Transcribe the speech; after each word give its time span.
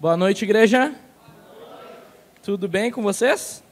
Boa 0.00 0.16
noite, 0.16 0.44
igreja. 0.44 0.94
Tudo 2.40 2.68
bem 2.68 2.88
com 2.88 3.02
vocês? 3.02 3.64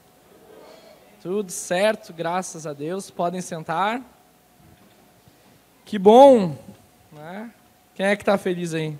Tudo 1.21 1.49
certo, 1.49 2.11
graças 2.11 2.67
a 2.67 2.73
Deus. 2.73 3.09
Podem 3.09 3.39
sentar. 3.39 4.01
Que 5.85 5.97
bom, 5.97 6.57
né? 7.13 7.49
Quem 7.95 8.07
é 8.07 8.13
que 8.13 8.23
está 8.23 8.37
feliz 8.37 8.73
aí? 8.73 8.93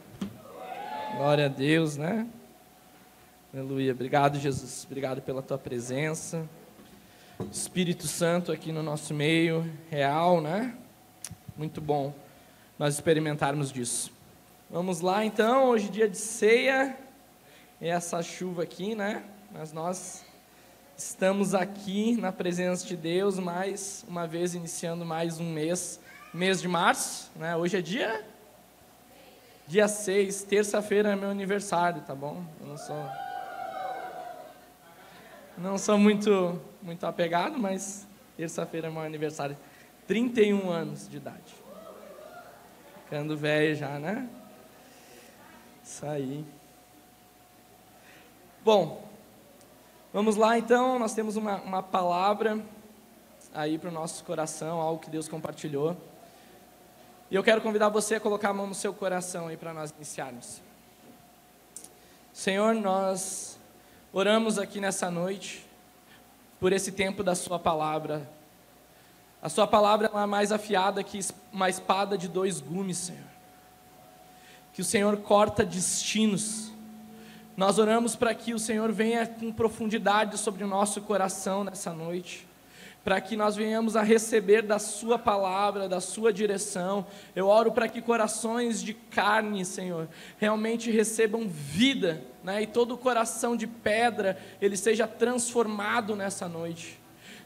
Glória 1.18 1.48
a 1.48 1.50
Deus, 1.50 1.98
né? 1.98 2.26
Aleluia. 3.54 3.92
Obrigado, 3.92 4.40
Jesus. 4.40 4.86
Obrigado 4.86 5.22
pela 5.22 5.42
tua 5.42 5.58
presença. 5.58 6.48
Espírito 7.52 8.08
Santo 8.08 8.54
aqui 8.54 8.72
no 8.72 8.82
nosso 8.82 9.14
meio, 9.14 9.70
real, 9.90 10.40
né? 10.40 10.74
Muito 11.58 11.82
bom 11.82 12.14
nós 12.80 12.94
experimentarmos 12.94 13.70
disso. 13.70 14.14
Vamos 14.70 15.02
lá 15.02 15.26
então, 15.26 15.66
hoje 15.66 15.90
dia 15.90 16.08
de 16.08 16.18
ceia, 16.18 16.98
essa 17.80 18.24
chuva 18.24 18.64
aqui, 18.64 18.96
né? 18.96 19.24
Mas 19.52 19.72
nós 19.72 20.26
estamos 20.98 21.54
aqui 21.54 22.18
na 22.20 22.32
presença 22.32 22.86
de 22.86 22.98
Deus, 22.98 23.38
mais 23.38 24.04
uma 24.08 24.26
vez 24.26 24.56
iniciando 24.56 25.06
mais 25.06 25.40
um 25.40 25.52
mês, 25.52 26.00
mês 26.34 26.60
de 26.60 26.68
março, 26.68 27.32
né? 27.36 27.56
Hoje 27.56 27.78
é 27.78 27.82
dia 27.82 28.26
dia 29.68 29.88
6, 29.88 30.44
terça-feira 30.44 31.12
é 31.12 31.16
meu 31.16 31.30
aniversário, 31.30 32.02
tá 32.02 32.16
bom? 32.16 32.44
Eu 32.60 32.68
não 32.68 32.78
sou 32.78 33.10
não 35.58 35.78
sou 35.78 35.98
muito 35.98 36.60
muito 36.82 37.06
apegado, 37.06 37.60
mas 37.60 38.08
terça-feira 38.36 38.88
é 38.88 38.92
meu 38.92 39.02
aniversário. 39.02 39.58
31 40.08 40.70
anos 40.70 41.08
de 41.08 41.18
idade. 41.18 41.54
Ficando 43.04 43.38
velho 43.38 43.76
já, 43.76 44.00
né? 44.00 44.28
Isso 45.84 46.06
aí. 46.06 46.57
Bom, 48.68 49.02
vamos 50.12 50.36
lá 50.36 50.58
então. 50.58 51.00
Nós 51.00 51.14
temos 51.14 51.38
uma, 51.38 51.56
uma 51.62 51.82
palavra 51.82 52.62
aí 53.56 53.78
para 53.80 53.90
o 53.90 53.94
nosso 53.94 54.26
coração, 54.26 54.82
algo 54.82 55.02
que 55.02 55.10
Deus 55.10 55.30
compartilhou. 55.30 55.96
E 57.32 57.36
eu 57.36 57.42
quero 57.42 57.62
convidar 57.62 57.88
você 57.88 58.16
a 58.16 58.20
colocar 58.20 58.50
a 58.50 58.54
mão 58.54 58.68
no 58.68 58.76
seu 58.76 58.94
coração 58.94 59.48
aí 59.48 59.56
para 59.56 59.74
nós 59.74 59.92
iniciarmos. 59.92 60.60
Senhor, 62.34 62.76
nós 62.76 63.58
oramos 64.12 64.60
aqui 64.60 64.82
nessa 64.82 65.10
noite 65.10 65.66
por 66.60 66.74
esse 66.74 66.92
tempo 66.92 67.24
da 67.24 67.36
Sua 67.36 67.58
palavra. 67.58 68.30
A 69.42 69.48
Sua 69.48 69.66
palavra 69.66 70.12
é 70.14 70.26
mais 70.26 70.52
afiada 70.52 71.02
que 71.06 71.22
uma 71.54 71.70
espada 71.70 72.18
de 72.18 72.28
dois 72.28 72.60
gumes, 72.60 72.98
Senhor 72.98 73.38
que 74.74 74.82
o 74.82 74.86
Senhor 74.86 75.18
corta 75.18 75.66
destinos. 75.66 76.72
Nós 77.58 77.80
oramos 77.80 78.16
para 78.16 78.36
que 78.36 78.54
o 78.54 78.60
Senhor 78.60 78.92
venha 78.92 79.26
com 79.26 79.52
profundidade 79.52 80.38
sobre 80.38 80.64
o 80.64 80.68
nosso 80.68 81.02
coração 81.02 81.64
nessa 81.64 81.92
noite, 81.92 82.48
para 83.04 83.20
que 83.20 83.36
nós 83.36 83.56
venhamos 83.56 83.96
a 83.96 84.04
receber 84.04 84.62
da 84.62 84.78
Sua 84.78 85.18
palavra, 85.18 85.90
da 85.90 86.00
Sua 86.00 86.32
direção. 86.32 87.08
Eu 87.36 87.48
oro 87.48 87.72
para 87.72 87.88
que 87.88 88.00
corações 88.00 88.80
de 88.80 88.94
carne, 88.94 89.66
Senhor, 89.66 90.08
realmente 90.38 90.92
recebam 90.92 91.48
vida, 91.48 92.22
né? 92.44 92.62
e 92.62 92.68
todo 92.68 92.96
coração 92.96 93.58
de 93.58 93.66
pedra 93.66 94.38
ele 94.62 94.78
seja 94.78 95.08
transformado 95.08 96.16
nessa 96.16 96.48
noite. 96.48 97.00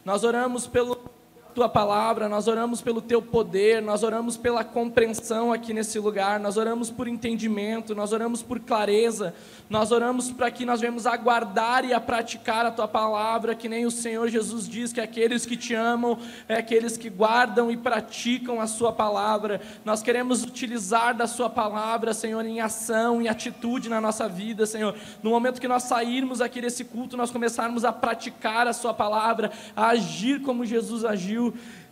Nós 0.04 0.26
oramos 0.26 0.68
pelo 0.68 1.10
tua 1.54 1.68
palavra, 1.68 2.30
nós 2.30 2.48
oramos 2.48 2.82
pelo 2.82 3.02
teu 3.02 3.22
poder, 3.22 3.82
nós 3.82 4.04
oramos 4.04 4.38
pela 4.38 4.64
compreensão 4.64 5.52
aqui 5.52 5.74
nesse 5.74 6.00
lugar, 6.00 6.40
nós 6.40 6.56
oramos 6.56 6.90
por 6.90 7.08
entendimento, 7.08 7.94
nós 7.94 8.14
oramos 8.14 8.42
por 8.42 8.60
clareza, 8.60 9.34
nós 9.70 9.92
oramos 9.92 10.32
para 10.32 10.50
que 10.50 10.66
nós 10.66 10.80
venhamos 10.80 11.06
a 11.06 11.16
guardar 11.18 11.84
e 11.84 11.94
a 11.94 12.00
praticar 12.00 12.66
a 12.66 12.72
tua 12.72 12.88
palavra, 12.88 13.54
que 13.54 13.68
nem 13.68 13.86
o 13.86 13.92
Senhor 13.92 14.30
Jesus 14.30 14.68
diz 14.68 14.94
que 14.94 15.02
aqueles 15.02 15.46
que 15.46 15.58
te 15.58 15.74
amam 15.74 16.18
é 16.48 16.56
aqueles 16.56 16.96
que 16.96 17.10
guardam 17.10 17.70
e 17.70 17.76
praticam 17.76 18.62
a 18.62 18.68
sua 18.68 18.94
palavra. 18.94 19.60
Nós 19.84 20.02
queremos 20.02 20.44
utilizar 20.44 21.16
da 21.16 21.28
sua 21.28 21.50
palavra, 21.50 22.14
Senhor, 22.14 22.46
em 22.46 22.62
ação, 22.62 23.22
em 23.22 23.28
atitude 23.28 23.90
na 23.90 24.00
nossa 24.00 24.28
vida, 24.28 24.66
Senhor. 24.66 24.96
No 25.22 25.32
momento 25.32 25.60
que 25.60 25.68
nós 25.68 25.84
sairmos 25.84 26.40
aqui 26.40 26.62
desse 26.62 26.86
culto, 26.86 27.18
nós 27.18 27.32
começarmos 27.32 27.84
a 27.84 27.92
praticar 27.92 28.68
a 28.68 28.74
sua 28.74 28.94
palavra, 28.94 29.52
a 29.76 29.88
agir 29.88 30.42
como 30.42 30.66
Jesus 30.66 31.04
agiu 31.04 31.41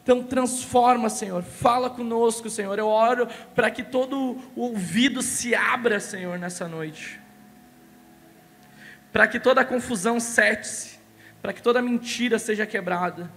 então 0.01 0.23
transforma, 0.23 1.09
Senhor. 1.09 1.43
Fala 1.43 1.89
conosco, 1.89 2.49
Senhor. 2.49 2.77
Eu 2.79 2.87
oro 2.87 3.27
para 3.53 3.69
que 3.69 3.83
todo 3.83 4.37
o 4.55 4.61
ouvido 4.61 5.21
se 5.21 5.53
abra, 5.53 5.99
Senhor, 5.99 6.39
nessa 6.39 6.67
noite. 6.67 7.19
Para 9.11 9.27
que 9.27 9.39
toda 9.39 9.63
confusão 9.63 10.19
cesse, 10.19 10.99
para 11.41 11.53
que 11.53 11.61
toda 11.61 11.81
mentira 11.81 12.39
seja 12.39 12.65
quebrada. 12.65 13.31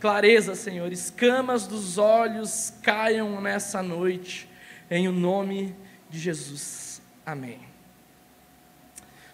Clareza, 0.00 0.54
Senhor. 0.54 0.92
Escamas 0.92 1.66
dos 1.66 1.98
olhos 1.98 2.74
caiam 2.82 3.40
nessa 3.40 3.82
noite, 3.82 4.48
em 4.90 5.08
o 5.08 5.12
nome 5.12 5.74
de 6.10 6.18
Jesus. 6.18 7.00
Amém. 7.24 7.60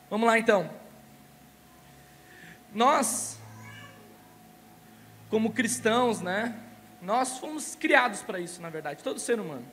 Vamos 0.09 0.27
lá 0.27 0.39
então. 0.39 0.71
Nós 2.73 3.39
como 5.29 5.53
cristãos, 5.53 6.21
né? 6.21 6.59
Nós 7.01 7.39
fomos 7.39 7.75
criados 7.75 8.23
para 8.23 8.41
isso, 8.41 8.63
na 8.63 8.71
verdade, 8.71 9.03
todo 9.03 9.21
ser 9.21 9.39
humano, 9.39 9.67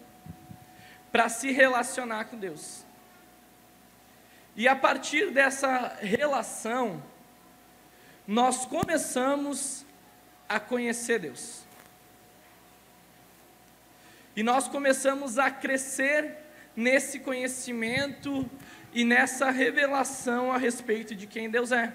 para 1.11 1.29
se 1.29 1.51
relacionar 1.51 2.25
com 2.25 2.37
Deus. 2.37 2.83
E 4.55 4.67
a 4.67 4.75
partir 4.75 5.31
dessa 5.31 5.97
relação, 6.01 7.01
nós 8.27 8.65
começamos 8.65 9.85
a 10.47 10.59
conhecer 10.59 11.19
Deus. 11.19 11.63
E 14.35 14.43
nós 14.43 14.67
começamos 14.67 15.37
a 15.37 15.49
crescer 15.49 16.37
nesse 16.75 17.19
conhecimento 17.19 18.49
e 18.93 19.03
nessa 19.03 19.51
revelação 19.51 20.51
a 20.51 20.57
respeito 20.57 21.15
de 21.15 21.27
quem 21.27 21.49
Deus 21.49 21.71
é. 21.71 21.93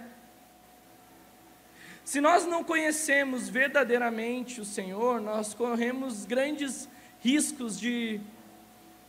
Se 2.07 2.21
nós 2.21 2.47
não 2.47 2.63
conhecemos 2.63 3.49
verdadeiramente 3.49 4.61
o 4.61 4.65
Senhor, 4.65 5.21
nós 5.21 5.53
corremos 5.53 6.25
grandes 6.25 6.89
riscos 7.21 7.81
de 7.81 8.21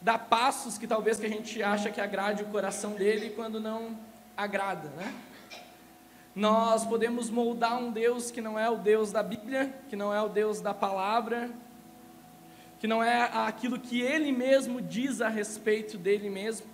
dar 0.01 0.17
passos 0.17 0.79
que 0.79 0.87
talvez 0.87 1.19
que 1.19 1.27
a 1.27 1.29
gente 1.29 1.61
acha 1.61 1.91
que 1.91 2.01
agrade 2.01 2.41
o 2.41 2.47
coração 2.47 2.93
dele 2.93 3.29
quando 3.35 3.59
não 3.59 3.95
agrada, 4.35 4.89
né? 4.97 5.13
Nós 6.33 6.85
podemos 6.85 7.29
moldar 7.29 7.77
um 7.77 7.91
Deus 7.91 8.31
que 8.31 8.41
não 8.41 8.57
é 8.57 8.67
o 8.67 8.77
Deus 8.77 9.11
da 9.11 9.21
Bíblia, 9.21 9.71
que 9.89 9.95
não 9.95 10.11
é 10.11 10.19
o 10.19 10.27
Deus 10.27 10.59
da 10.59 10.73
palavra, 10.73 11.51
que 12.79 12.87
não 12.87 13.03
é 13.03 13.29
aquilo 13.31 13.77
que 13.79 14.01
ele 14.01 14.31
mesmo 14.31 14.81
diz 14.81 15.21
a 15.21 15.29
respeito 15.29 15.99
dele 15.99 16.31
mesmo. 16.31 16.65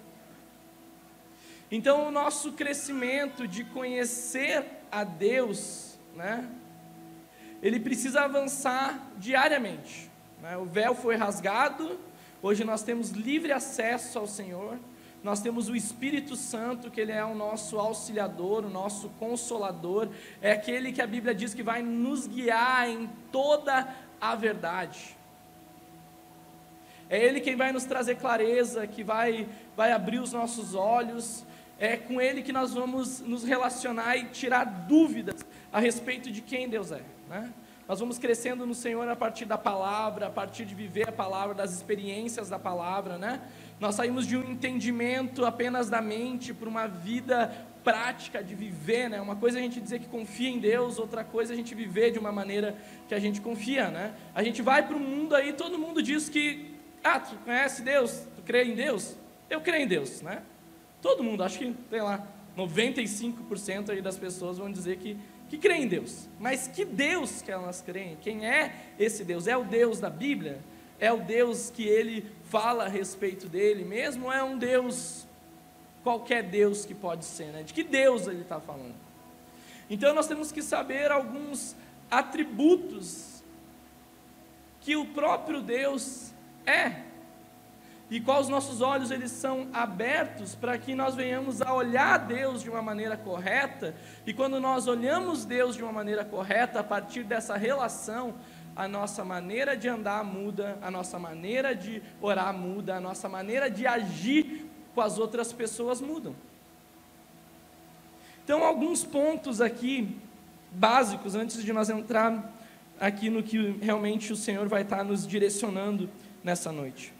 Então, 1.70 2.08
o 2.08 2.12
nosso 2.12 2.54
crescimento 2.54 3.46
de 3.46 3.66
conhecer 3.66 4.64
a 4.90 5.04
Deus 5.04 5.93
né? 6.16 6.50
Ele 7.62 7.79
precisa 7.79 8.22
avançar 8.22 9.12
diariamente. 9.18 10.09
Né? 10.41 10.57
O 10.57 10.66
véu 10.66 10.94
foi 10.94 11.16
rasgado, 11.16 12.00
hoje 12.41 12.63
nós 12.63 12.84
temos 12.84 13.12
livre 13.12 13.51
acesso 13.51 14.19
ao 14.19 14.28
Senhor. 14.28 14.78
Nós 15.24 15.40
temos 15.40 15.69
o 15.69 15.75
Espírito 15.75 16.35
Santo, 16.35 16.91
que 16.91 17.00
ele 17.00 17.13
é 17.13 17.24
o 17.24 17.34
nosso 17.34 17.79
auxiliador, 17.79 18.66
o 18.66 18.69
nosso 18.69 19.07
consolador, 19.18 20.09
é 20.41 20.51
aquele 20.51 20.91
que 20.91 21.01
a 21.01 21.07
Bíblia 21.07 21.34
diz 21.34 21.53
que 21.53 21.63
vai 21.63 21.81
nos 21.81 22.28
guiar 22.28 22.90
em 22.90 23.09
toda 23.31 23.88
a 24.19 24.35
verdade. 24.35 25.16
É 27.09 27.24
Ele 27.24 27.40
quem 27.40 27.56
vai 27.56 27.72
nos 27.72 27.84
trazer 27.84 28.16
clareza, 28.16 28.88
que 28.88 29.03
vai, 29.03 29.47
vai 29.78 29.91
abrir 29.91 30.19
os 30.19 30.34
nossos 30.34 30.74
olhos. 30.74 31.45
É 31.80 31.95
com 31.95 32.19
Ele 32.19 32.41
que 32.41 32.51
nós 32.51 32.74
vamos 32.74 33.19
nos 33.19 33.44
relacionar 33.44 34.18
e 34.18 34.25
tirar 34.25 34.63
dúvidas 34.63 35.45
a 35.74 35.80
respeito 35.80 36.31
de 36.31 36.40
quem 36.40 36.70
Deus 36.70 36.92
é. 36.92 37.02
Né? 37.28 37.52
Nós 37.88 38.00
vamos 38.00 38.18
crescendo 38.18 38.66
no 38.66 38.74
Senhor 38.74 39.10
a 39.10 39.16
partir 39.16 39.44
da 39.44 39.58
palavra, 39.58 40.28
a 40.28 40.30
partir 40.30 40.64
de 40.64 40.74
viver 40.74 41.10
a 41.10 41.12
palavra, 41.12 41.54
das 41.54 41.74
experiências 41.74 42.48
da 42.48 42.58
palavra, 42.58 43.18
né? 43.18 43.42
Nós 43.78 43.96
saímos 43.96 44.25
de 44.25 44.38
um 44.38 44.52
entendimento 44.52 45.44
apenas 45.44 45.90
da 45.90 46.02
mente 46.02 46.54
para 46.54 46.70
uma 46.70 46.88
vida 46.88 47.54
prática 47.84 48.42
de 48.42 48.56
viver, 48.56 49.10
né? 49.10 49.20
Uma 49.20 49.36
coisa 49.36 49.58
é 49.58 49.60
a 49.60 49.64
gente 49.64 49.81
dizer 49.81 50.00
que 50.00 50.08
confia 50.08 50.50
em 50.50 50.60
Deus, 50.60 50.98
outra 50.98 51.25
coisa 51.25 51.52
é 51.52 51.54
a 51.54 51.58
gente 51.58 51.76
viver 51.76 52.12
de 52.12 52.19
uma 52.19 52.31
maneira 52.31 52.78
que 53.10 53.14
a 53.14 53.19
gente 53.19 53.42
confia, 53.42 53.90
né? 53.90 54.14
A 54.34 54.42
gente 54.42 54.62
vai 54.62 54.88
para 54.88 54.96
o 54.96 55.00
mundo 55.00 55.36
aí, 55.36 55.52
todo 55.52 55.78
mundo 55.78 56.02
diz 56.02 56.30
que, 56.30 56.74
ah, 57.04 57.19
tu 57.19 57.36
conhece 57.44 57.81
Deus, 57.81 58.26
tu 58.38 58.42
crê 58.44 58.64
em 58.64 58.76
Deus? 58.76 59.18
Eu 59.50 59.60
creio 59.60 59.84
em 59.84 59.88
Deus, 59.88 60.22
né? 60.22 60.42
Todo 61.02 61.22
mundo, 61.22 61.44
acho 61.44 61.60
que, 61.60 61.76
sei 61.90 62.02
lá, 62.02 62.26
95% 62.58 63.90
aí 63.90 64.02
das 64.02 64.18
pessoas 64.18 64.58
vão 64.58 64.72
dizer 64.72 64.98
que 64.98 65.18
que 65.54 65.60
creem 65.60 65.84
em 65.84 65.88
Deus. 65.88 66.28
Mas 66.40 66.68
que 66.68 66.84
Deus 66.84 67.44
que 67.44 67.52
elas 67.52 67.80
creem? 67.80 68.18
Quem 68.20 68.44
é 68.44 68.74
esse 68.98 69.24
Deus? 69.24 69.46
É 69.46 69.56
o 69.56 69.64
Deus 69.64 70.00
da 70.00 70.10
Bíblia? 70.10 70.60
É 71.00 71.14
o 71.14 71.18
Deus 71.18 71.70
que 71.70 71.84
ele 71.84 72.26
fala 72.46 72.86
a 72.86 72.88
respeito 72.88 73.48
dele 73.48 73.84
mesmo? 73.86 74.32
É 74.32 74.44
um 74.44 74.58
Deus 74.58 75.28
qualquer 76.04 76.42
Deus 76.42 76.86
que 76.86 76.96
pode 76.96 77.24
ser, 77.24 77.52
né? 77.52 77.62
De 77.62 77.72
que 77.72 77.84
Deus 77.84 78.26
ele 78.26 78.42
está 78.42 78.60
falando? 78.60 78.96
Então 79.88 80.16
nós 80.16 80.26
temos 80.26 80.52
que 80.52 80.64
saber 80.64 81.12
alguns 81.12 81.76
atributos 82.10 83.44
que 84.82 84.96
o 84.96 85.06
próprio 85.06 85.62
Deus 85.62 86.32
é 86.66 87.03
e 88.13 88.21
qual 88.21 88.39
os 88.39 88.48
nossos 88.48 88.80
olhos 88.80 89.10
eles 89.10 89.31
são 89.31 89.68
abertos 89.74 90.54
para 90.54 90.77
que 90.77 90.94
nós 90.94 91.15
venhamos 91.15 91.63
a 91.63 91.74
olhar 91.74 92.19
Deus 92.19 92.62
de 92.62 92.69
uma 92.69 92.80
maneira 92.80 93.18
correta, 93.18 93.95
e 94.24 94.31
quando 94.31 94.60
nós 94.60 94.88
olhamos 94.88 95.45
Deus 95.45 95.75
de 95.75 95.81
uma 95.81 95.92
maneira 95.92 96.24
correta, 96.24 96.80
a 96.80 96.83
partir 96.83 97.24
dessa 97.24 97.57
relação, 97.57 98.36
a 98.75 98.88
nossa 98.88 99.25
maneira 99.25 99.75
de 99.75 99.89
andar 99.89 100.24
muda, 100.24 100.77
a 100.80 100.92
nossa 100.92 101.18
maneira 101.18 101.75
de 101.75 102.04
orar 102.21 102.54
muda, 102.54 102.98
a 102.98 103.01
nossa 103.01 103.27
maneira 103.27 103.68
de 103.68 103.88
agir 103.88 104.69
com 104.94 105.01
as 105.01 105.18
outras 105.18 105.51
pessoas 105.51 106.00
mudam. 106.00 106.36
Então, 108.44 108.63
alguns 108.63 109.04
pontos 109.04 109.59
aqui 109.59 110.16
básicos 110.71 111.33
antes 111.33 111.63
de 111.63 111.74
nós 111.74 111.89
entrar 111.89 112.54
aqui 113.00 113.31
no 113.31 113.42
que 113.42 113.71
realmente 113.81 114.31
o 114.31 114.36
Senhor 114.36 114.68
vai 114.68 114.83
estar 114.83 115.04
nos 115.04 115.25
direcionando 115.25 116.07
nessa 116.44 116.71
noite. 116.71 117.12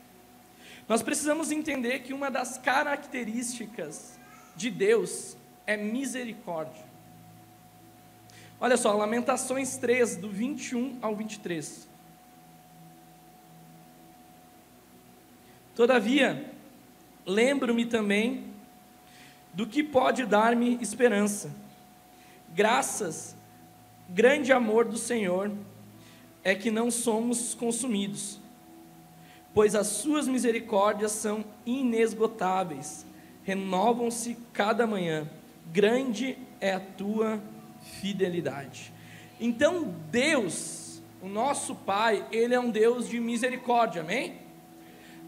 Nós 0.88 1.02
precisamos 1.02 1.52
entender 1.52 2.00
que 2.00 2.14
uma 2.14 2.30
das 2.30 2.58
características 2.58 4.20
de 4.56 4.70
Deus 4.70 5.38
é 5.66 5.78
misericórdia. 5.78 6.84
Olha 8.60 8.78
só, 8.78 8.94
Lamentações 8.94 9.78
3, 9.78 10.18
do 10.18 10.30
21 10.30 10.98
ao 11.02 11.16
23. 11.16 11.88
Todavia, 15.76 16.54
lembro-me 17.26 17.86
também 17.86 18.54
do 19.54 19.66
que 19.66 19.84
pode 19.84 20.26
dar-me 20.26 20.78
esperança. 20.82 21.52
Graças, 22.54 23.36
grande 24.10 24.52
amor 24.52 24.86
do 24.86 24.98
Senhor, 24.98 25.52
é 26.44 26.54
que 26.54 26.70
não 26.70 26.92
somos 26.92 27.54
consumidos 27.54 28.40
pois 29.54 29.76
as 29.76 29.88
suas 29.88 30.28
misericórdias 30.28 31.12
são 31.12 31.46
inesgotáveis, 31.66 33.06
renovam-se 33.44 34.38
cada 34.52 34.88
manhã. 34.88 35.30
Grande 35.72 36.38
é 36.60 36.74
a 36.74 36.80
tua 36.80 37.40
fidelidade. 38.02 38.92
Então, 39.40 39.94
Deus, 40.10 41.02
o 41.22 41.28
nosso 41.28 41.76
Pai, 41.76 42.26
Ele 42.32 42.56
é 42.56 42.60
um 42.60 42.70
Deus 42.70 43.08
de 43.08 43.20
misericórdia, 43.20 44.02
amém? 44.02 44.38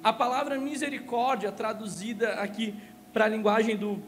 A 0.04 0.13
palavra 0.13 0.60
misericórdia, 0.60 1.51
traduzida 1.51 2.33
aqui 2.33 2.75
para 3.12 3.25
a 3.25 3.28
linguagem 3.28 3.75
do, 3.75 4.01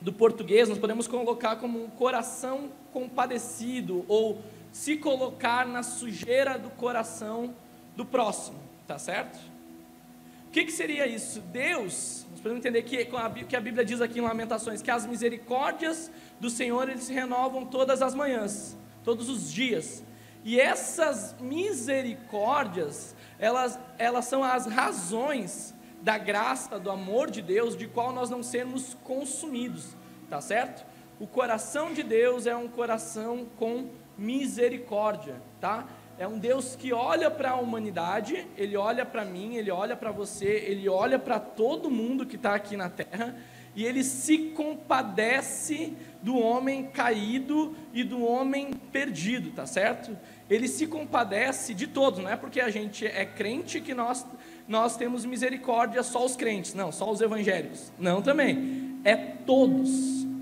do 0.00 0.12
português, 0.12 0.68
nós 0.68 0.78
podemos 0.78 1.06
colocar 1.06 1.56
como 1.56 1.82
um 1.82 1.88
coração 1.88 2.70
compadecido, 2.92 4.04
ou 4.08 4.42
se 4.72 4.96
colocar 4.96 5.66
na 5.66 5.82
sujeira 5.82 6.58
do 6.58 6.70
coração 6.70 7.54
do 7.96 8.04
próximo. 8.04 8.65
Tá 8.86 8.98
certo? 8.98 9.38
O 10.46 10.50
que, 10.50 10.64
que 10.64 10.72
seria 10.72 11.06
isso? 11.06 11.40
Deus, 11.40 12.24
nós 12.30 12.40
podemos 12.40 12.64
entender 12.64 12.82
que, 12.82 13.04
que 13.44 13.56
a 13.56 13.60
Bíblia 13.60 13.84
diz 13.84 14.00
aqui 14.00 14.18
em 14.18 14.22
Lamentações, 14.22 14.80
que 14.80 14.90
as 14.90 15.04
misericórdias 15.04 16.10
do 16.40 16.48
Senhor 16.48 16.88
eles 16.88 17.04
se 17.04 17.12
renovam 17.12 17.66
todas 17.66 18.00
as 18.00 18.14
manhãs, 18.14 18.76
todos 19.04 19.28
os 19.28 19.52
dias. 19.52 20.02
E 20.44 20.60
essas 20.60 21.34
misericórdias, 21.40 23.16
elas, 23.38 23.78
elas 23.98 24.26
são 24.26 24.44
as 24.44 24.66
razões 24.66 25.74
da 26.00 26.16
graça, 26.16 26.78
do 26.78 26.90
amor 26.90 27.30
de 27.30 27.42
Deus, 27.42 27.76
de 27.76 27.88
qual 27.88 28.12
nós 28.12 28.30
não 28.30 28.42
sermos 28.42 28.94
consumidos, 29.02 29.96
tá 30.30 30.40
certo? 30.40 30.86
O 31.18 31.26
coração 31.26 31.92
de 31.92 32.02
Deus 32.02 32.46
é 32.46 32.54
um 32.54 32.68
coração 32.68 33.46
com 33.58 33.90
misericórdia, 34.16 35.42
tá? 35.60 35.86
É 36.18 36.26
um 36.26 36.38
Deus 36.38 36.74
que 36.74 36.94
olha 36.94 37.30
para 37.30 37.50
a 37.50 37.56
humanidade, 37.56 38.46
ele 38.56 38.74
olha 38.74 39.04
para 39.04 39.22
mim, 39.22 39.56
ele 39.56 39.70
olha 39.70 39.94
para 39.94 40.10
você, 40.10 40.46
ele 40.66 40.88
olha 40.88 41.18
para 41.18 41.38
todo 41.38 41.90
mundo 41.90 42.24
que 42.24 42.36
está 42.36 42.54
aqui 42.54 42.74
na 42.74 42.88
terra, 42.88 43.36
e 43.74 43.84
ele 43.84 44.02
se 44.02 44.38
compadece 44.54 45.92
do 46.22 46.38
homem 46.38 46.84
caído 46.84 47.76
e 47.92 48.02
do 48.02 48.24
homem 48.24 48.72
perdido, 48.90 49.50
tá 49.50 49.66
certo? 49.66 50.16
Ele 50.48 50.66
se 50.66 50.86
compadece 50.86 51.74
de 51.74 51.86
todos, 51.86 52.20
não 52.20 52.30
é 52.30 52.36
porque 52.36 52.62
a 52.62 52.70
gente 52.70 53.06
é 53.06 53.26
crente 53.26 53.78
que 53.82 53.92
nós, 53.92 54.24
nós 54.66 54.96
temos 54.96 55.26
misericórdia 55.26 56.02
só 56.02 56.24
os 56.24 56.34
crentes, 56.34 56.72
não, 56.72 56.90
só 56.90 57.10
os 57.10 57.20
evangélicos. 57.20 57.92
Não 57.98 58.22
também. 58.22 58.98
É 59.04 59.14
todos. 59.14 59.90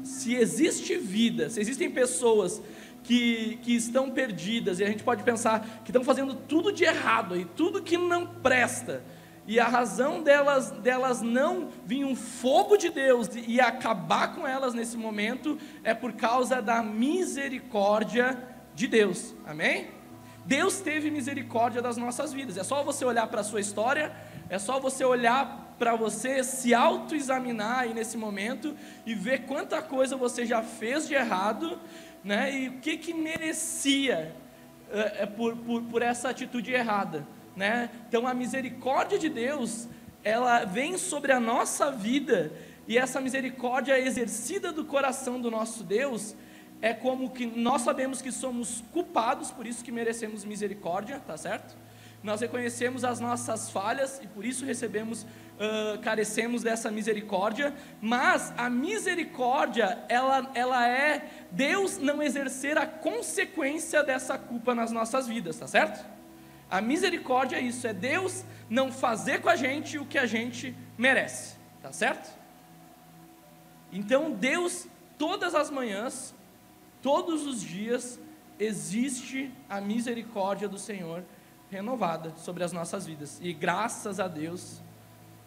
Se 0.05 0.35
existe 0.35 0.97
vida, 0.97 1.51
se 1.51 1.61
existem 1.61 1.91
pessoas 1.91 2.63
que, 3.05 3.59
que 3.63 3.77
estão 3.77 4.11
perdidas, 4.11 4.81
e 4.81 4.85
a 4.85 4.89
gente 4.89 5.05
pode 5.05 5.23
pensar 5.23 5.83
que 5.85 5.91
estão 5.91 6.03
fazendo 6.03 6.35
tudo 6.35 6.73
de 6.73 6.85
errado 6.85 7.37
e 7.37 7.45
tudo 7.45 7.83
que 7.83 7.97
não 7.97 8.27
presta. 8.27 9.05
E 9.47 9.61
a 9.61 9.67
razão 9.67 10.23
delas, 10.23 10.71
delas 10.71 11.21
não 11.21 11.69
vir 11.85 12.05
um 12.05 12.17
fogo 12.17 12.79
de 12.79 12.89
Deus 12.89 13.29
e 13.47 13.61
acabar 13.61 14.35
com 14.35 14.47
elas 14.47 14.73
nesse 14.73 14.97
momento 14.97 15.59
é 15.85 15.93
por 15.93 16.15
causa 16.15 16.63
da 16.63 16.83
misericórdia 16.83 18.39
de 18.75 18.87
Deus. 18.87 19.35
Amém? 19.47 19.89
Deus 20.47 20.81
teve 20.81 21.11
misericórdia 21.11 21.83
das 21.83 21.99
nossas 21.99 22.33
vidas. 22.33 22.57
É 22.57 22.65
só 22.65 22.83
você 22.83 23.05
olhar 23.05 23.27
para 23.27 23.43
a 23.43 23.45
sua 23.45 23.61
história, 23.61 24.13
é 24.49 24.59
só 24.59 24.81
você 24.81 25.05
olhar 25.05 25.75
para 25.79 25.95
você 25.97 26.43
se 26.45 26.73
autoexaminar 26.73 27.81
aí 27.81 27.95
nesse 27.95 28.17
momento 28.17 28.75
e 29.05 29.15
ver 29.15 29.45
quanta 29.45 29.83
coisa 29.83 30.17
você 30.17 30.47
já 30.47 30.63
fez 30.63 31.07
de 31.09 31.15
errado 31.15 31.79
né? 32.25 32.53
E 32.53 32.69
o 32.69 32.79
que 32.79 32.97
que 32.97 33.13
merecia 33.13 34.35
é, 34.91 35.27
por, 35.27 35.57
por, 35.57 35.83
por 35.83 36.03
essa 36.03 36.31
atitude 36.31 36.73
errada, 36.73 37.27
né? 37.55 37.91
Então 38.09 38.27
a 38.27 38.33
misericórdia 38.33 39.19
de 39.19 39.29
Deus, 39.29 39.89
ela 40.23 40.65
vem 40.65 40.97
sobre 40.97 41.33
a 41.33 41.39
nossa 41.39 41.91
vida 41.91 42.53
e 42.89 42.97
essa 42.97 43.21
misericórdia 43.21 43.99
exercida 43.99 44.73
do 44.73 44.85
coração 44.85 45.41
do 45.41 45.51
nosso 45.51 45.85
Deus 45.85 46.35
é 46.81 46.93
como 46.93 47.31
que 47.31 47.47
nós 47.47 47.83
sabemos 47.83 48.21
que 48.21 48.31
somos 48.31 48.85
culpados, 48.93 49.51
por 49.51 49.67
isso 49.67 49.83
que 49.83 49.91
merecemos 49.91 50.45
misericórdia, 50.45 51.19
tá 51.27 51.37
certo? 51.37 51.75
Nós 52.23 52.41
reconhecemos 52.41 53.05
as 53.05 53.21
nossas 53.21 53.71
falhas 53.71 54.21
e 54.23 54.27
por 54.27 54.45
isso 54.45 54.65
recebemos 54.65 55.27
uh, 55.55 55.99
carecemos 56.01 56.63
dessa 56.63 56.91
misericórdia, 56.91 57.75
mas 58.01 58.53
a 58.57 58.69
misericórdia, 58.69 59.99
ela, 60.09 60.51
ela 60.55 60.89
é 60.89 61.29
Deus 61.51 61.99
não 61.99 62.23
exercer 62.23 62.79
a 62.79 62.87
consequência 62.87 64.03
dessa 64.03 64.39
culpa 64.39 64.75
nas 64.75 64.91
nossas 64.91 65.27
vidas, 65.27 65.59
tá 65.59 65.67
certo? 65.67 66.05
A 66.71 66.81
misericórdia 66.81 67.57
é 67.57 67.61
isso, 67.61 67.87
é 67.87 67.93
Deus 67.93 68.45
não 68.69 68.91
fazer 68.91 69.41
com 69.41 69.49
a 69.49 69.57
gente 69.57 69.99
o 69.99 70.07
que 70.07 70.19
a 70.19 70.27
gente 70.27 70.75
merece, 70.99 71.57
tá 71.83 71.93
certo? 71.93 72.37
Então 73.93 74.33
Deus, 74.33 74.87
todas 75.17 75.55
as 75.55 75.71
manhãs, 75.71 76.35
todos 77.01 77.47
os 77.47 77.61
dias, 77.61 78.19
existe 78.59 79.53
a 79.69 79.81
misericórdia 79.81 80.69
do 80.69 80.79
Senhor 80.79 81.23
renovada 81.71 82.33
sobre 82.37 82.65
as 82.65 82.73
nossas 82.73 83.07
vidas. 83.07 83.39
E 83.43 83.53
graças 83.53 84.21
a 84.21 84.29
Deus, 84.29 84.81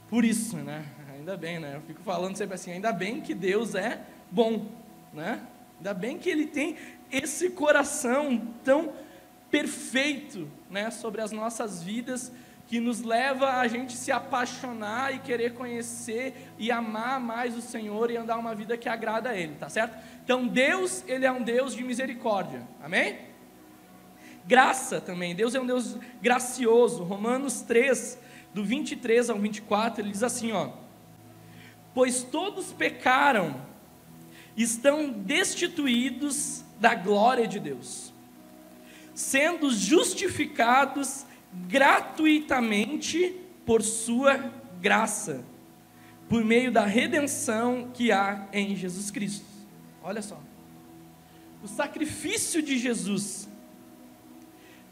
por 0.09 0.25
isso, 0.25 0.57
né? 0.57 0.85
Ainda 1.13 1.35
bem, 1.35 1.59
né? 1.59 1.75
Eu 1.75 1.81
fico 1.81 2.01
falando 2.01 2.35
sempre 2.37 2.55
assim, 2.55 2.71
ainda 2.71 2.93
bem 2.93 3.19
que 3.19 3.33
Deus 3.33 3.75
é 3.75 4.01
bom, 4.31 4.65
né? 5.13 5.41
Ainda 5.77 5.93
bem 5.93 6.17
que 6.17 6.29
Ele 6.29 6.47
tem 6.47 6.77
esse 7.11 7.49
coração 7.49 8.41
tão 8.63 8.93
perfeito, 9.51 10.49
né? 10.69 10.89
Sobre 10.89 11.21
as 11.21 11.31
nossas 11.31 11.83
vidas, 11.83 12.31
que 12.67 12.79
nos 12.79 13.01
leva 13.01 13.53
a 13.53 13.67
gente 13.67 13.93
se 13.93 14.11
apaixonar 14.11 15.15
e 15.15 15.19
querer 15.19 15.53
conhecer 15.53 16.51
e 16.59 16.69
amar 16.69 17.19
mais 17.19 17.55
o 17.57 17.61
Senhor 17.61 18.11
e 18.11 18.17
andar 18.17 18.37
uma 18.37 18.53
vida 18.53 18.77
que 18.77 18.89
agrada 18.89 19.29
a 19.29 19.37
Ele, 19.37 19.55
tá 19.55 19.69
certo? 19.69 19.97
Então 20.23 20.45
Deus, 20.45 21.03
Ele 21.07 21.25
é 21.25 21.31
um 21.31 21.41
Deus 21.41 21.73
de 21.73 21.83
misericórdia, 21.83 22.61
amém? 22.83 23.19
Graça 24.45 24.99
também, 24.99 25.33
Deus 25.33 25.55
é 25.55 25.59
um 25.59 25.65
Deus 25.65 25.97
gracioso, 26.21 27.03
Romanos 27.03 27.61
3, 27.61 28.19
do 28.57 28.63
23 28.63 29.29
ao 29.29 29.37
24, 29.37 30.01
ele 30.01 30.11
diz 30.11 30.23
assim, 30.23 30.51
ó: 30.51 30.71
Pois 31.93 32.23
todos 32.23 32.73
pecaram, 32.73 33.61
estão 34.55 35.11
destituídos 35.11 36.63
da 36.79 36.95
glória 36.95 37.47
de 37.47 37.59
Deus, 37.59 38.11
sendo 39.13 39.69
justificados 39.69 41.23
gratuitamente 41.67 43.35
por 43.63 43.83
sua 43.83 44.51
graça, 44.81 45.45
por 46.27 46.43
meio 46.43 46.71
da 46.71 46.83
redenção 46.83 47.91
que 47.93 48.11
há 48.11 48.47
em 48.51 48.75
Jesus 48.75 49.11
Cristo. 49.11 49.45
Olha 50.01 50.23
só. 50.23 50.41
O 51.63 51.67
sacrifício 51.67 52.63
de 52.63 52.79
Jesus 52.79 53.47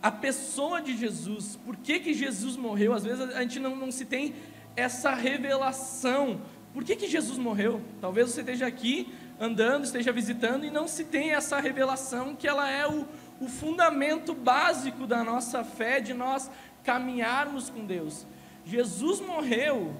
a 0.05 0.11
pessoa 0.11 0.83
de 0.83 0.95
Jesus, 0.95 1.57
por 1.65 1.75
que, 1.75 1.99
que 1.99 2.13
Jesus 2.13 2.55
morreu, 2.55 2.93
às 2.93 3.03
vezes 3.03 3.21
a 3.35 3.41
gente 3.41 3.59
não, 3.59 3.75
não 3.75 3.91
se 3.91 4.05
tem 4.05 4.35
essa 4.75 5.15
revelação 5.15 6.39
Por 6.75 6.83
que, 6.83 6.95
que 6.95 7.07
Jesus 7.07 7.39
morreu? 7.39 7.81
Talvez 8.01 8.29
você 8.29 8.41
esteja 8.41 8.67
aqui 8.67 9.11
andando, 9.39 9.85
esteja 9.85 10.11
visitando 10.11 10.65
e 10.65 10.69
não 10.69 10.89
se 10.89 11.05
tenha 11.05 11.37
essa 11.37 11.57
revelação 11.59 12.35
que 12.35 12.47
ela 12.47 12.69
é 12.69 12.85
o, 12.85 13.07
o 13.39 13.47
fundamento 13.47 14.35
básico 14.35 15.07
da 15.07 15.23
nossa 15.23 15.63
fé, 15.63 16.01
de 16.01 16.13
nós 16.13 16.51
caminharmos 16.83 17.69
com 17.69 17.83
Deus. 17.83 18.27
Jesus 18.65 19.21
morreu, 19.21 19.95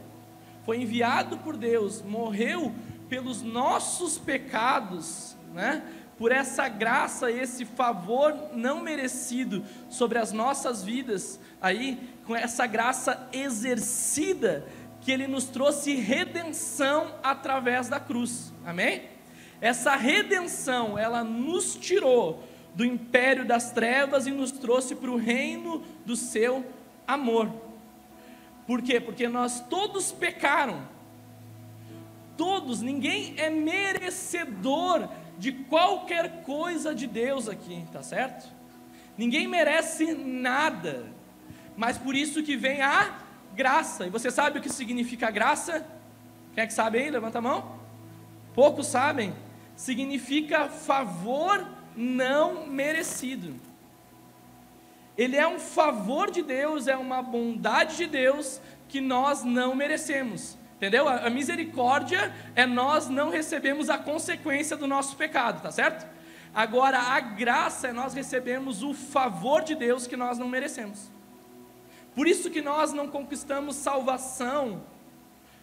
foi 0.65 0.81
enviado 0.81 1.37
por 1.37 1.57
Deus, 1.57 2.03
morreu 2.03 2.75
pelos 3.09 3.41
nossos 3.41 4.19
pecados, 4.19 5.35
né? 5.53 5.81
Por 6.17 6.31
essa 6.31 6.69
graça, 6.69 7.29
esse 7.29 7.65
favor 7.65 8.33
não 8.53 8.81
merecido 8.81 9.63
sobre 9.89 10.17
as 10.17 10.31
nossas 10.31 10.83
vidas, 10.83 11.39
aí, 11.61 11.99
com 12.25 12.35
essa 12.35 12.65
graça 12.65 13.27
exercida, 13.33 14.65
que 15.01 15.11
Ele 15.11 15.27
nos 15.27 15.45
trouxe 15.45 15.95
redenção 15.95 17.13
através 17.21 17.89
da 17.89 17.99
cruz, 17.99 18.53
amém? 18.65 19.03
Essa 19.59 19.95
redenção, 19.95 20.97
ela 20.97 21.23
nos 21.23 21.75
tirou 21.75 22.43
do 22.73 22.83
império 22.83 23.45
das 23.45 23.71
trevas 23.71 24.25
e 24.27 24.31
nos 24.31 24.51
trouxe 24.51 24.95
para 24.95 25.11
o 25.11 25.17
reino 25.17 25.83
do 26.05 26.15
seu 26.15 26.65
amor. 27.07 27.51
Por 28.65 28.81
quê? 28.81 28.99
Porque 28.99 29.27
nós 29.27 29.61
todos 29.69 30.11
pecaram, 30.11 30.81
todos, 32.35 32.81
ninguém 32.81 33.35
é 33.37 33.49
merecedor 33.49 35.07
de 35.37 35.51
qualquer 35.51 36.43
coisa 36.43 36.93
de 36.93 37.07
Deus 37.07 37.47
aqui, 37.47 37.85
tá 37.91 38.01
certo? 38.01 38.47
Ninguém 39.17 39.47
merece 39.47 40.13
nada, 40.13 41.05
mas 41.75 41.97
por 41.97 42.15
isso 42.15 42.43
que 42.43 42.55
vem 42.55 42.81
a 42.81 43.19
graça. 43.55 44.05
E 44.05 44.09
você 44.09 44.29
sabe 44.29 44.59
o 44.59 44.61
que 44.61 44.69
significa 44.69 45.31
graça? 45.31 45.85
Quem 46.53 46.63
é 46.63 46.67
que 46.67 46.73
sabe 46.73 46.99
aí? 46.99 47.09
Levanta 47.09 47.39
a 47.39 47.41
mão. 47.41 47.79
Poucos 48.53 48.87
sabem. 48.87 49.33
Significa 49.75 50.69
favor 50.69 51.67
não 51.95 52.67
merecido. 52.67 53.55
Ele 55.17 55.37
é 55.37 55.47
um 55.47 55.59
favor 55.59 56.29
de 56.29 56.41
Deus, 56.41 56.87
é 56.87 56.97
uma 56.97 57.21
bondade 57.21 57.97
de 57.97 58.05
Deus 58.05 58.61
que 58.89 58.99
nós 58.99 59.43
não 59.43 59.73
merecemos. 59.73 60.57
Entendeu? 60.75 61.07
A, 61.07 61.29
misericórdia 61.29 62.33
é 62.53 62.65
nós 62.65 63.07
não 63.07 63.29
recebemos 63.29 63.89
a 63.89 63.97
consequência 63.97 64.75
do 64.75 64.85
nosso 64.85 65.15
pecado, 65.15 65.61
tá 65.61 65.71
certo? 65.71 66.05
Agora, 66.53 66.99
a 66.99 67.19
graça 67.19 67.87
é 67.87 67.93
nós 67.93 68.13
recebemos 68.13 68.83
o 68.83 68.93
favor 68.93 69.63
de 69.63 69.73
Deus 69.73 70.05
que 70.05 70.17
nós 70.17 70.37
não 70.37 70.49
merecemos. 70.49 71.09
Por 72.13 72.27
isso 72.27 72.49
que 72.49 72.61
nós 72.61 72.93
não 72.93 73.07
conquistamos 73.07 73.75
salvação 73.75 74.83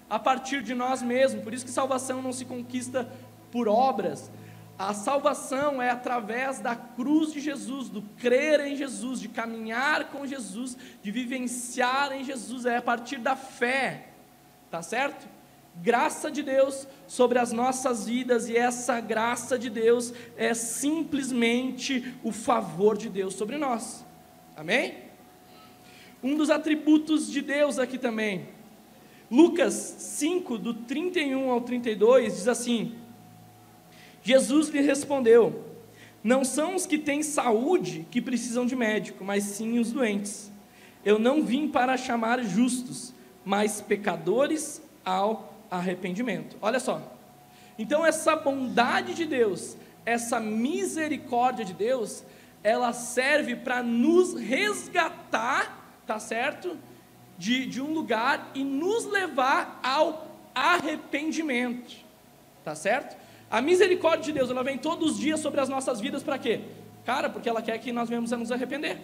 a 0.09 0.19
partir 0.19 0.63
de 0.63 0.75
nós 0.75 1.03
mesmos, 1.03 1.43
por 1.43 1.55
isso 1.55 1.65
que 1.65 1.71
salvação 1.71 2.21
não 2.21 2.33
se 2.33 2.45
conquista 2.45 3.11
por 3.51 3.69
obras. 3.69 4.31
A 4.79 4.93
salvação 4.95 5.81
é 5.81 5.91
através 5.91 6.59
da 6.59 6.75
cruz 6.75 7.33
de 7.33 7.41
Jesus, 7.41 7.89
do 7.89 8.03
crer 8.19 8.61
em 8.61 8.77
Jesus, 8.77 9.21
de 9.21 9.29
caminhar 9.29 10.11
com 10.11 10.27
Jesus, 10.27 10.77
de 11.03 11.11
vivenciar 11.11 12.13
em 12.13 12.25
Jesus, 12.25 12.67
é 12.67 12.79
a 12.79 12.83
partir 12.83 13.19
da 13.19 13.37
fé 13.37 14.12
tá 14.73 14.81
certo? 14.81 15.29
Graça 15.83 16.31
de 16.31 16.43
Deus 16.43 16.89
sobre 17.07 17.39
as 17.39 17.53
nossas 17.53 18.07
vidas, 18.07 18.49
e 18.49 18.57
essa 18.57 18.99
graça 19.01 19.59
de 19.59 19.69
Deus 19.69 20.15
é 20.35 20.55
simplesmente 20.55 22.15
o 22.25 22.33
favor 22.33 22.97
de 22.97 23.11
Deus 23.11 23.35
sobre 23.35 23.59
nós, 23.59 24.03
amém? 24.57 24.95
Um 26.23 26.37
dos 26.39 26.49
atributos 26.49 27.31
de 27.31 27.43
Deus 27.43 27.79
aqui 27.79 27.99
também, 27.99 28.49
Lucas 29.31 29.75
5, 29.75 30.57
do 30.57 30.73
31 30.73 31.51
ao 31.51 31.61
32, 31.61 32.37
diz 32.37 32.49
assim: 32.49 32.95
Jesus 34.23 34.71
lhe 34.71 34.81
respondeu: 34.81 35.67
Não 36.25 36.47
são 36.47 36.77
os 36.77 36.87
que 36.87 36.97
têm 36.97 37.23
saúde 37.23 38.07
que 38.11 38.23
precisam 38.23 38.65
de 38.65 38.75
médico, 38.75 39.23
mas 39.23 39.45
sim 39.45 39.79
os 39.79 39.93
doentes. 39.93 40.51
Eu 41.05 41.19
não 41.19 41.43
vim 41.43 41.69
para 41.69 41.97
chamar 41.99 42.43
justos, 42.43 43.12
mas 43.45 43.81
pecadores 43.81 44.83
ao 45.05 45.55
arrependimento. 45.71 46.57
Olha 46.61 46.79
só. 46.79 47.01
Então 47.79 48.05
essa 48.05 48.37
bondade 48.37 49.15
de 49.15 49.25
Deus, 49.25 49.77
essa 50.05 50.39
misericórdia 50.39 51.65
de 51.65 51.73
Deus, 51.73 52.25
ela 52.63 52.93
serve 52.93 53.57
para 53.57 53.83
nos 53.83 54.35
resgatar, 54.35 55.97
tá 56.07 56.19
certo? 56.19 56.77
De, 57.37 57.67
de 57.67 57.81
um 57.81 57.93
lugar 57.93 58.51
e 58.55 58.63
nos 58.63 59.07
levar 59.07 59.81
ao 59.83 60.29
arrependimento, 60.55 61.97
tá 62.63 62.75
certo? 62.75 63.17
A 63.51 63.61
misericórdia 63.61 64.25
de 64.25 64.33
Deus, 64.33 64.51
ela 64.51 64.63
vem 64.63 64.79
todos 64.79 65.13
os 65.13 65.19
dias 65.19 65.41
sobre 65.41 65.61
as 65.61 65.69
nossas 65.69 66.01
vidas 66.01 66.23
para 66.23 66.39
quê? 66.39 66.61
Cara, 67.05 67.29
porque 67.29 67.49
ela 67.49 67.61
quer 67.61 67.79
que 67.79 67.93
nós 67.93 68.09
venhamos 68.09 68.33
a 68.33 68.37
nos 68.37 68.53
arrepender. 68.53 68.99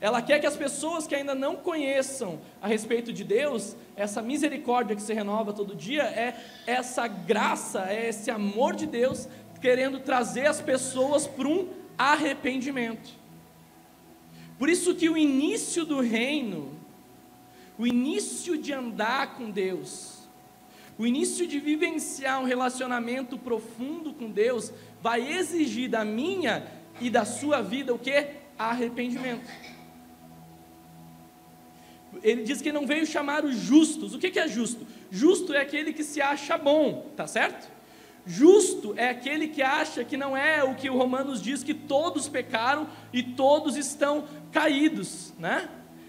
Ela 0.00 0.20
quer 0.20 0.38
que 0.38 0.46
as 0.46 0.56
pessoas 0.56 1.06
que 1.06 1.14
ainda 1.14 1.34
não 1.34 1.56
conheçam 1.56 2.38
a 2.60 2.68
respeito 2.68 3.12
de 3.12 3.24
Deus, 3.24 3.74
essa 3.96 4.20
misericórdia 4.20 4.94
que 4.94 5.00
se 5.00 5.14
renova 5.14 5.52
todo 5.52 5.74
dia, 5.74 6.02
é 6.02 6.38
essa 6.66 7.06
graça, 7.06 7.86
é 7.88 8.08
esse 8.08 8.30
amor 8.30 8.76
de 8.76 8.86
Deus 8.86 9.26
querendo 9.60 9.98
trazer 10.00 10.46
as 10.46 10.60
pessoas 10.60 11.26
para 11.26 11.48
um 11.48 11.68
arrependimento. 11.96 13.10
Por 14.58 14.68
isso 14.68 14.94
que 14.94 15.08
o 15.08 15.16
início 15.16 15.84
do 15.84 16.00
reino, 16.00 16.72
o 17.78 17.86
início 17.86 18.58
de 18.58 18.74
andar 18.74 19.34
com 19.34 19.50
Deus, 19.50 20.28
o 20.98 21.06
início 21.06 21.46
de 21.46 21.58
vivenciar 21.58 22.40
um 22.40 22.44
relacionamento 22.44 23.38
profundo 23.38 24.12
com 24.12 24.30
Deus, 24.30 24.72
vai 25.02 25.32
exigir 25.32 25.88
da 25.88 26.04
minha 26.04 26.66
e 27.00 27.08
da 27.08 27.24
sua 27.24 27.62
vida 27.62 27.94
o 27.94 27.98
que? 27.98 28.26
Arrependimento 28.58 29.75
ele 32.22 32.42
diz 32.42 32.60
que 32.60 32.72
não 32.72 32.86
veio 32.86 33.06
chamar 33.06 33.44
os 33.44 33.56
justos. 33.56 34.14
O 34.14 34.18
que 34.18 34.38
é 34.38 34.48
justo? 34.48 34.86
Justo 35.10 35.54
é 35.54 35.60
aquele 35.60 35.92
que 35.92 36.04
se 36.04 36.20
acha 36.20 36.58
bom, 36.58 37.10
tá 37.16 37.26
certo? 37.26 37.70
Justo 38.26 38.92
é 38.96 39.08
aquele 39.08 39.48
que 39.48 39.62
acha 39.62 40.04
que 40.04 40.16
não 40.16 40.36
é 40.36 40.64
o 40.64 40.74
que 40.74 40.90
o 40.90 40.96
Romanos 40.96 41.40
diz 41.40 41.62
que 41.62 41.72
todos 41.72 42.28
pecaram 42.28 42.88
e 43.12 43.22
todos 43.22 43.76
estão 43.76 44.24
caídos, 44.50 45.32
né? 45.38 45.68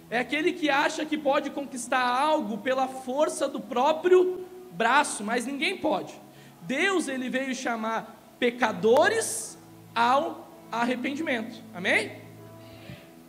É 0.09 0.19
aquele 0.19 0.53
que 0.53 0.69
acha 0.69 1.05
que 1.05 1.17
pode 1.17 1.49
conquistar 1.51 2.01
algo 2.01 2.57
pela 2.57 2.87
força 2.87 3.47
do 3.47 3.59
próprio 3.59 4.45
braço, 4.71 5.23
mas 5.23 5.45
ninguém 5.45 5.77
pode. 5.77 6.13
Deus 6.61 7.07
ele 7.07 7.29
veio 7.29 7.53
chamar 7.53 8.35
pecadores 8.39 9.57
ao 9.93 10.49
arrependimento. 10.71 11.61
Amém? 11.73 12.26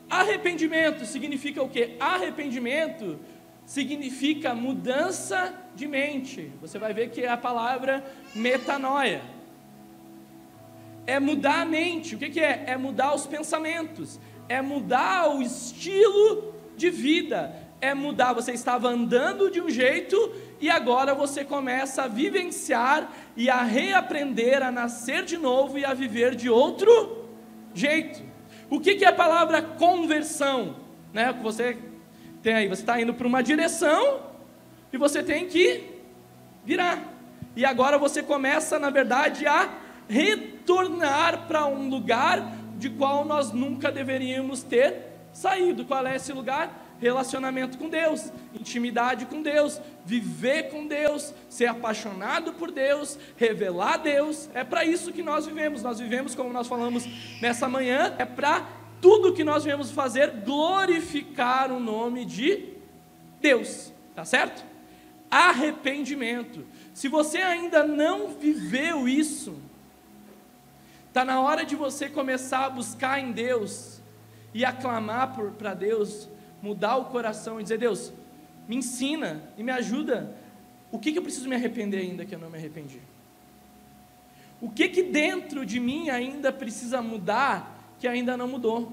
Arrependimento 0.09 1.05
significa 1.05 1.63
o 1.63 1.69
que? 1.69 1.97
Arrependimento 2.01 3.19
significa 3.67 4.55
mudança 4.55 5.55
de 5.75 5.87
mente. 5.87 6.51
Você 6.61 6.79
vai 6.79 6.95
ver 6.95 7.11
que 7.11 7.23
é 7.23 7.29
a 7.29 7.37
palavra 7.37 8.03
metanoia. 8.35 9.21
É 11.07 11.21
mudar 11.21 11.61
a 11.61 11.65
mente. 11.67 12.15
O 12.15 12.19
que, 12.19 12.31
que 12.31 12.41
é? 12.41 12.65
É 12.67 12.77
mudar 12.79 13.15
os 13.15 13.27
pensamentos. 13.27 14.19
É 14.49 14.63
mudar 14.63 15.35
o 15.37 15.43
estilo 15.43 16.55
de 16.77 16.89
vida. 16.89 17.55
É 17.79 17.93
mudar. 17.93 18.33
Você 18.33 18.53
estava 18.53 18.89
andando 18.89 19.51
de 19.51 19.61
um 19.61 19.69
jeito 19.69 20.35
e 20.59 20.71
agora 20.71 21.15
você 21.15 21.45
começa 21.45 22.05
a 22.05 22.09
vivenciar 22.09 23.13
e 23.37 23.51
a 23.51 23.63
reaprender 23.63 24.63
a 24.63 24.73
nascer 24.73 25.25
de 25.25 25.37
novo 25.37 25.79
e 25.79 25.85
a 25.85 25.93
viver 25.93 26.35
de 26.35 26.49
outro 26.49 27.29
jeito. 27.75 28.28
O 28.71 28.81
que, 28.81 28.97
que 28.97 29.05
é 29.05 29.09
a 29.09 29.13
palavra 29.13 29.63
conversão? 29.63 30.77
Né? 31.13 31.33
Você 31.43 31.79
tem 32.43 32.55
aí, 32.55 32.69
você 32.69 32.83
está 32.83 33.01
indo 33.01 33.15
para 33.15 33.27
uma 33.27 33.43
direção 33.43 34.21
e 34.93 34.97
você 34.97 35.23
tem 35.23 35.47
que 35.47 35.85
virar. 36.65 37.03
E 37.57 37.65
agora 37.65 37.99
você 37.99 38.23
começa, 38.23 38.79
na 38.79 38.91
verdade, 38.91 39.47
a 39.47 39.69
retornar 40.09 41.47
para 41.47 41.67
um 41.67 41.89
lugar 41.89 42.53
de 42.77 42.89
qual 42.91 43.25
nós 43.25 43.53
nunca 43.53 43.91
deveríamos 43.91 44.63
ter 44.63 45.09
saído. 45.33 45.85
Qual 45.85 46.07
é 46.07 46.17
esse 46.17 46.33
lugar? 46.33 46.88
Relacionamento 47.01 47.79
com 47.79 47.89
Deus, 47.89 48.33
intimidade 48.55 49.27
com 49.27 49.41
Deus, 49.43 49.81
viver 50.05 50.71
com 50.71 50.87
Deus, 50.87 51.33
ser 51.49 51.67
apaixonado 51.67 52.53
por 52.55 52.71
Deus, 52.71 53.19
revelar 53.37 53.99
Deus. 53.99 54.49
É 54.55 54.65
para 54.65 54.85
isso 54.85 55.13
que 55.13 55.23
nós 55.23 55.47
vivemos. 55.47 55.83
Nós 55.83 55.99
vivemos, 55.99 56.35
como 56.35 56.53
nós 56.53 56.67
falamos 56.67 57.05
nessa 57.41 57.69
manhã, 57.69 58.15
é 58.19 58.25
para 58.25 58.67
tudo 59.01 59.33
que 59.33 59.45
nós 59.45 59.65
viemos 59.65 59.91
fazer 59.91 60.31
glorificar 60.45 61.71
o 61.71 61.79
nome 61.79 62.25
de 62.25 62.75
Deus, 63.41 63.93
tá 64.15 64.25
certo? 64.25 64.65
Arrependimento. 65.31 66.65
Se 66.93 67.07
você 67.07 67.39
ainda 67.39 67.85
não 67.85 68.29
viveu 68.29 69.09
isso, 69.09 69.57
está 71.07 71.25
na 71.25 71.41
hora 71.41 71.65
de 71.65 71.77
você 71.77 72.09
começar 72.09 72.65
a 72.65 72.71
buscar 72.71 73.21
em 73.21 73.31
Deus 73.31 74.01
e 74.53 74.65
aclamar 74.65 75.37
para 75.57 75.75
Deus 75.75 76.29
mudar 76.63 76.97
o 76.97 77.07
coração 77.07 77.61
e 77.61 77.63
dizer: 77.63 77.79
Deus, 77.79 78.13
me 78.67 78.77
ensina 78.77 79.43
e 79.57 79.63
me 79.63 79.73
ajuda 79.73 80.35
o 80.91 80.99
que, 80.99 81.13
que 81.13 81.19
eu 81.19 81.23
preciso 81.23 81.49
me 81.49 81.55
arrepender 81.55 82.01
ainda 82.01 82.25
que 82.25 82.35
eu 82.35 82.39
não 82.39 82.49
me 82.51 82.57
arrependi? 82.57 83.01
O 84.61 84.71
que 84.71 84.89
que 84.89 85.03
dentro 85.03 85.65
de 85.65 85.79
mim 85.79 86.09
ainda 86.09 86.53
precisa 86.53 87.01
mudar 87.03 87.95
que 87.99 88.09
ainda 88.09 88.37
não 88.37 88.49
mudou? 88.49 88.93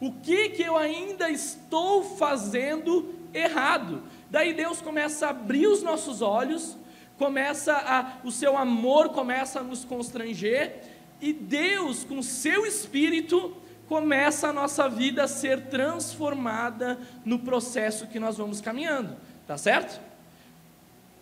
O 0.00 0.12
que 0.12 0.50
que 0.50 0.62
eu 0.62 0.76
ainda 0.76 1.30
estou 1.30 2.02
fazendo 2.02 3.14
errado? 3.32 4.02
Daí 4.30 4.52
Deus 4.52 4.80
começa 4.80 5.26
a 5.26 5.30
abrir 5.30 5.66
os 5.66 5.82
nossos 5.82 6.20
olhos, 6.20 6.76
começa 7.16 7.72
a, 7.72 8.18
o 8.22 8.30
seu 8.30 8.56
amor 8.56 9.10
começa 9.10 9.60
a 9.60 9.62
nos 9.62 9.84
constranger 9.84 10.82
e 11.20 11.32
Deus, 11.32 12.04
com 12.04 12.20
seu 12.22 12.66
espírito, 12.66 13.56
começa 13.88 14.48
a 14.48 14.52
nossa 14.52 14.88
vida 14.88 15.24
a 15.24 15.28
ser 15.28 15.66
transformada 15.66 16.98
no 17.24 17.38
processo 17.38 18.06
que 18.06 18.18
nós 18.18 18.36
vamos 18.36 18.60
caminhando, 18.60 19.16
tá 19.46 19.56
certo? 19.56 20.00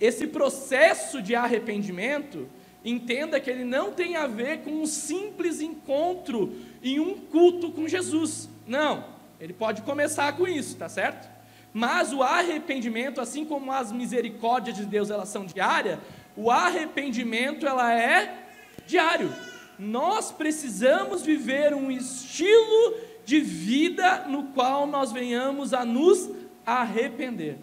Esse 0.01 0.27
processo 0.27 1.23
de 1.23 1.35
arrependimento, 1.35 2.49
entenda 2.85 3.41
que 3.41 3.51
ele 3.51 3.65
não 3.65 3.93
tem 3.93 4.17
a 4.17 4.27
ver 4.27 4.59
com 4.59 4.71
um 4.83 4.87
simples 4.87 5.61
encontro 5.61 6.55
em 6.83 6.99
um 6.99 7.15
culto 7.15 7.71
com 7.71 7.87
Jesus. 7.87 8.49
Não, 8.67 9.05
ele 9.41 9.53
pode 9.53 9.83
começar 9.83 10.37
com 10.37 10.47
isso, 10.47 10.77
tá 10.77 10.89
certo? 10.89 11.31
Mas 11.73 12.13
o 12.13 12.23
arrependimento, 12.23 13.21
assim 13.21 13.45
como 13.45 13.73
as 13.73 13.93
misericórdias 13.93 14.77
de 14.77 14.85
Deus 14.85 15.11
elas 15.11 15.29
são 15.29 15.47
diárias, 15.47 15.99
o 16.37 16.51
arrependimento 16.51 17.67
ela 17.67 17.95
é 17.95 18.47
diário. 18.87 19.33
Nós 19.79 20.31
precisamos 20.31 21.23
viver 21.23 21.75
um 21.75 21.91
estilo 21.91 22.97
de 23.25 23.41
vida 23.41 24.27
no 24.29 24.45
qual 24.49 24.87
nós 24.87 25.13
venhamos 25.13 25.73
a 25.73 25.85
nos 25.85 26.31
arrepender. 26.65 27.59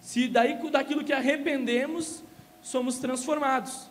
Se 0.00 0.28
daí 0.28 0.58
daquilo 0.70 1.04
que 1.04 1.12
arrependemos, 1.12 2.22
somos 2.60 2.98
transformados, 2.98 3.88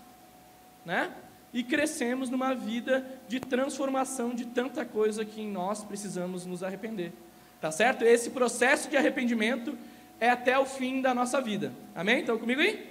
né? 0.86 1.12
E 1.54 1.64
crescemos 1.64 2.30
numa 2.30 2.54
vida 2.56 3.06
de 3.28 3.40
transformação 3.40 4.34
de 4.34 4.46
tanta 4.46 4.86
coisa 4.86 5.26
que 5.26 5.42
em 5.42 5.52
nós 5.52 5.84
precisamos 5.84 6.46
nos 6.46 6.64
arrepender. 6.64 7.12
Tá 7.60 7.72
certo? 7.72 8.04
Esse 8.04 8.30
processo 8.30 8.90
de 8.90 8.98
arrependimento 8.98 9.78
é 10.20 10.30
até 10.30 10.58
o 10.58 10.66
fim 10.66 11.02
da 11.02 11.14
nossa 11.14 11.42
vida. 11.42 11.74
Amém? 11.94 12.20
Estão 12.20 12.38
comigo 12.38 12.62
aí? 12.62 12.90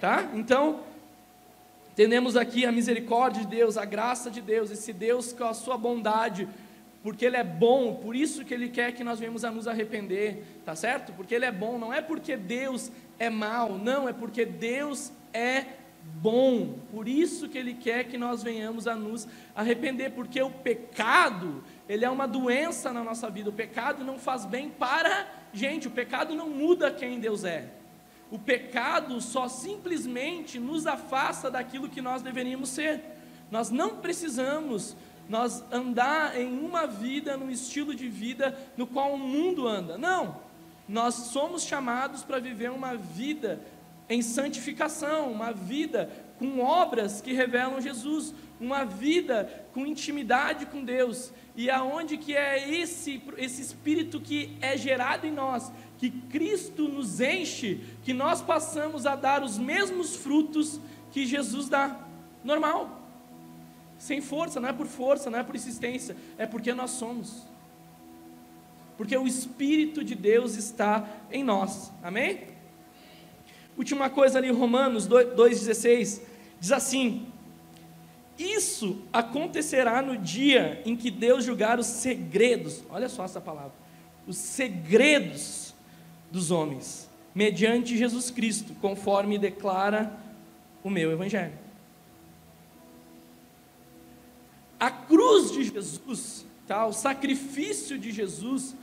Tá? 0.00 0.30
Então, 0.34 0.80
entendemos 1.98 2.36
aqui 2.36 2.64
a 2.64 2.70
misericórdia 2.70 3.42
de 3.42 3.48
Deus, 3.48 3.76
a 3.76 3.84
graça 3.84 4.30
de 4.30 4.40
Deus, 4.40 4.70
esse 4.70 4.92
Deus 4.92 5.32
com 5.32 5.42
a 5.42 5.52
sua 5.52 5.76
bondade, 5.76 6.48
porque 7.02 7.26
Ele 7.26 7.36
é 7.36 7.42
bom, 7.42 7.96
por 7.96 8.14
isso 8.14 8.44
que 8.44 8.54
Ele 8.54 8.68
quer 8.68 8.92
que 8.92 9.02
nós 9.02 9.18
venhamos 9.18 9.44
a 9.44 9.50
nos 9.50 9.66
arrepender, 9.66 10.44
tá 10.64 10.76
certo? 10.76 11.12
Porque 11.14 11.34
Ele 11.34 11.44
é 11.44 11.50
bom, 11.50 11.76
não 11.76 11.92
é 11.92 12.00
porque 12.00 12.36
Deus 12.36 12.92
é 13.18 13.28
mal, 13.28 13.70
não, 13.70 14.08
é 14.08 14.12
porque 14.12 14.44
Deus 14.44 15.10
é 15.32 15.64
bom, 16.22 16.78
por 16.92 17.08
isso 17.08 17.48
que 17.48 17.58
Ele 17.58 17.74
quer 17.74 18.04
que 18.04 18.16
nós 18.16 18.44
venhamos 18.44 18.86
a 18.86 18.94
nos 18.94 19.26
arrepender, 19.52 20.10
porque 20.10 20.40
o 20.40 20.50
pecado, 20.50 21.64
ele 21.88 22.04
é 22.04 22.10
uma 22.10 22.28
doença 22.28 22.92
na 22.92 23.02
nossa 23.02 23.28
vida, 23.28 23.50
o 23.50 23.52
pecado 23.52 24.04
não 24.04 24.20
faz 24.20 24.46
bem 24.46 24.68
para 24.68 25.26
gente, 25.52 25.88
o 25.88 25.90
pecado 25.90 26.32
não 26.36 26.48
muda 26.48 26.92
quem 26.92 27.18
Deus 27.18 27.42
é, 27.42 27.66
o 28.30 28.38
pecado 28.38 29.20
só 29.20 29.48
simplesmente 29.48 30.58
nos 30.58 30.86
afasta 30.86 31.50
daquilo 31.50 31.88
que 31.88 32.02
nós 32.02 32.22
deveríamos 32.22 32.68
ser, 32.68 33.02
nós 33.50 33.70
não 33.70 33.96
precisamos 33.96 34.96
nós 35.28 35.62
andar 35.70 36.40
em 36.40 36.58
uma 36.58 36.86
vida, 36.86 37.36
num 37.36 37.50
estilo 37.50 37.94
de 37.94 38.08
vida 38.08 38.58
no 38.76 38.86
qual 38.86 39.12
o 39.12 39.18
mundo 39.18 39.68
anda. 39.68 39.98
Não, 39.98 40.40
nós 40.88 41.14
somos 41.14 41.64
chamados 41.64 42.22
para 42.22 42.38
viver 42.38 42.70
uma 42.70 42.96
vida 42.96 43.60
em 44.08 44.22
santificação, 44.22 45.30
uma 45.30 45.52
vida 45.52 46.10
com 46.38 46.60
obras 46.60 47.20
que 47.20 47.32
revelam 47.32 47.80
Jesus, 47.80 48.34
uma 48.60 48.84
vida 48.84 49.66
com 49.72 49.86
intimidade 49.86 50.66
com 50.66 50.84
Deus. 50.84 51.32
E 51.56 51.68
aonde 51.68 52.16
que 52.16 52.36
é 52.36 52.70
esse 52.72 53.20
esse 53.36 53.60
espírito 53.60 54.20
que 54.20 54.56
é 54.60 54.76
gerado 54.76 55.26
em 55.26 55.32
nós, 55.32 55.72
que 55.98 56.10
Cristo 56.10 56.88
nos 56.88 57.20
enche, 57.20 57.80
que 58.04 58.14
nós 58.14 58.40
passamos 58.40 59.04
a 59.06 59.16
dar 59.16 59.42
os 59.42 59.58
mesmos 59.58 60.14
frutos 60.14 60.80
que 61.10 61.26
Jesus 61.26 61.68
dá. 61.68 62.00
Normal. 62.44 62.96
Sem 63.98 64.20
força, 64.20 64.60
não 64.60 64.68
é 64.68 64.72
por 64.72 64.86
força, 64.86 65.28
não 65.28 65.40
é 65.40 65.42
por 65.42 65.56
insistência, 65.56 66.16
é 66.38 66.46
porque 66.46 66.72
nós 66.72 66.92
somos. 66.92 67.42
Porque 68.96 69.16
o 69.16 69.26
Espírito 69.26 70.04
de 70.04 70.14
Deus 70.14 70.54
está 70.54 71.08
em 71.30 71.42
nós. 71.42 71.92
Amém? 72.02 72.48
Última 73.76 74.10
coisa 74.10 74.38
ali, 74.38 74.50
Romanos 74.50 75.08
2,16, 75.08 76.22
diz 76.60 76.72
assim: 76.72 77.26
Isso 78.38 79.02
acontecerá 79.12 80.02
no 80.02 80.16
dia 80.16 80.82
em 80.84 80.96
que 80.96 81.10
Deus 81.10 81.44
julgar 81.44 81.78
os 81.78 81.86
segredos, 81.86 82.82
olha 82.90 83.08
só 83.08 83.24
essa 83.24 83.40
palavra, 83.40 83.72
os 84.26 84.36
segredos 84.36 85.74
dos 86.30 86.50
homens, 86.50 87.08
mediante 87.34 87.96
Jesus 87.96 88.30
Cristo, 88.30 88.74
conforme 88.80 89.38
declara 89.38 90.12
o 90.82 90.90
meu 90.90 91.10
Evangelho. 91.10 91.58
A 94.78 94.90
cruz 94.90 95.50
de 95.50 95.64
Jesus, 95.64 96.46
tá? 96.66 96.86
o 96.86 96.92
sacrifício 96.92 97.98
de 97.98 98.12
Jesus, 98.12 98.76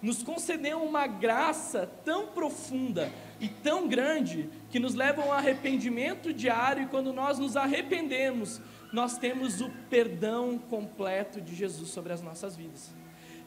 nos 0.00 0.22
concedeu 0.22 0.82
uma 0.82 1.06
graça 1.06 1.88
tão 2.04 2.26
profunda 2.28 3.12
e 3.40 3.48
tão 3.48 3.86
grande 3.86 4.48
que 4.72 4.80
nos 4.80 4.94
leva 4.94 5.20
a 5.20 5.26
um 5.26 5.32
arrependimento 5.32 6.32
diário, 6.32 6.84
e 6.84 6.86
quando 6.86 7.12
nós 7.12 7.38
nos 7.38 7.58
arrependemos, 7.58 8.58
nós 8.90 9.18
temos 9.18 9.60
o 9.60 9.68
perdão 9.90 10.58
completo 10.58 11.42
de 11.42 11.54
Jesus 11.54 11.90
sobre 11.90 12.10
as 12.10 12.22
nossas 12.22 12.56
vidas. 12.56 12.90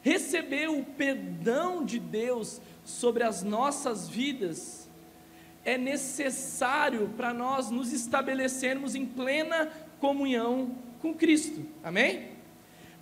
Receber 0.04 0.70
o 0.70 0.84
perdão 0.84 1.84
de 1.84 1.98
Deus 1.98 2.62
sobre 2.84 3.24
as 3.24 3.42
nossas 3.42 4.08
vidas 4.08 4.88
é 5.66 5.80
necessário 5.80 7.10
para 7.18 7.34
nós 7.34 7.72
nos 7.72 7.92
estabelecermos 7.92 8.94
em 8.94 9.04
plena 9.04 9.72
comunhão 10.00 10.76
com 11.02 11.12
Cristo. 11.12 11.66
Amém? 11.84 12.34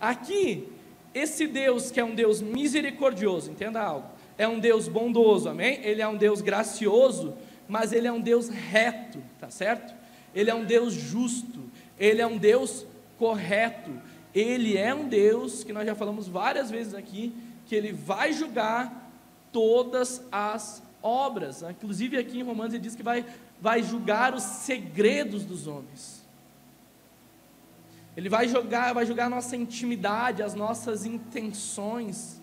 Aqui, 0.00 0.66
esse 1.12 1.46
Deus 1.46 1.90
que 1.90 2.00
é 2.00 2.04
um 2.04 2.14
Deus 2.14 2.40
misericordioso, 2.40 3.50
entenda 3.50 3.82
algo, 3.82 4.08
é 4.38 4.48
um 4.48 4.58
Deus 4.58 4.88
bondoso, 4.88 5.46
amém? 5.50 5.78
Ele 5.82 6.00
é 6.00 6.08
um 6.08 6.16
Deus 6.16 6.40
gracioso, 6.40 7.36
mas 7.68 7.92
ele 7.92 8.06
é 8.06 8.12
um 8.12 8.20
Deus 8.20 8.48
reto, 8.48 9.22
tá 9.38 9.50
certo? 9.50 9.94
Ele 10.34 10.50
é 10.50 10.54
um 10.54 10.64
Deus 10.64 10.92
justo, 10.92 11.62
ele 11.98 12.20
é 12.20 12.26
um 12.26 12.36
Deus 12.36 12.86
correto, 13.18 13.92
ele 14.34 14.76
é 14.76 14.94
um 14.94 15.08
Deus 15.08 15.62
que 15.62 15.72
nós 15.72 15.86
já 15.86 15.94
falamos 15.94 16.26
várias 16.26 16.70
vezes 16.70 16.94
aqui, 16.94 17.34
que 17.66 17.74
ele 17.74 17.92
vai 17.92 18.32
julgar 18.32 19.10
todas 19.52 20.22
as 20.30 20.82
obras. 21.02 21.62
Inclusive 21.62 22.18
aqui 22.18 22.40
em 22.40 22.42
Romanos 22.42 22.74
ele 22.74 22.82
diz 22.82 22.96
que 22.96 23.02
vai, 23.02 23.24
vai 23.60 23.82
julgar 23.82 24.34
os 24.34 24.42
segredos 24.42 25.44
dos 25.44 25.66
homens. 25.66 26.24
Ele 28.16 28.28
vai 28.28 28.48
jogar, 28.48 28.92
vai 28.92 29.06
julgar 29.06 29.26
a 29.26 29.30
nossa 29.30 29.56
intimidade, 29.56 30.42
as 30.42 30.54
nossas 30.54 31.04
intenções. 31.04 32.40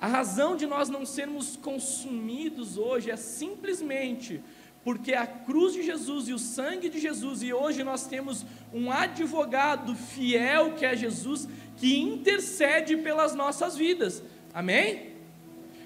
A 0.00 0.06
razão 0.06 0.56
de 0.56 0.66
nós 0.66 0.88
não 0.88 1.04
sermos 1.04 1.56
consumidos 1.56 2.78
hoje 2.78 3.10
é 3.10 3.16
simplesmente 3.16 4.42
porque 4.82 5.12
a 5.12 5.26
cruz 5.26 5.74
de 5.74 5.82
Jesus 5.82 6.28
e 6.28 6.32
o 6.32 6.38
sangue 6.38 6.88
de 6.88 6.98
Jesus, 6.98 7.42
e 7.42 7.52
hoje 7.52 7.84
nós 7.84 8.06
temos 8.06 8.46
um 8.72 8.90
advogado 8.90 9.94
fiel 9.94 10.72
que 10.72 10.86
é 10.86 10.96
Jesus, 10.96 11.46
que 11.76 12.00
intercede 12.00 12.96
pelas 12.96 13.34
nossas 13.34 13.76
vidas. 13.76 14.22
Amém? 14.54 15.10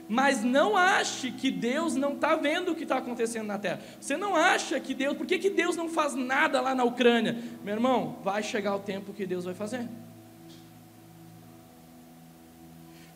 Mas 0.09 0.45
não 0.45 0.77
ache 0.77 1.33
que 1.33 1.51
Deus 1.51 1.97
não 1.97 2.13
está 2.13 2.37
vendo 2.37 2.71
o 2.71 2.75
que 2.75 2.85
está 2.85 2.99
acontecendo 2.99 3.47
na 3.47 3.59
terra. 3.59 3.81
Você 3.99 4.17
não 4.17 4.37
acha 4.37 4.79
que 4.79 4.95
Deus, 4.95 5.17
por 5.17 5.27
que, 5.27 5.39
que 5.39 5.51
Deus 5.51 5.77
não 5.77 5.89
faz 5.89 6.15
nada 6.15 6.61
lá 6.61 6.75
na 6.75 6.85
Ucrânia? 6.85 7.37
Meu 7.65 7.75
irmão, 7.75 8.19
vai 8.23 8.43
chegar 8.43 8.77
o 8.77 8.81
tempo 8.81 9.13
que 9.13 9.27
Deus 9.27 9.45
vai 9.45 9.55
fazer. 9.55 9.89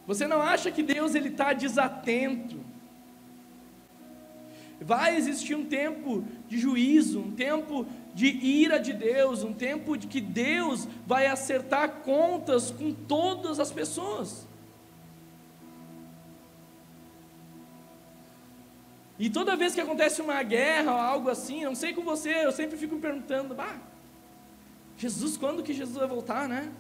Você 0.09 0.27
não 0.27 0.41
acha 0.41 0.71
que 0.71 0.83
Deus 0.83 1.15
ele 1.15 1.29
está 1.29 1.53
desatento? 1.53 2.59
Vai 4.81 5.15
existir 5.17 5.55
um 5.55 5.67
tempo 5.67 6.25
de 6.49 6.57
juízo, 6.57 7.21
um 7.21 7.31
tempo 7.31 7.87
de 8.15 8.27
ira 8.27 8.79
de 8.81 8.95
Deus, 8.95 9.43
um 9.43 9.53
tempo 9.53 9.99
de 9.99 10.07
que 10.07 10.19
Deus 10.19 10.89
vai 11.07 11.27
acertar 11.27 11.97
contas 11.97 12.71
com 12.71 12.95
todas 12.95 13.61
as 13.61 13.71
pessoas. 13.71 14.47
E 19.19 19.29
toda 19.29 19.57
vez 19.57 19.75
que 19.75 19.81
acontece 19.83 20.23
uma 20.23 20.43
guerra 20.43 20.91
ou 20.91 20.99
algo 20.99 21.29
assim, 21.29 21.65
não 21.65 21.75
sei 21.75 21.93
com 21.93 22.03
você, 22.03 22.47
eu 22.47 22.53
sempre 22.53 22.79
fico 22.79 22.97
perguntando, 22.97 23.55
bah, 23.55 23.77
Jesus, 24.97 25.37
quando 25.37 25.63
que 25.63 25.75
Jesus 25.75 25.99
vai 25.99 26.09
voltar, 26.09 26.49
né? 26.49 26.73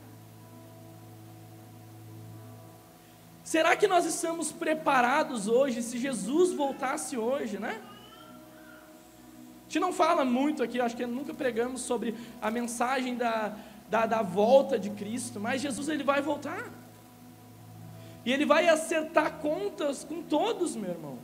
Será 3.48 3.74
que 3.74 3.88
nós 3.88 4.04
estamos 4.04 4.52
preparados 4.52 5.48
hoje 5.48 5.82
se 5.82 5.96
Jesus 5.96 6.52
voltasse 6.52 7.16
hoje, 7.16 7.58
né? 7.58 7.80
A 7.80 9.62
gente 9.64 9.80
não 9.80 9.90
fala 9.90 10.22
muito 10.22 10.62
aqui, 10.62 10.78
acho 10.78 10.94
que 10.94 11.06
nunca 11.06 11.32
pregamos 11.32 11.80
sobre 11.80 12.14
a 12.42 12.50
mensagem 12.50 13.16
da, 13.16 13.56
da, 13.88 14.04
da 14.04 14.20
volta 14.20 14.78
de 14.78 14.90
Cristo, 14.90 15.40
mas 15.40 15.62
Jesus 15.62 15.88
ele 15.88 16.04
vai 16.04 16.20
voltar. 16.20 16.70
E 18.22 18.30
ele 18.30 18.44
vai 18.44 18.68
acertar 18.68 19.38
contas 19.38 20.04
com 20.04 20.20
todos, 20.22 20.76
meu 20.76 20.90
irmão. 20.90 21.18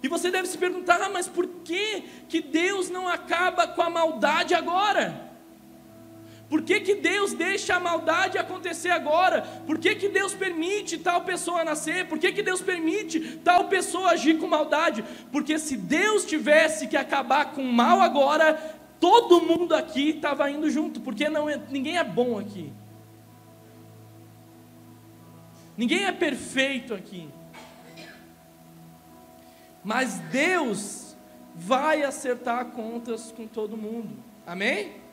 E 0.00 0.06
você 0.06 0.30
deve 0.30 0.46
se 0.46 0.56
perguntar, 0.56 1.02
ah, 1.02 1.08
mas 1.08 1.26
por 1.26 1.44
que, 1.64 2.02
que 2.28 2.40
Deus 2.40 2.88
não 2.88 3.08
acaba 3.08 3.66
com 3.66 3.82
a 3.82 3.90
maldade 3.90 4.54
agora? 4.54 5.27
Por 6.48 6.62
que, 6.62 6.80
que 6.80 6.94
Deus 6.94 7.34
deixa 7.34 7.76
a 7.76 7.80
maldade 7.80 8.38
acontecer 8.38 8.88
agora? 8.88 9.42
Por 9.66 9.78
que, 9.78 9.94
que 9.94 10.08
Deus 10.08 10.34
permite 10.34 10.96
tal 10.96 11.20
pessoa 11.20 11.62
nascer? 11.62 12.08
Por 12.08 12.18
que, 12.18 12.32
que 12.32 12.42
Deus 12.42 12.62
permite 12.62 13.36
tal 13.44 13.68
pessoa 13.68 14.12
agir 14.12 14.38
com 14.38 14.46
maldade? 14.46 15.04
Porque 15.30 15.58
se 15.58 15.76
Deus 15.76 16.24
tivesse 16.24 16.86
que 16.86 16.96
acabar 16.96 17.52
com 17.52 17.62
o 17.62 17.72
mal 17.72 18.00
agora, 18.00 18.54
todo 18.98 19.42
mundo 19.42 19.74
aqui 19.74 20.10
estava 20.10 20.50
indo 20.50 20.70
junto, 20.70 21.02
porque 21.02 21.28
não 21.28 21.50
é, 21.50 21.60
ninguém 21.68 21.98
é 21.98 22.04
bom 22.04 22.38
aqui. 22.38 22.72
Ninguém 25.76 26.04
é 26.04 26.12
perfeito 26.12 26.94
aqui. 26.94 27.28
Mas 29.84 30.18
Deus 30.30 31.14
vai 31.54 32.02
acertar 32.04 32.64
contas 32.66 33.32
com 33.32 33.46
todo 33.46 33.76
mundo. 33.76 34.16
Amém? 34.46 35.07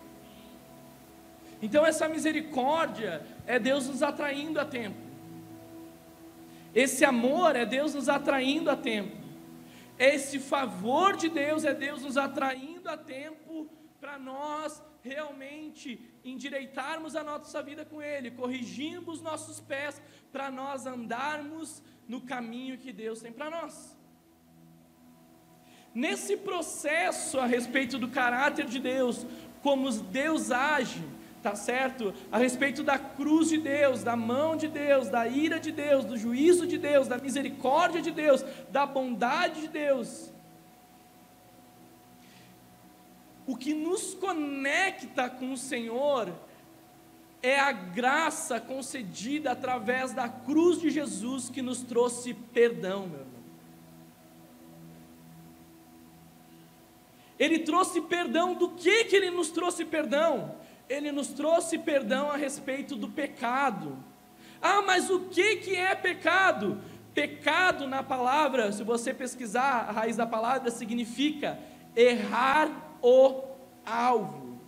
Então 1.66 1.84
essa 1.84 2.08
misericórdia 2.08 3.26
é 3.48 3.58
Deus 3.58 3.88
nos 3.88 4.04
atraindo 4.04 4.60
a 4.60 4.66
tempo. 4.66 5.00
Esse 6.76 7.04
amor 7.04 7.56
é 7.56 7.66
Deus 7.66 7.96
nos 7.96 8.08
atraindo 8.08 8.70
a 8.70 8.76
tempo. 8.76 9.18
Esse 9.98 10.38
favor 10.38 11.18
de 11.18 11.28
Deus 11.28 11.66
é 11.66 11.74
Deus 11.74 12.04
nos 12.04 12.18
atraindo 12.18 12.88
a 12.88 12.96
tempo 12.96 13.68
para 14.00 14.20
nós 14.20 14.80
realmente 15.02 16.00
endireitarmos 16.24 17.16
a 17.16 17.24
nossa 17.24 17.64
vida 17.64 17.84
com 17.84 18.00
Ele, 18.00 18.30
corrigirmos 18.30 19.20
nossos 19.24 19.60
pés 19.60 20.00
para 20.32 20.52
nós 20.52 20.86
andarmos 20.86 21.82
no 22.08 22.22
caminho 22.22 22.78
que 22.78 22.94
Deus 22.94 23.22
tem 23.22 23.32
para 23.32 23.50
nós. 23.50 23.98
Nesse 25.96 26.38
processo 26.38 27.40
a 27.40 27.48
respeito 27.48 27.98
do 27.98 28.10
caráter 28.10 28.66
de 28.66 28.80
Deus, 28.80 29.26
como 29.64 29.90
Deus 29.90 30.52
age, 30.52 31.04
tá 31.46 31.56
certo? 31.56 32.12
A 32.32 32.40
respeito 32.40 32.82
da 32.82 32.98
cruz 32.98 33.50
de 33.50 33.60
Deus, 33.60 34.02
da 34.02 34.16
mão 34.16 34.58
de 34.58 34.68
Deus, 34.68 35.10
da 35.10 35.28
ira 35.28 35.60
de 35.60 35.72
Deus, 35.72 36.04
do 36.04 36.18
juízo 36.18 36.66
de 36.66 36.76
Deus, 36.76 37.08
da 37.08 37.20
misericórdia 37.20 38.02
de 38.02 38.10
Deus, 38.10 38.44
da 38.72 38.84
bondade 38.84 39.62
de 39.62 39.68
Deus. 39.68 40.32
O 43.46 43.56
que 43.56 43.76
nos 43.76 44.16
conecta 44.16 45.30
com 45.30 45.54
o 45.54 45.58
Senhor 45.58 46.34
é 47.44 47.60
a 47.60 47.72
graça 47.72 48.60
concedida 48.60 49.52
através 49.52 50.14
da 50.14 50.28
cruz 50.28 50.82
de 50.82 50.90
Jesus 50.90 51.48
que 51.48 51.62
nos 51.62 51.84
trouxe 51.84 52.34
perdão, 52.34 53.06
meu 53.06 53.20
irmão. 53.20 53.36
Ele 57.38 57.60
trouxe 57.60 58.02
perdão, 58.02 58.56
do 58.56 58.70
que 58.70 59.04
que 59.04 59.16
ele 59.16 59.30
nos 59.30 59.52
trouxe 59.52 59.86
perdão? 59.86 60.65
Ele 60.88 61.12
nos 61.12 61.30
trouxe 61.30 61.78
perdão 61.78 62.30
a 62.30 62.38
respeito 62.38 62.96
do 62.96 63.10
pecado. 63.10 63.98
Ah, 64.62 64.82
mas 64.82 65.10
o 65.10 65.22
que 65.22 65.58
que 65.58 65.76
é 65.76 65.94
pecado? 65.96 66.82
Pecado 67.14 67.88
na 67.88 68.04
palavra, 68.04 68.72
se 68.72 68.84
você 68.84 69.14
pesquisar 69.14 69.88
a 69.88 69.92
raiz 69.92 70.16
da 70.16 70.28
palavra, 70.28 70.70
significa 70.70 71.58
errar 71.96 72.98
o 73.02 73.44
alvo. 73.86 74.60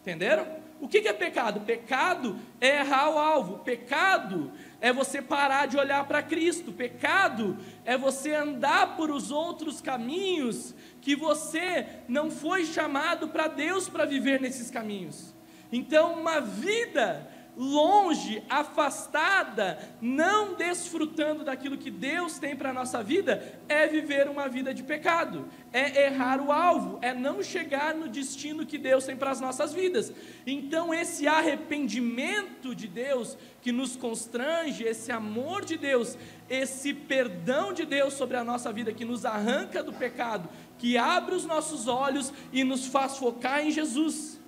Entenderam? 0.00 0.46
O 0.80 0.88
que 0.88 0.98
é 0.98 1.12
pecado? 1.12 1.60
Pecado 1.60 2.38
é 2.60 2.80
errar 2.80 3.10
o 3.10 3.18
alvo. 3.18 3.58
Pecado 3.58 4.52
é 4.80 4.92
você 4.92 5.22
parar 5.22 5.66
de 5.66 5.76
olhar 5.76 6.06
para 6.06 6.22
Cristo. 6.22 6.70
Pecado 6.72 7.56
é 7.84 7.96
você 7.96 8.34
andar 8.34 8.96
por 8.96 9.10
os 9.10 9.30
outros 9.30 9.80
caminhos 9.80 10.74
que 11.06 11.14
você 11.14 11.86
não 12.08 12.32
foi 12.32 12.66
chamado 12.66 13.28
para 13.28 13.46
Deus 13.46 13.88
para 13.88 14.04
viver 14.04 14.40
nesses 14.40 14.72
caminhos. 14.72 15.32
Então, 15.70 16.14
uma 16.14 16.40
vida 16.40 17.30
longe, 17.56 18.42
afastada, 18.50 19.78
não 20.00 20.54
desfrutando 20.54 21.42
daquilo 21.42 21.78
que 21.78 21.90
Deus 21.90 22.38
tem 22.38 22.54
para 22.54 22.70
a 22.70 22.72
nossa 22.72 23.02
vida, 23.02 23.60
é 23.68 23.86
viver 23.86 24.28
uma 24.28 24.46
vida 24.48 24.74
de 24.74 24.82
pecado, 24.82 25.48
é 25.72 26.06
errar 26.06 26.40
o 26.40 26.52
alvo, 26.52 26.98
é 27.00 27.14
não 27.14 27.42
chegar 27.42 27.94
no 27.94 28.08
destino 28.08 28.66
que 28.66 28.76
Deus 28.76 29.06
tem 29.06 29.16
para 29.16 29.30
as 29.30 29.40
nossas 29.40 29.72
vidas. 29.72 30.12
Então, 30.46 30.92
esse 30.92 31.26
arrependimento 31.26 32.74
de 32.74 32.86
Deus 32.86 33.38
que 33.62 33.72
nos 33.72 33.96
constrange, 33.96 34.84
esse 34.84 35.10
amor 35.10 35.64
de 35.64 35.78
Deus, 35.78 36.16
esse 36.48 36.92
perdão 36.92 37.72
de 37.72 37.86
Deus 37.86 38.14
sobre 38.14 38.36
a 38.36 38.44
nossa 38.44 38.72
vida, 38.72 38.92
que 38.92 39.04
nos 39.04 39.24
arranca 39.24 39.82
do 39.82 39.92
pecado, 39.92 40.48
que 40.78 40.98
abre 40.98 41.34
os 41.34 41.44
nossos 41.44 41.88
olhos 41.88 42.32
e 42.52 42.64
nos 42.64 42.86
faz 42.86 43.16
focar 43.16 43.66
em 43.66 43.70
Jesus. 43.70 44.40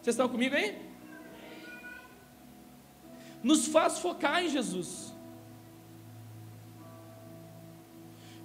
Vocês 0.00 0.14
estão 0.14 0.28
comigo 0.28 0.54
aí? 0.54 0.84
nos 3.44 3.66
faz 3.66 3.98
focar 3.98 4.42
em 4.42 4.48
Jesus. 4.48 5.12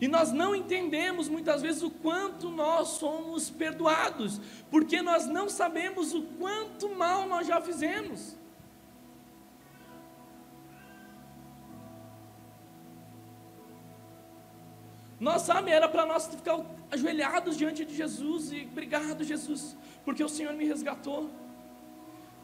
E 0.02 0.08
nós 0.08 0.32
não 0.32 0.54
entendemos 0.54 1.30
muitas 1.30 1.62
vezes 1.62 1.82
o 1.82 1.90
quanto 1.90 2.50
nós 2.50 2.90
somos 2.90 3.50
perdoados, 3.50 4.40
porque 4.70 5.02
nós 5.02 5.26
não 5.26 5.50
sabemos 5.50 6.14
o 6.14 6.24
quanto 6.38 6.90
mal 6.90 7.28
nós 7.28 7.48
já 7.48 7.62
fizemos. 7.62 8.36
Nós 15.20 15.42
sabe, 15.42 15.70
era 15.72 15.90
para 15.90 16.06
nós 16.06 16.28
ficar 16.28 16.60
ajoelhados 16.90 17.58
diante 17.58 17.84
de 17.84 17.96
Jesus 17.96 18.52
e 18.52 18.68
obrigado, 18.72 19.24
Jesus, 19.24 19.76
porque 20.06 20.24
o 20.24 20.30
Senhor 20.30 20.54
me 20.54 20.66
resgatou. 20.66 21.30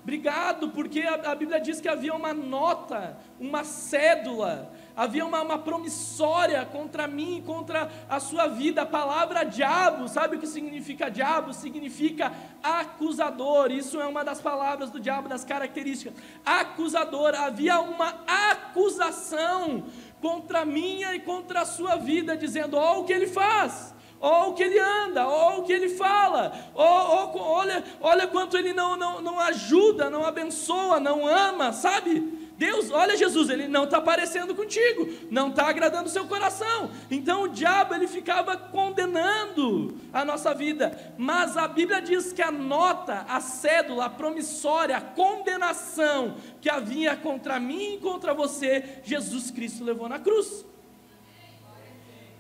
Obrigado, 0.06 0.70
porque 0.70 1.02
a, 1.02 1.32
a, 1.32 1.34
Bíblia 1.34 1.60
diz 1.60 1.82
que 1.82 1.90
havia 1.90 2.14
uma 2.14 2.32
nota, 2.32 3.18
uma 3.40 3.64
cédula, 3.64 4.72
havia 4.96 5.26
uma, 5.26 5.42
uma 5.42 5.58
promissória 5.58 6.64
contra 6.64 7.08
mim, 7.08 7.42
contra 7.44 7.90
a 8.08 8.20
sua 8.20 8.46
vida. 8.46 8.84
A 8.84 8.86
palavra 8.86 9.44
diabo, 9.44 10.08
sabe 10.08 10.36
o 10.36 10.40
que 10.40 10.46
significa 10.46 11.10
diabo? 11.10 11.52
Significa 11.56 12.32
acusador. 12.62 13.72
Isso 13.72 14.00
é 14.00 14.06
uma 14.06 14.24
das 14.24 14.40
palavras 14.40 14.92
do 14.92 15.00
diabo, 15.00 15.28
das 15.28 15.44
características. 15.44 16.14
Acusador, 16.46 17.34
havia 17.34 17.80
uma 17.80 18.14
acusação 18.28 19.86
contra 20.22 20.62
a 20.62 20.66
minha 20.66 21.16
e 21.16 21.20
contra 21.20 21.62
a 21.62 21.66
sua 21.66 21.96
vida, 21.96 22.36
dizendo: 22.36 22.78
ó, 22.78 23.00
o 23.00 23.04
que 23.06 23.14
ele 23.14 23.28
faz 23.28 23.96
ou 24.20 24.50
o 24.50 24.54
que 24.54 24.64
ele 24.64 24.80
anda, 24.80 25.28
ou 25.28 25.60
o 25.60 25.64
que 25.64 25.74
ele 25.74 25.90
fala, 25.90 26.52
ou 26.74 27.38
olha, 27.38 27.84
olha 28.02 28.26
quanto 28.26 28.58
ele 28.58 28.74
não, 28.74 28.96
não, 28.96 29.22
não 29.22 29.40
ajuda, 29.40 30.10
não 30.10 30.26
abençoa, 30.26 31.00
não 31.00 31.28
ama, 31.28 31.72
sabe? 31.72 32.35
Deus, 32.58 32.90
olha 32.90 33.18
Jesus, 33.18 33.50
ele 33.50 33.68
não 33.68 33.84
está 33.84 33.98
aparecendo 33.98 34.56
contigo, 34.56 35.10
não 35.30 35.50
está 35.50 35.68
agradando 35.68 36.08
o 36.08 36.12
seu 36.12 36.26
coração. 36.26 36.90
Então 37.12 37.44
o 37.44 37.48
diabo 37.50 37.94
ele 37.94 38.08
ficava 38.08 38.56
condenando 38.56 39.96
a 40.14 40.24
nossa 40.24 40.54
vida. 40.54 41.14
Mas 41.18 41.58
a 41.58 41.68
Bíblia 41.68 42.02
diz 42.02 42.32
que 42.32 42.42
a 42.42 42.52
nota, 42.52 43.26
a 43.28 43.42
cédula, 43.42 44.06
a 44.06 44.10
promissória, 44.10 44.96
a 44.96 45.02
condenação 45.02 46.38
que 46.62 46.70
havia 46.70 47.16
contra 47.16 47.60
mim 47.60 47.96
e 47.96 47.98
contra 47.98 48.34
você, 48.34 49.02
Jesus 49.04 49.52
Cristo 49.52 49.84
levou 49.84 50.08
na 50.08 50.20
cruz. 50.20 50.66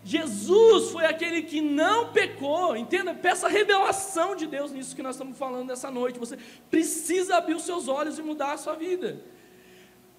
Jesus 0.02 0.92
foi 0.92 1.04
aquele 1.06 1.42
que 1.42 1.60
não 1.60 2.14
pecou, 2.14 2.78
entenda? 2.78 3.14
Peça 3.14 3.50
revelação 3.50 4.36
de 4.36 4.46
Deus 4.46 4.72
nisso 4.72 4.96
que 4.96 5.02
nós 5.02 5.16
estamos 5.16 5.38
falando 5.38 5.68
nessa 5.68 5.90
noite. 5.92 6.20
Você 6.20 6.38
precisa 6.70 7.38
abrir 7.38 7.56
os 7.56 7.64
seus 7.64 7.88
olhos 7.88 8.18
e 8.18 8.22
mudar 8.22 8.54
a 8.54 8.58
sua 8.58 8.76
vida. 8.76 9.35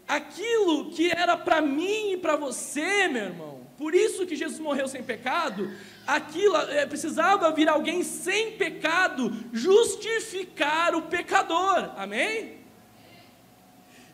Aquilo 0.07 0.90
que 0.90 1.11
era 1.11 1.37
para 1.37 1.61
mim 1.61 2.12
e 2.12 2.16
para 2.16 2.37
você, 2.37 3.09
meu 3.09 3.25
irmão, 3.25 3.66
por 3.77 3.95
isso 3.95 4.27
que 4.27 4.37
Jesus 4.37 4.61
morreu 4.61 4.87
sem 4.88 5.03
pecado, 5.03 5.71
aquilo 6.07 6.57
é, 6.57 6.87
precisava 6.87 7.51
vir 7.51 7.69
alguém 7.69 8.03
sem 8.03 8.53
pecado 8.53 9.33
justificar 9.53 10.95
o 10.95 11.03
pecador, 11.03 11.92
amém? 11.97 12.57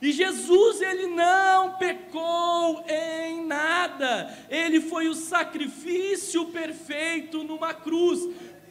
E 0.01 0.11
Jesus, 0.11 0.81
ele 0.81 1.07
não 1.07 1.77
pecou 1.77 2.85
em 2.89 3.47
nada, 3.47 4.37
ele 4.51 4.81
foi 4.81 5.09
o 5.09 5.15
sacrifício 5.15 6.47
perfeito 6.47 7.45
numa 7.45 7.73
cruz, 7.73 8.19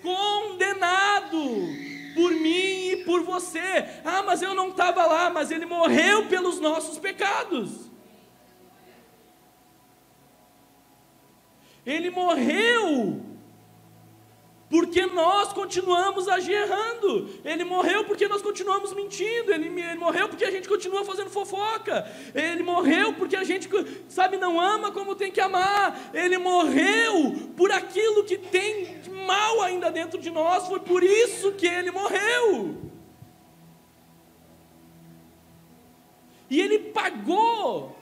condenado 0.02 1.91
por 2.14 2.32
mim 2.32 2.90
e 2.92 2.98
por 3.06 3.24
você. 3.24 3.86
Ah, 4.04 4.24
mas 4.24 4.42
eu 4.42 4.54
não 4.54 4.70
estava 4.70 5.06
lá, 5.06 5.30
mas 5.30 5.52
ele 5.52 5.66
morreu 5.66 6.28
pelos 6.28 6.60
nossos 6.60 7.00
pecados. 7.00 7.92
Ele 11.86 12.10
morreu 12.10 13.31
porque 14.72 15.06
nós 15.06 15.52
continuamos 15.52 16.30
agir 16.30 16.54
errando. 16.54 17.30
Ele 17.44 17.66
morreu 17.66 18.06
porque 18.06 18.26
nós 18.26 18.42
continuamos 18.42 18.94
mentindo. 18.94 19.54
Ele, 19.54 19.68
ele, 19.68 20.00
morreu 20.00 20.30
porque 20.30 20.46
a 20.46 20.50
gente 20.50 20.70
continua 20.70 21.04
fazendo 21.04 21.30
fofoca. 21.30 22.10
Ele 22.34 22.64
morreu 22.64 23.14
porque 23.14 23.36
a 23.36 23.44
gente, 23.44 23.70
sabe, 24.08 24.38
não 24.38 24.58
ama 24.60 24.90
como 24.90 25.14
tem 25.14 25.30
que 25.30 25.42
amar. 25.42 26.12
Ele 26.14 26.38
morreu 26.38 27.52
por 27.58 27.70
aquilo 27.70 28.24
que 28.24 28.38
tem 28.38 29.02
mal 29.26 29.62
ainda 29.62 29.92
dentro 29.92 30.18
de 30.18 30.32
nós. 30.32 30.66
Foi 30.66 30.80
por 30.80 31.04
isso 31.04 31.52
que 31.52 31.68
ele 31.68 31.92
morreu. 31.92 32.78
E 36.50 36.62
ele 36.62 36.80
pagou 36.80 37.98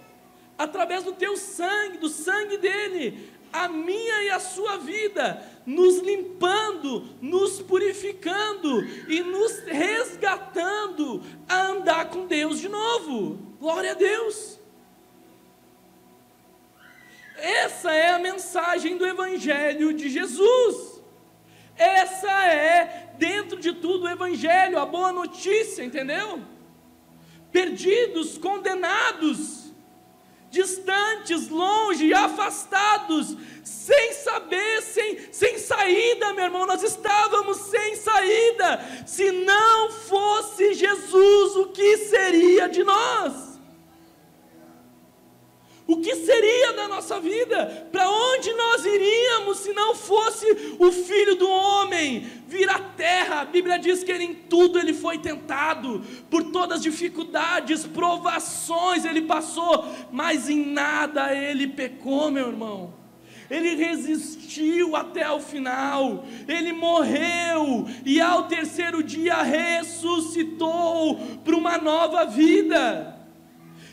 através 0.55 1.03
do 1.03 1.13
teu 1.13 1.36
sangue, 1.36 1.97
do 1.97 2.10
sangue 2.10 2.58
dele, 2.58 3.29
a 3.51 3.67
minha 3.67 4.23
e 4.23 4.29
a 4.29 4.39
sua 4.39 4.77
vida, 4.77 5.43
nos 5.65 5.99
limpando, 5.99 7.07
nos 7.21 7.62
purificando 7.62 8.81
e 9.07 9.21
nos 9.21 9.59
resgatando 9.63 11.21
a 11.47 11.67
andar 11.67 12.09
com 12.09 12.25
Deus 12.25 12.59
de 12.59 12.69
novo. 12.69 13.38
Glória 13.59 13.91
a 13.91 13.95
Deus. 13.95 14.59
Essa 17.38 17.91
é 17.93 18.12
a 18.12 18.19
mensagem 18.19 18.97
do 18.97 19.05
Evangelho 19.05 19.93
de 19.93 20.09
Jesus. 20.09 21.01
Essa 21.77 22.45
é, 22.45 23.13
dentro 23.17 23.59
de 23.59 23.73
tudo, 23.73 24.03
o 24.03 24.09
Evangelho, 24.09 24.77
a 24.77 24.85
boa 24.85 25.12
notícia, 25.13 25.83
entendeu? 25.83 26.41
Perdidos, 27.51 28.38
condenados, 28.38 29.58
distantes, 30.49 31.49
longe, 31.49 32.13
afastados, 32.13 33.35
sem 33.63 34.13
saber, 34.13 34.81
sem, 34.81 35.31
sem 35.31 35.57
saída, 35.57 36.33
meu 36.33 36.45
irmão, 36.45 36.65
nós 36.65 36.83
estávamos 36.83 37.57
sem 37.57 37.95
saída. 37.95 39.03
Se 39.05 39.31
não 39.31 39.91
fosse 39.91 40.73
Jesus, 40.73 41.55
o 41.55 41.67
que 41.67 41.97
seria 41.97 42.67
de 42.67 42.83
nós? 42.83 43.48
O 45.89 45.97
que 45.97 46.17
seria 46.17 46.73
da 46.73 46.88
nossa 46.88 47.19
vida? 47.19 47.88
Para 47.91 48.08
onde 48.08 48.54
nós 48.54 48.86
iríamos 48.86 49.58
se 49.58 49.73
não 49.73 49.95
fosse 49.95 50.45
o 50.78 50.91
Filho 50.91 51.36
do 51.36 51.49
Homem 51.49 52.28
vir 52.47 52.69
à 52.69 52.78
terra? 52.78 53.41
A 53.41 53.45
Bíblia 53.45 53.80
diz 53.80 54.04
que 54.04 54.12
ele, 54.12 54.23
em 54.23 54.36
tudo 54.36 54.78
ele 54.78 54.93
foi 54.93 55.17
tentado, 55.17 56.06
por 56.30 56.43
todas 56.52 56.78
as 56.78 56.84
dificuldades, 56.84 57.88
provações 57.88 59.04
ele 59.04 59.23
passou, 59.23 59.84
mas 60.12 60.47
em 60.47 60.63
nada 60.63 61.34
ele 61.34 61.67
pecou, 61.67 62.30
meu 62.30 62.49
irmão. 62.49 62.93
Ele 63.49 63.73
resistiu 63.73 64.95
até 64.95 65.28
o 65.32 65.39
final, 65.39 66.23
ele 66.47 66.71
morreu 66.71 67.88
e 68.06 68.21
ao 68.21 68.43
terceiro 68.43 69.02
dia 69.02 69.41
ressuscitou 69.41 71.15
para 71.43 71.56
uma 71.56 71.80
nova 71.80 72.25
vida. 72.25 73.18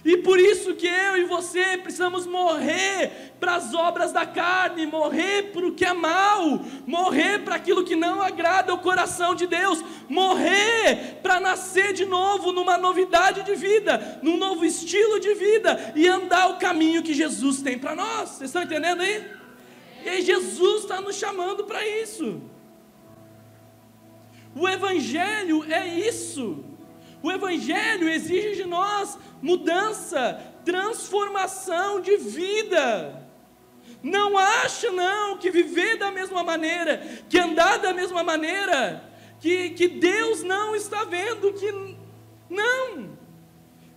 E 0.07 0.19
por 0.19 0.39
isso 0.39 0.77
que 0.77 0.87
eu 0.87 1.17
e 1.17 1.25
você 1.25 1.77
precisamos 1.79 2.29
morrer 2.29 3.33
para 3.41 3.57
as 3.57 3.75
obras 3.75 4.13
da 4.13 4.25
carne, 4.25 4.87
morrer 4.87 5.51
para 5.51 5.67
o 5.67 5.75
que 5.75 5.85
é 5.85 5.93
mal, 5.93 6.61
morrer 6.87 7.41
para 7.41 7.57
aquilo 7.57 7.83
que 7.83 7.97
não 7.97 8.23
agrada 8.23 8.73
o 8.73 8.79
coração 8.79 9.35
de 9.35 9.49
Deus, 9.49 9.83
morrer 10.09 11.19
para 11.25 11.41
nascer 11.41 11.93
de 11.93 12.05
novo 12.05 12.53
numa 12.53 12.79
novidade 12.79 13.43
de 13.43 13.57
vida, 13.57 14.21
num 14.23 14.37
novo 14.37 14.65
estilo 14.65 15.19
de 15.19 15.35
vida 15.35 15.93
e 15.97 16.07
andar 16.07 16.51
o 16.51 16.59
caminho 16.59 17.03
que 17.03 17.13
Jesus 17.13 17.61
tem 17.61 17.77
para 17.77 17.97
nós. 17.97 18.29
Vocês 18.29 18.51
estão 18.51 18.63
entendendo 18.63 19.01
aí? 19.01 19.29
E 20.05 20.23
Jesus 20.23 20.83
está 20.83 21.01
nos 21.01 21.17
chamando 21.17 21.65
para 21.65 21.85
isso. 21.85 22.41
O 24.55 24.69
Evangelho 24.69 25.65
é 25.69 25.85
isso. 25.85 26.76
O 27.27 27.33
Evangelho 27.33 28.09
exige 28.09 28.63
de 28.63 28.65
nós 28.69 29.19
mudança, 29.43 30.41
transformação 30.65 32.01
de 32.01 32.17
vida. 32.19 33.29
Não 34.01 34.39
acha 34.39 34.93
não 34.93 35.37
que 35.37 35.51
viver 35.51 35.97
da 35.97 36.13
mesma 36.13 36.45
maneira, 36.45 36.99
que 37.29 37.37
andar 37.37 37.79
da 37.79 37.93
mesma 37.93 38.23
maneira, 38.23 39.03
que, 39.41 39.71
que 39.71 39.89
Deus 39.89 40.45
não 40.45 40.77
está 40.77 41.03
vendo, 41.03 41.53
que 41.53 41.69
não. 42.49 43.19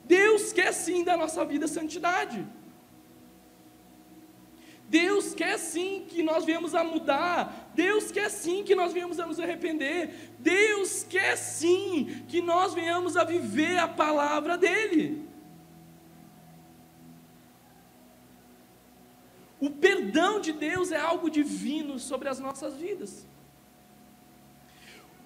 Deus 0.06 0.52
quer 0.52 0.74
sim 0.74 1.04
da 1.04 1.16
nossa 1.16 1.46
vida 1.46 1.68
santidade. 1.68 2.44
Deus 4.90 5.36
quer 5.36 5.60
sim 5.60 6.06
que 6.10 6.24
nós 6.24 6.44
venhamos 6.44 6.74
a 6.74 6.84
mudar. 6.84 7.72
Deus 7.76 8.12
quer 8.12 8.30
sim 8.30 8.64
que 8.64 8.74
nós 8.74 8.92
venhamos 8.92 9.20
a 9.20 9.26
nos 9.26 9.40
arrepender. 9.40 10.32
Deus 10.40 11.04
quer 11.04 11.38
sim 11.38 12.24
que 12.28 12.42
nós 12.42 12.74
venhamos 12.74 13.16
a 13.16 13.24
viver 13.24 13.78
a 13.78 13.88
palavra 13.88 14.58
dEle. 14.58 15.30
O 19.60 19.70
perdão 19.70 20.40
de 20.40 20.52
Deus 20.54 20.92
é 20.92 20.98
algo 20.98 21.30
divino 21.30 22.00
sobre 22.00 22.28
as 22.28 22.40
nossas 22.40 22.76
vidas. 22.76 23.28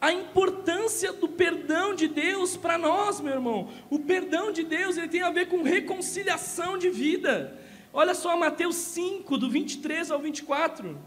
A 0.01 0.11
importância 0.11 1.13
do 1.13 1.29
perdão 1.29 1.95
de 1.95 2.09
Deus 2.09 2.57
para 2.57 2.77
nós, 2.77 3.21
meu 3.21 3.31
irmão. 3.31 3.69
O 3.89 3.99
perdão 3.99 4.51
de 4.51 4.63
Deus 4.63 4.97
ele 4.97 5.07
tem 5.07 5.21
a 5.21 5.29
ver 5.29 5.47
com 5.47 5.61
reconciliação 5.61 6.77
de 6.77 6.89
vida. 6.89 7.57
Olha 7.95 8.15
só 8.15 8.35
Mateus 8.35 8.75
5, 8.75 9.37
do 9.37 9.47
23 9.47 10.09
ao 10.09 10.17
24. 10.17 10.97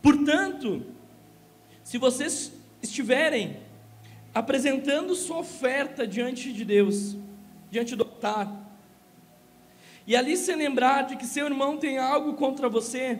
Portanto, 0.00 0.86
se 1.82 1.98
vocês 1.98 2.52
estiverem 2.80 3.56
apresentando 4.32 5.16
sua 5.16 5.38
oferta 5.38 6.06
diante 6.06 6.52
de 6.52 6.64
Deus, 6.64 7.16
diante 7.68 7.96
do 7.96 8.04
altar, 8.04 8.48
e 10.06 10.14
ali 10.14 10.36
se 10.36 10.54
lembrar 10.54 11.02
de 11.02 11.16
que 11.16 11.26
seu 11.26 11.46
irmão 11.46 11.76
tem 11.76 11.98
algo 11.98 12.34
contra 12.34 12.68
você, 12.68 13.18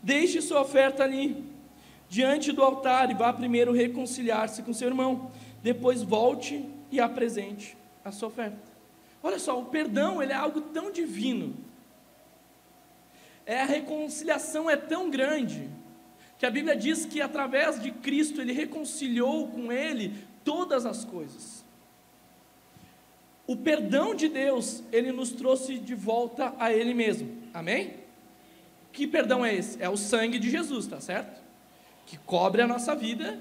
deixe 0.00 0.40
sua 0.40 0.60
oferta 0.60 1.02
ali, 1.02 1.44
diante 2.08 2.52
do 2.52 2.62
altar, 2.62 3.10
e 3.10 3.14
vá 3.14 3.32
primeiro 3.32 3.72
reconciliar-se 3.72 4.62
com 4.62 4.72
seu 4.72 4.86
irmão, 4.86 5.32
depois 5.64 6.00
volte 6.00 6.64
e 6.92 7.00
apresente 7.00 7.76
a 8.04 8.12
sua 8.12 8.28
oferta. 8.28 8.75
Olha 9.26 9.40
só, 9.40 9.60
o 9.60 9.64
perdão 9.64 10.22
ele 10.22 10.30
é 10.30 10.36
algo 10.36 10.60
tão 10.60 10.92
divino. 10.92 11.52
É 13.44 13.60
a 13.60 13.64
reconciliação 13.64 14.70
é 14.70 14.76
tão 14.76 15.10
grande 15.10 15.68
que 16.38 16.46
a 16.46 16.50
Bíblia 16.50 16.76
diz 16.76 17.04
que 17.04 17.20
através 17.20 17.82
de 17.82 17.90
Cristo 17.90 18.40
ele 18.40 18.52
reconciliou 18.52 19.48
com 19.48 19.72
ele 19.72 20.14
todas 20.44 20.86
as 20.86 21.04
coisas. 21.04 21.64
O 23.48 23.56
perdão 23.56 24.14
de 24.14 24.28
Deus, 24.28 24.84
ele 24.92 25.10
nos 25.10 25.32
trouxe 25.32 25.76
de 25.76 25.96
volta 25.96 26.54
a 26.56 26.72
ele 26.72 26.94
mesmo. 26.94 27.36
Amém? 27.52 27.94
Que 28.92 29.08
perdão 29.08 29.44
é 29.44 29.52
esse? 29.52 29.82
É 29.82 29.88
o 29.88 29.96
sangue 29.96 30.38
de 30.38 30.48
Jesus, 30.48 30.86
tá 30.86 31.00
certo? 31.00 31.42
Que 32.06 32.16
cobre 32.16 32.62
a 32.62 32.66
nossa 32.68 32.94
vida. 32.94 33.40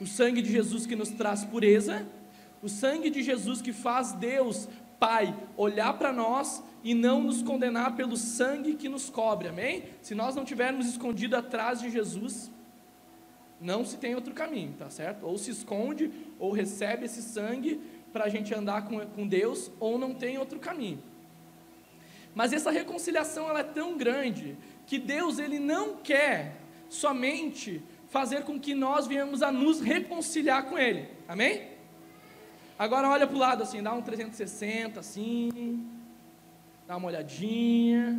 O 0.00 0.08
sangue 0.08 0.42
de 0.42 0.50
Jesus 0.50 0.86
que 0.86 0.96
nos 0.96 1.10
traz 1.10 1.44
pureza. 1.44 2.04
O 2.60 2.68
sangue 2.68 3.10
de 3.10 3.22
Jesus 3.22 3.60
que 3.60 3.72
faz 3.72 4.12
Deus 4.12 4.68
Pai 5.04 5.36
olhar 5.54 5.92
para 5.98 6.14
nós 6.14 6.62
e 6.82 6.94
não 6.94 7.22
nos 7.22 7.42
condenar 7.42 7.94
pelo 7.94 8.16
sangue 8.16 8.72
que 8.72 8.88
nos 8.88 9.10
cobre, 9.10 9.48
amém? 9.48 9.84
Se 10.00 10.14
nós 10.14 10.34
não 10.34 10.46
tivermos 10.46 10.86
escondido 10.86 11.36
atrás 11.36 11.78
de 11.78 11.90
Jesus, 11.90 12.50
não 13.60 13.84
se 13.84 13.98
tem 13.98 14.14
outro 14.14 14.32
caminho, 14.32 14.72
tá 14.78 14.88
certo? 14.88 15.26
Ou 15.26 15.36
se 15.36 15.50
esconde, 15.50 16.10
ou 16.38 16.52
recebe 16.52 17.04
esse 17.04 17.20
sangue 17.20 17.82
para 18.14 18.24
a 18.24 18.28
gente 18.30 18.54
andar 18.54 18.86
com, 18.86 18.98
com 19.08 19.28
Deus, 19.28 19.70
ou 19.78 19.98
não 19.98 20.14
tem 20.14 20.38
outro 20.38 20.58
caminho. 20.58 21.02
Mas 22.34 22.54
essa 22.54 22.70
reconciliação 22.70 23.46
ela 23.46 23.60
é 23.60 23.64
tão 23.64 23.98
grande 23.98 24.56
que 24.86 24.98
Deus 24.98 25.38
ele 25.38 25.58
não 25.58 25.96
quer 25.96 26.56
somente 26.88 27.82
fazer 28.08 28.44
com 28.44 28.58
que 28.58 28.74
nós 28.74 29.06
venhamos 29.06 29.42
a 29.42 29.52
nos 29.52 29.82
reconciliar 29.82 30.64
com 30.64 30.78
Ele, 30.78 31.10
amém? 31.28 31.73
Agora 32.78 33.08
olha 33.08 33.26
para 33.26 33.36
o 33.36 33.38
lado 33.38 33.62
assim, 33.62 33.82
dá 33.82 33.92
um 33.92 34.02
360 34.02 34.98
assim, 34.98 35.88
dá 36.86 36.96
uma 36.96 37.06
olhadinha. 37.06 38.18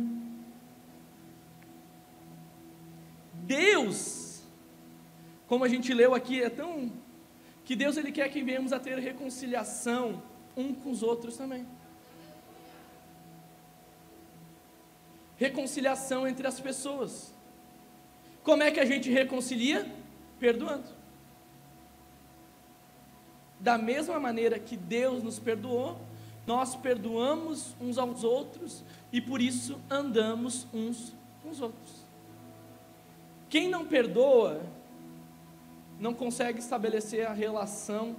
Deus, 3.34 4.42
como 5.46 5.62
a 5.62 5.68
gente 5.68 5.92
leu 5.92 6.14
aqui, 6.14 6.42
é 6.42 6.48
tão 6.48 6.90
que 7.64 7.76
Deus 7.76 7.96
ele 7.96 8.10
quer 8.10 8.28
que 8.30 8.42
venhamos 8.42 8.72
a 8.72 8.80
ter 8.80 8.98
reconciliação 8.98 10.22
um 10.56 10.72
com 10.72 10.90
os 10.90 11.02
outros 11.02 11.36
também. 11.36 11.66
Reconciliação 15.36 16.26
entre 16.26 16.46
as 16.46 16.58
pessoas. 16.58 17.34
Como 18.42 18.62
é 18.62 18.70
que 18.70 18.80
a 18.80 18.86
gente 18.86 19.10
reconcilia? 19.10 19.86
Perdoando. 20.40 20.95
Da 23.66 23.76
mesma 23.76 24.20
maneira 24.20 24.60
que 24.60 24.76
Deus 24.76 25.24
nos 25.24 25.40
perdoou, 25.40 25.98
nós 26.46 26.76
perdoamos 26.76 27.74
uns 27.80 27.98
aos 27.98 28.22
outros 28.22 28.84
e 29.12 29.20
por 29.20 29.42
isso 29.42 29.76
andamos 29.90 30.68
uns 30.72 31.12
com 31.42 31.50
os 31.50 31.60
outros. 31.60 32.06
Quem 33.50 33.68
não 33.68 33.84
perdoa, 33.84 34.62
não 35.98 36.14
consegue 36.14 36.60
estabelecer 36.60 37.26
a 37.26 37.32
relação 37.32 38.14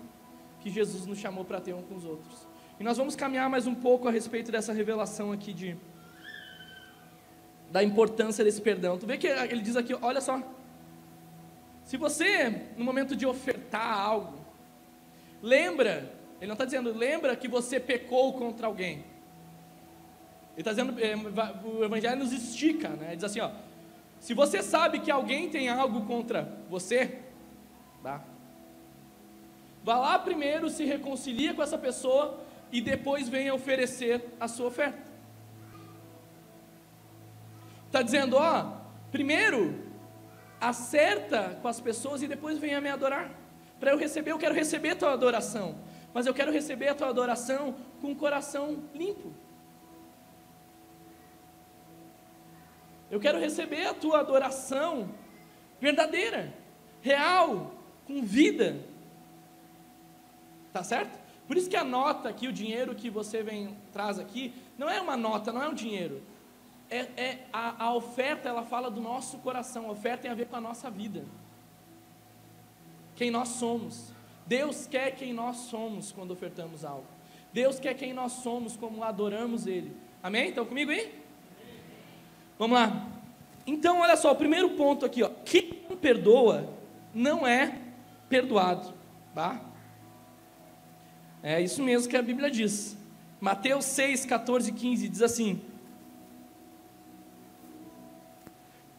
que 0.60 0.70
Jesus 0.70 1.06
nos 1.06 1.18
chamou 1.18 1.46
para 1.46 1.62
ter 1.62 1.74
um 1.74 1.82
com 1.82 1.96
os 1.96 2.04
outros. 2.04 2.46
E 2.78 2.84
nós 2.84 2.98
vamos 2.98 3.16
caminhar 3.16 3.50
mais 3.50 3.66
um 3.66 3.74
pouco 3.74 4.06
a 4.06 4.12
respeito 4.12 4.52
dessa 4.52 4.74
revelação 4.74 5.32
aqui 5.32 5.54
de 5.54 5.78
da 7.72 7.82
importância 7.82 8.44
desse 8.44 8.60
perdão. 8.60 8.98
Tu 8.98 9.08
vê 9.08 9.18
que 9.18 9.28
ele 9.28 9.62
diz 9.62 9.78
aqui, 9.78 9.94
olha 9.94 10.20
só. 10.20 10.44
Se 11.86 11.96
você, 11.96 12.64
no 12.76 12.84
momento 12.84 13.16
de 13.16 13.26
ofertar 13.26 13.98
algo, 13.98 14.37
lembra, 15.42 16.12
ele 16.40 16.48
não 16.48 16.54
está 16.54 16.66
dizendo, 16.66 16.94
lembra 16.94 17.36
que 17.36 17.48
você 17.48 17.80
pecou 17.80 18.34
contra 18.34 18.68
alguém. 18.68 19.04
Ele 20.54 20.62
está 20.68 20.72
dizendo, 20.72 21.00
é, 21.00 21.16
o 21.64 21.84
Evangelho 21.84 22.18
nos 22.18 22.32
estica, 22.32 22.90
né? 22.90 23.08
Ele 23.08 23.16
diz 23.16 23.26
assim, 23.26 23.40
ó, 23.40 23.52
se 24.20 24.34
você 24.34 24.64
sabe 24.64 25.00
que 25.00 25.12
alguém 25.12 25.50
tem 25.50 25.70
algo 25.70 26.06
contra 26.06 26.52
você, 26.70 27.20
tá? 28.02 28.24
Vá 29.84 29.98
lá 30.00 30.20
primeiro, 30.20 30.70
se 30.70 30.84
reconcilia 30.84 31.54
com 31.54 31.62
essa 31.64 31.78
pessoa 31.78 32.44
e 32.72 32.82
depois 32.82 33.30
venha 33.30 33.54
oferecer 33.54 34.26
a 34.40 34.48
sua 34.48 34.68
oferta. 34.68 35.08
Está 37.86 38.02
dizendo, 38.02 38.36
ó, 38.36 38.74
primeiro 39.12 39.86
acerta 40.60 41.58
com 41.62 41.68
as 41.68 41.80
pessoas 41.80 42.22
e 42.22 42.28
depois 42.28 42.58
venha 42.58 42.82
me 42.82 42.90
adorar. 42.90 43.32
Para 43.80 43.92
eu 43.92 43.98
receber, 43.98 44.32
eu 44.32 44.40
quero 44.40 44.56
receber 44.56 44.92
a 44.92 44.96
tua 44.96 45.14
adoração, 45.14 45.76
mas 46.14 46.26
eu 46.26 46.34
quero 46.34 46.52
receber 46.52 46.90
a 46.90 46.96
tua 46.96 47.10
adoração 47.10 47.76
com 48.02 48.12
o 48.12 48.16
coração 48.16 48.84
limpo. 48.94 49.34
Eu 53.10 53.20
quero 53.20 53.40
receber 53.40 53.86
a 53.86 53.94
tua 53.94 54.20
adoração 54.20 55.10
verdadeira, 55.80 56.54
real, 57.02 57.72
com 58.06 58.22
vida. 58.22 58.84
Tá 60.74 60.84
certo? 60.84 61.18
Por 61.48 61.56
isso 61.56 61.70
que 61.70 61.78
a 61.78 61.84
nota 61.84 62.28
aqui, 62.28 62.48
o 62.48 62.54
dinheiro 62.54 62.94
que 62.94 63.10
você 63.10 63.42
vem 63.42 63.78
traz 63.94 64.20
aqui, 64.20 64.54
não 64.78 64.90
é 64.90 65.00
uma 65.00 65.16
nota, 65.16 65.54
não 65.54 65.64
é 65.64 65.70
um 65.70 65.74
dinheiro. 65.74 66.22
É, 66.90 67.00
é 67.16 67.48
a, 67.54 67.86
a 67.86 67.94
oferta, 67.94 68.50
ela 68.50 68.64
fala 68.64 68.92
do 68.92 69.00
nosso 69.00 69.38
coração. 69.40 69.88
A 69.88 69.92
oferta 69.92 70.24
tem 70.24 70.32
a 70.32 70.36
ver 70.36 70.48
com 70.48 70.58
a 70.58 70.62
nossa 70.62 70.90
vida. 70.90 71.24
Quem 73.18 73.32
nós 73.32 73.50
somos. 73.50 74.14
Deus 74.46 74.88
quer 74.88 75.12
quem 75.16 75.34
nós 75.34 75.58
somos 75.58 76.12
quando 76.12 76.32
ofertamos 76.32 76.86
algo. 76.86 77.06
Deus 77.52 77.80
quer 77.80 77.96
quem 77.96 78.14
nós 78.14 78.32
somos 78.32 78.78
como 78.78 79.04
adoramos 79.04 79.66
Ele. 79.66 79.92
Amém? 80.22 80.50
Estão 80.50 80.66
comigo 80.66 80.92
aí? 80.92 81.14
Vamos 82.58 82.78
lá. 82.78 83.08
Então, 83.66 84.00
olha 84.00 84.16
só, 84.16 84.32
o 84.32 84.36
primeiro 84.36 84.70
ponto 84.72 85.06
aqui, 85.06 85.24
ó. 85.24 85.30
Quem 85.44 85.82
não 85.90 85.98
perdoa 85.98 86.72
não 87.14 87.46
é 87.46 87.80
perdoado, 88.30 88.94
tá? 89.34 89.62
É 91.42 91.60
isso 91.60 91.82
mesmo 91.84 92.10
que 92.10 92.16
a 92.16 92.22
Bíblia 92.22 92.50
diz. 92.52 92.96
Mateus 93.42 93.86
6, 93.86 94.26
14 94.26 94.70
e 94.70 94.74
15 94.74 95.10
diz 95.10 95.22
assim: 95.22 95.62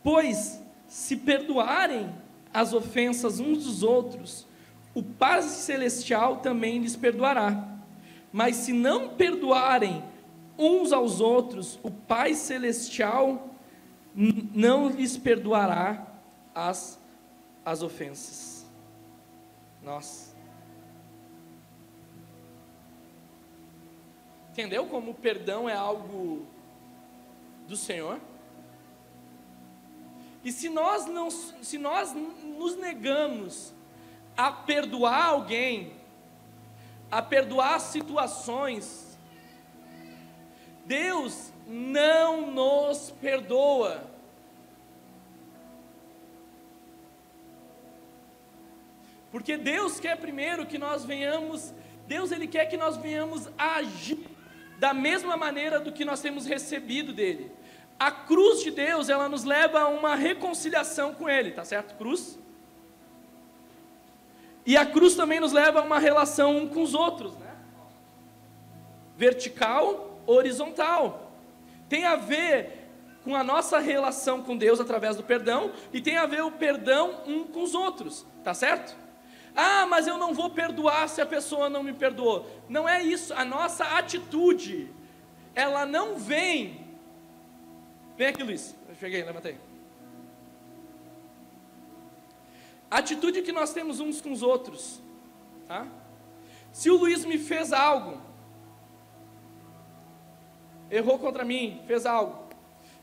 Pois 0.02 0.62
se 0.86 1.16
perdoarem 1.16 2.12
as 2.58 2.72
ofensas 2.72 3.38
uns 3.38 3.64
dos 3.64 3.84
outros, 3.84 4.44
o 4.92 5.00
Pai 5.00 5.42
Celestial 5.42 6.38
também 6.38 6.80
lhes 6.80 6.96
perdoará. 6.96 7.78
Mas 8.32 8.56
se 8.56 8.72
não 8.72 9.10
perdoarem 9.10 10.02
uns 10.58 10.92
aos 10.92 11.20
outros, 11.20 11.78
o 11.84 11.90
Pai 11.90 12.34
Celestial 12.34 13.48
não 14.12 14.88
lhes 14.88 15.16
perdoará 15.16 16.04
as, 16.52 17.00
as 17.64 17.80
ofensas. 17.80 18.66
Nossa. 19.80 20.36
Entendeu 24.50 24.86
como 24.86 25.12
o 25.12 25.14
perdão 25.14 25.68
é 25.68 25.74
algo 25.74 26.44
do 27.68 27.76
Senhor? 27.76 28.18
E 30.48 30.52
se 30.52 30.70
nós 30.70 31.04
não, 31.04 31.30
se 31.30 31.76
nós 31.76 32.14
nos 32.14 32.74
negamos 32.74 33.74
a 34.34 34.50
perdoar 34.50 35.26
alguém, 35.26 35.92
a 37.10 37.20
perdoar 37.20 37.78
situações, 37.78 39.18
Deus 40.86 41.52
não 41.66 42.50
nos 42.50 43.10
perdoa. 43.20 44.02
Porque 49.30 49.58
Deus 49.58 50.00
quer 50.00 50.16
primeiro 50.16 50.64
que 50.64 50.78
nós 50.78 51.04
venhamos, 51.04 51.74
Deus 52.06 52.32
ele 52.32 52.48
quer 52.48 52.64
que 52.64 52.78
nós 52.78 52.96
venhamos 52.96 53.50
agir 53.58 54.26
da 54.78 54.94
mesma 54.94 55.36
maneira 55.36 55.78
do 55.78 55.92
que 55.92 56.06
nós 56.06 56.22
temos 56.22 56.46
recebido 56.46 57.12
dele. 57.12 57.57
A 57.98 58.10
cruz 58.10 58.62
de 58.62 58.70
Deus, 58.70 59.08
ela 59.08 59.28
nos 59.28 59.44
leva 59.44 59.80
a 59.80 59.88
uma 59.88 60.14
reconciliação 60.14 61.14
com 61.14 61.28
ele, 61.28 61.50
tá 61.50 61.64
certo? 61.64 61.96
Cruz. 61.96 62.38
E 64.64 64.76
a 64.76 64.86
cruz 64.86 65.14
também 65.14 65.40
nos 65.40 65.52
leva 65.52 65.80
a 65.80 65.82
uma 65.82 65.98
relação 65.98 66.56
um 66.56 66.68
com 66.68 66.82
os 66.82 66.94
outros, 66.94 67.36
né? 67.38 67.56
Vertical, 69.16 70.20
horizontal. 70.26 71.32
Tem 71.88 72.04
a 72.04 72.16
ver 72.16 72.86
com 73.24 73.34
a 73.34 73.42
nossa 73.42 73.78
relação 73.78 74.42
com 74.42 74.56
Deus 74.56 74.80
através 74.80 75.16
do 75.16 75.22
perdão 75.22 75.72
e 75.92 76.00
tem 76.00 76.16
a 76.16 76.26
ver 76.26 76.42
o 76.42 76.52
perdão 76.52 77.22
um 77.26 77.44
com 77.44 77.62
os 77.62 77.74
outros, 77.74 78.26
tá 78.44 78.54
certo? 78.54 78.96
Ah, 79.56 79.86
mas 79.86 80.06
eu 80.06 80.16
não 80.16 80.32
vou 80.32 80.50
perdoar 80.50 81.08
se 81.08 81.20
a 81.20 81.26
pessoa 81.26 81.68
não 81.68 81.82
me 81.82 81.92
perdoou. 81.92 82.46
Não 82.68 82.88
é 82.88 83.02
isso. 83.02 83.34
A 83.34 83.44
nossa 83.44 83.84
atitude, 83.84 84.88
ela 85.54 85.84
não 85.84 86.16
vem. 86.16 86.87
Vem 88.18 88.26
aqui, 88.26 88.42
Luiz. 88.42 88.76
Cheguei, 88.98 89.22
levantei. 89.22 89.56
A 92.90 92.98
atitude 92.98 93.42
que 93.42 93.52
nós 93.52 93.72
temos 93.72 94.00
uns 94.00 94.20
com 94.20 94.32
os 94.32 94.42
outros. 94.42 95.00
Tá? 95.68 95.86
Se 96.72 96.90
o 96.90 96.96
Luiz 96.96 97.24
me 97.24 97.38
fez 97.38 97.72
algo, 97.72 98.20
errou 100.90 101.16
contra 101.16 101.44
mim, 101.44 101.80
fez 101.86 102.04
algo, 102.04 102.48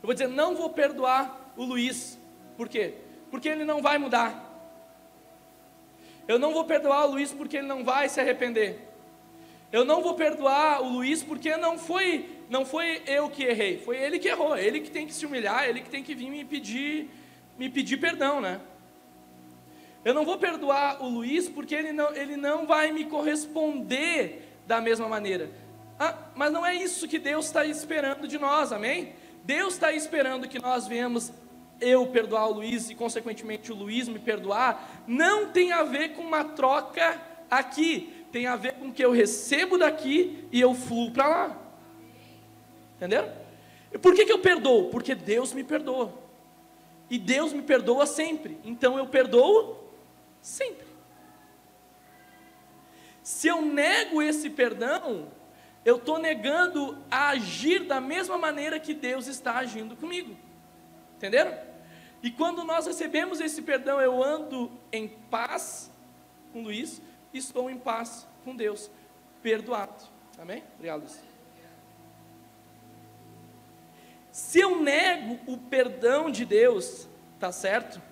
eu 0.02 0.06
vou 0.06 0.12
dizer, 0.12 0.28
não 0.28 0.54
vou 0.54 0.68
perdoar 0.68 1.52
o 1.56 1.64
Luiz. 1.64 2.18
Por 2.54 2.68
quê? 2.68 2.94
Porque 3.30 3.48
ele 3.48 3.64
não 3.64 3.80
vai 3.80 3.96
mudar. 3.96 4.44
Eu 6.28 6.38
não 6.38 6.52
vou 6.52 6.64
perdoar 6.64 7.06
o 7.06 7.12
Luiz 7.12 7.32
porque 7.32 7.56
ele 7.56 7.66
não 7.66 7.82
vai 7.82 8.08
se 8.10 8.20
arrepender. 8.20 8.86
Eu 9.72 9.84
não 9.84 10.02
vou 10.02 10.14
perdoar 10.14 10.82
o 10.82 10.90
Luiz 10.90 11.22
porque 11.22 11.56
não 11.56 11.78
foi, 11.78 12.35
não 12.48 12.64
foi 12.64 13.02
eu 13.06 13.28
que 13.28 13.44
errei, 13.44 13.78
foi 13.78 13.96
ele 13.96 14.18
que 14.18 14.28
errou, 14.28 14.56
ele 14.56 14.80
que 14.80 14.90
tem 14.90 15.06
que 15.06 15.12
se 15.12 15.26
humilhar, 15.26 15.68
ele 15.68 15.80
que 15.80 15.90
tem 15.90 16.02
que 16.02 16.14
vir 16.14 16.30
me 16.30 16.44
pedir, 16.44 17.10
me 17.58 17.68
pedir 17.68 17.96
perdão, 17.96 18.40
né? 18.40 18.60
Eu 20.04 20.14
não 20.14 20.24
vou 20.24 20.38
perdoar 20.38 21.02
o 21.02 21.08
Luiz 21.08 21.48
porque 21.48 21.74
ele 21.74 21.92
não, 21.92 22.14
ele 22.14 22.36
não 22.36 22.66
vai 22.66 22.92
me 22.92 23.04
corresponder 23.06 24.48
da 24.66 24.80
mesma 24.80 25.08
maneira. 25.08 25.50
Ah, 25.98 26.14
mas 26.34 26.52
não 26.52 26.64
é 26.64 26.74
isso 26.74 27.08
que 27.08 27.18
Deus 27.18 27.46
está 27.46 27.64
esperando 27.64 28.28
de 28.28 28.38
nós, 28.38 28.72
amém? 28.72 29.14
Deus 29.42 29.74
está 29.74 29.92
esperando 29.92 30.48
que 30.48 30.60
nós 30.60 30.86
venhamos 30.86 31.32
eu 31.80 32.06
perdoar 32.06 32.48
o 32.48 32.54
Luiz 32.54 32.88
e, 32.88 32.94
consequentemente, 32.94 33.72
o 33.72 33.74
Luiz 33.74 34.08
me 34.08 34.18
perdoar, 34.18 35.04
não 35.06 35.50
tem 35.50 35.72
a 35.72 35.82
ver 35.82 36.10
com 36.10 36.22
uma 36.22 36.44
troca 36.44 37.20
aqui, 37.50 38.24
tem 38.30 38.46
a 38.46 38.56
ver 38.56 38.74
com 38.74 38.92
que 38.92 39.04
eu 39.04 39.10
recebo 39.10 39.76
daqui 39.78 40.46
e 40.52 40.60
eu 40.60 40.74
fluo 40.74 41.10
para 41.10 41.28
lá. 41.28 41.65
Entenderam? 42.96 43.32
E 43.92 43.98
por 43.98 44.14
que, 44.14 44.26
que 44.26 44.32
eu 44.32 44.38
perdoo? 44.38 44.90
Porque 44.90 45.14
Deus 45.14 45.52
me 45.52 45.62
perdoa. 45.62 46.12
E 47.08 47.18
Deus 47.18 47.52
me 47.52 47.62
perdoa 47.62 48.06
sempre. 48.06 48.58
Então 48.64 48.98
eu 48.98 49.06
perdoo 49.06 49.76
sempre. 50.40 50.86
Se 53.22 53.48
eu 53.48 53.60
nego 53.62 54.22
esse 54.22 54.48
perdão, 54.50 55.28
eu 55.84 55.96
estou 55.96 56.18
negando 56.18 56.98
a 57.10 57.28
agir 57.28 57.84
da 57.84 58.00
mesma 58.00 58.38
maneira 58.38 58.78
que 58.78 58.94
Deus 58.94 59.26
está 59.26 59.56
agindo 59.56 59.96
comigo. 59.96 60.36
Entenderam? 61.16 61.56
E 62.22 62.30
quando 62.30 62.64
nós 62.64 62.86
recebemos 62.86 63.40
esse 63.40 63.62
perdão, 63.62 64.00
eu 64.00 64.22
ando 64.22 64.70
em 64.92 65.08
paz 65.08 65.90
com 66.52 66.62
Luiz, 66.62 67.00
estou 67.32 67.70
em 67.70 67.78
paz 67.78 68.26
com 68.44 68.54
Deus, 68.54 68.90
perdoado. 69.42 70.04
Amém? 70.38 70.62
Obrigado, 70.76 71.00
Luiz. 71.00 71.25
Se 74.36 74.60
eu 74.60 74.82
nego 74.82 75.40
o 75.46 75.56
perdão 75.56 76.30
de 76.30 76.44
Deus, 76.44 77.08
tá 77.40 77.50
certo? 77.50 78.02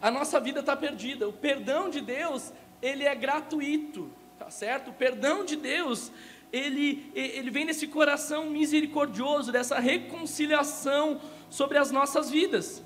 a 0.00 0.10
nossa 0.10 0.40
vida 0.40 0.60
está 0.60 0.74
perdida. 0.74 1.28
O 1.28 1.34
perdão 1.34 1.90
de 1.90 2.00
Deus, 2.00 2.50
ele 2.80 3.04
é 3.04 3.14
gratuito, 3.14 4.10
tá 4.38 4.48
certo? 4.48 4.88
O 4.88 4.94
perdão 4.94 5.44
de 5.44 5.54
Deus, 5.54 6.10
ele, 6.50 7.12
ele 7.14 7.50
vem 7.50 7.66
nesse 7.66 7.86
coração 7.86 8.48
misericordioso, 8.48 9.52
dessa 9.52 9.78
reconciliação 9.78 11.20
sobre 11.50 11.76
as 11.76 11.90
nossas 11.90 12.30
vidas. 12.30 12.82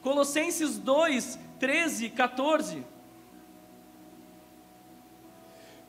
Colossenses 0.00 0.78
2, 0.78 1.38
13, 1.58 2.08
14. 2.08 2.82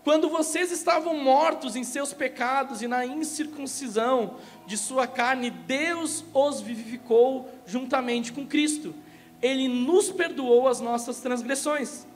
Quando 0.04 0.30
vocês 0.30 0.72
estavam 0.72 1.16
mortos 1.16 1.76
em 1.76 1.84
seus 1.84 2.12
pecados 2.12 2.82
e 2.82 2.88
na 2.88 3.06
incircuncisão 3.06 4.38
de 4.66 4.76
sua 4.76 5.06
carne, 5.06 5.52
Deus 5.52 6.26
os 6.34 6.60
vivificou 6.60 7.48
juntamente 7.68 8.34
com 8.34 8.46
Cristo. 8.46 8.96
Ele 9.42 9.68
nos 9.68 10.10
perdoou 10.10 10.68
as 10.68 10.82
nossas 10.82 11.20
transgressões. 11.20 12.08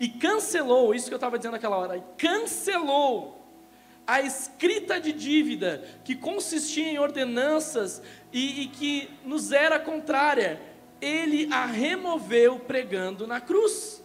E 0.00 0.08
cancelou, 0.08 0.94
isso 0.94 1.08
que 1.08 1.14
eu 1.14 1.18
estava 1.18 1.36
dizendo 1.36 1.52
naquela 1.52 1.76
hora, 1.76 2.02
cancelou 2.16 3.44
a 4.06 4.22
escrita 4.22 4.98
de 4.98 5.12
dívida 5.12 5.84
que 6.02 6.14
consistia 6.14 6.88
em 6.88 6.98
ordenanças 6.98 8.00
e, 8.32 8.62
e 8.62 8.68
que 8.68 9.10
nos 9.22 9.52
era 9.52 9.78
contrária. 9.78 10.62
Ele 10.98 11.46
a 11.52 11.66
removeu 11.66 12.58
pregando 12.58 13.26
na 13.26 13.38
cruz 13.38 14.02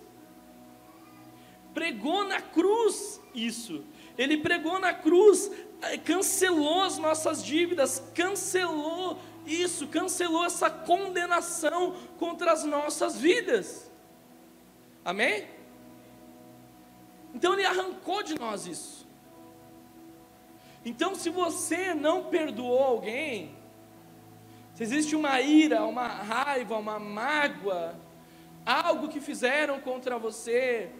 pregou 1.73 2.23
na 2.25 2.41
cruz 2.41 3.19
isso. 3.33 3.83
Ele 4.17 4.37
pregou 4.37 4.79
na 4.79 4.93
cruz, 4.93 5.51
eh, 5.81 5.97
cancelou 5.97 6.81
as 6.83 6.97
nossas 6.97 7.43
dívidas, 7.43 8.03
cancelou 8.13 9.19
isso, 9.45 9.87
cancelou 9.87 10.45
essa 10.45 10.69
condenação 10.69 11.95
contra 12.17 12.51
as 12.51 12.63
nossas 12.63 13.17
vidas. 13.17 13.91
Amém? 15.03 15.47
Então 17.33 17.53
ele 17.53 17.65
arrancou 17.65 18.23
de 18.23 18.37
nós 18.39 18.67
isso. 18.67 19.03
Então, 20.85 21.15
se 21.15 21.29
você 21.29 21.93
não 21.93 22.25
perdoou 22.25 22.83
alguém, 22.83 23.55
se 24.75 24.83
existe 24.83 25.15
uma 25.15 25.39
ira, 25.39 25.85
uma 25.85 26.07
raiva, 26.07 26.77
uma 26.77 26.99
mágoa, 26.99 27.95
algo 28.65 29.07
que 29.07 29.21
fizeram 29.21 29.79
contra 29.79 30.17
você, 30.17 30.91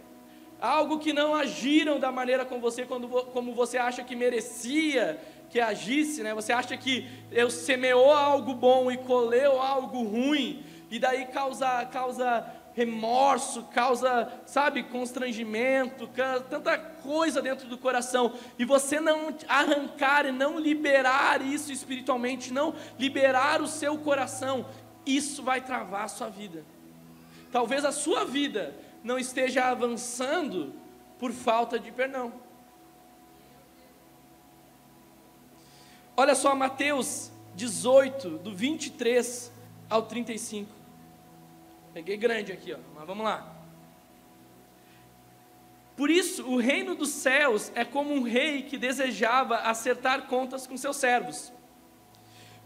algo 0.63 0.97
que 0.97 1.11
não 1.11 1.35
agiram 1.35 1.99
da 1.99 2.09
maneira 2.09 2.45
como 2.45 2.61
você, 2.61 2.85
quando, 2.85 3.09
como 3.09 3.53
você 3.53 3.77
acha 3.77 4.01
que 4.01 4.15
merecia 4.15 5.19
que 5.49 5.59
agisse, 5.59 6.23
né? 6.23 6.33
Você 6.33 6.53
acha 6.53 6.77
que 6.77 7.05
eu 7.29 7.49
semeou 7.49 8.11
algo 8.11 8.55
bom 8.55 8.89
e 8.89 8.97
colheu 8.97 9.61
algo 9.61 10.01
ruim, 10.01 10.63
e 10.89 10.97
daí 10.97 11.25
causa, 11.25 11.85
causa 11.85 12.49
remorso, 12.73 13.63
causa, 13.73 14.31
sabe, 14.45 14.83
constrangimento, 14.83 16.09
tanta 16.49 16.77
coisa 16.77 17.41
dentro 17.41 17.67
do 17.67 17.77
coração, 17.77 18.33
e 18.57 18.63
você 18.63 19.01
não 19.01 19.35
arrancar 19.49 20.25
e 20.25 20.31
não 20.31 20.57
liberar 20.57 21.41
isso 21.41 21.73
espiritualmente, 21.73 22.53
não 22.53 22.73
liberar 22.97 23.61
o 23.61 23.67
seu 23.67 23.97
coração, 23.97 24.65
isso 25.05 25.43
vai 25.43 25.59
travar 25.59 26.05
a 26.05 26.07
sua 26.07 26.29
vida. 26.29 26.63
Talvez 27.51 27.85
a 27.85 27.91
sua 27.91 28.23
vida 28.23 28.73
não 29.03 29.19
esteja 29.19 29.65
avançando 29.65 30.73
por 31.19 31.31
falta 31.31 31.77
de 31.77 31.91
perdão. 31.91 32.33
Olha 36.15 36.35
só 36.35 36.55
Mateus 36.55 37.31
18, 37.55 38.37
do 38.37 38.55
23 38.55 39.51
ao 39.89 40.03
35. 40.03 40.71
Peguei 41.93 42.17
grande 42.17 42.51
aqui, 42.51 42.73
ó, 42.73 42.77
mas 42.95 43.05
vamos 43.05 43.25
lá. 43.25 43.53
Por 45.95 46.09
isso, 46.09 46.43
o 46.47 46.57
reino 46.57 46.95
dos 46.95 47.09
céus 47.09 47.71
é 47.75 47.85
como 47.85 48.13
um 48.13 48.23
rei 48.23 48.63
que 48.63 48.77
desejava 48.77 49.57
acertar 49.57 50.23
contas 50.27 50.65
com 50.65 50.75
seus 50.75 50.97
servos. 50.97 51.53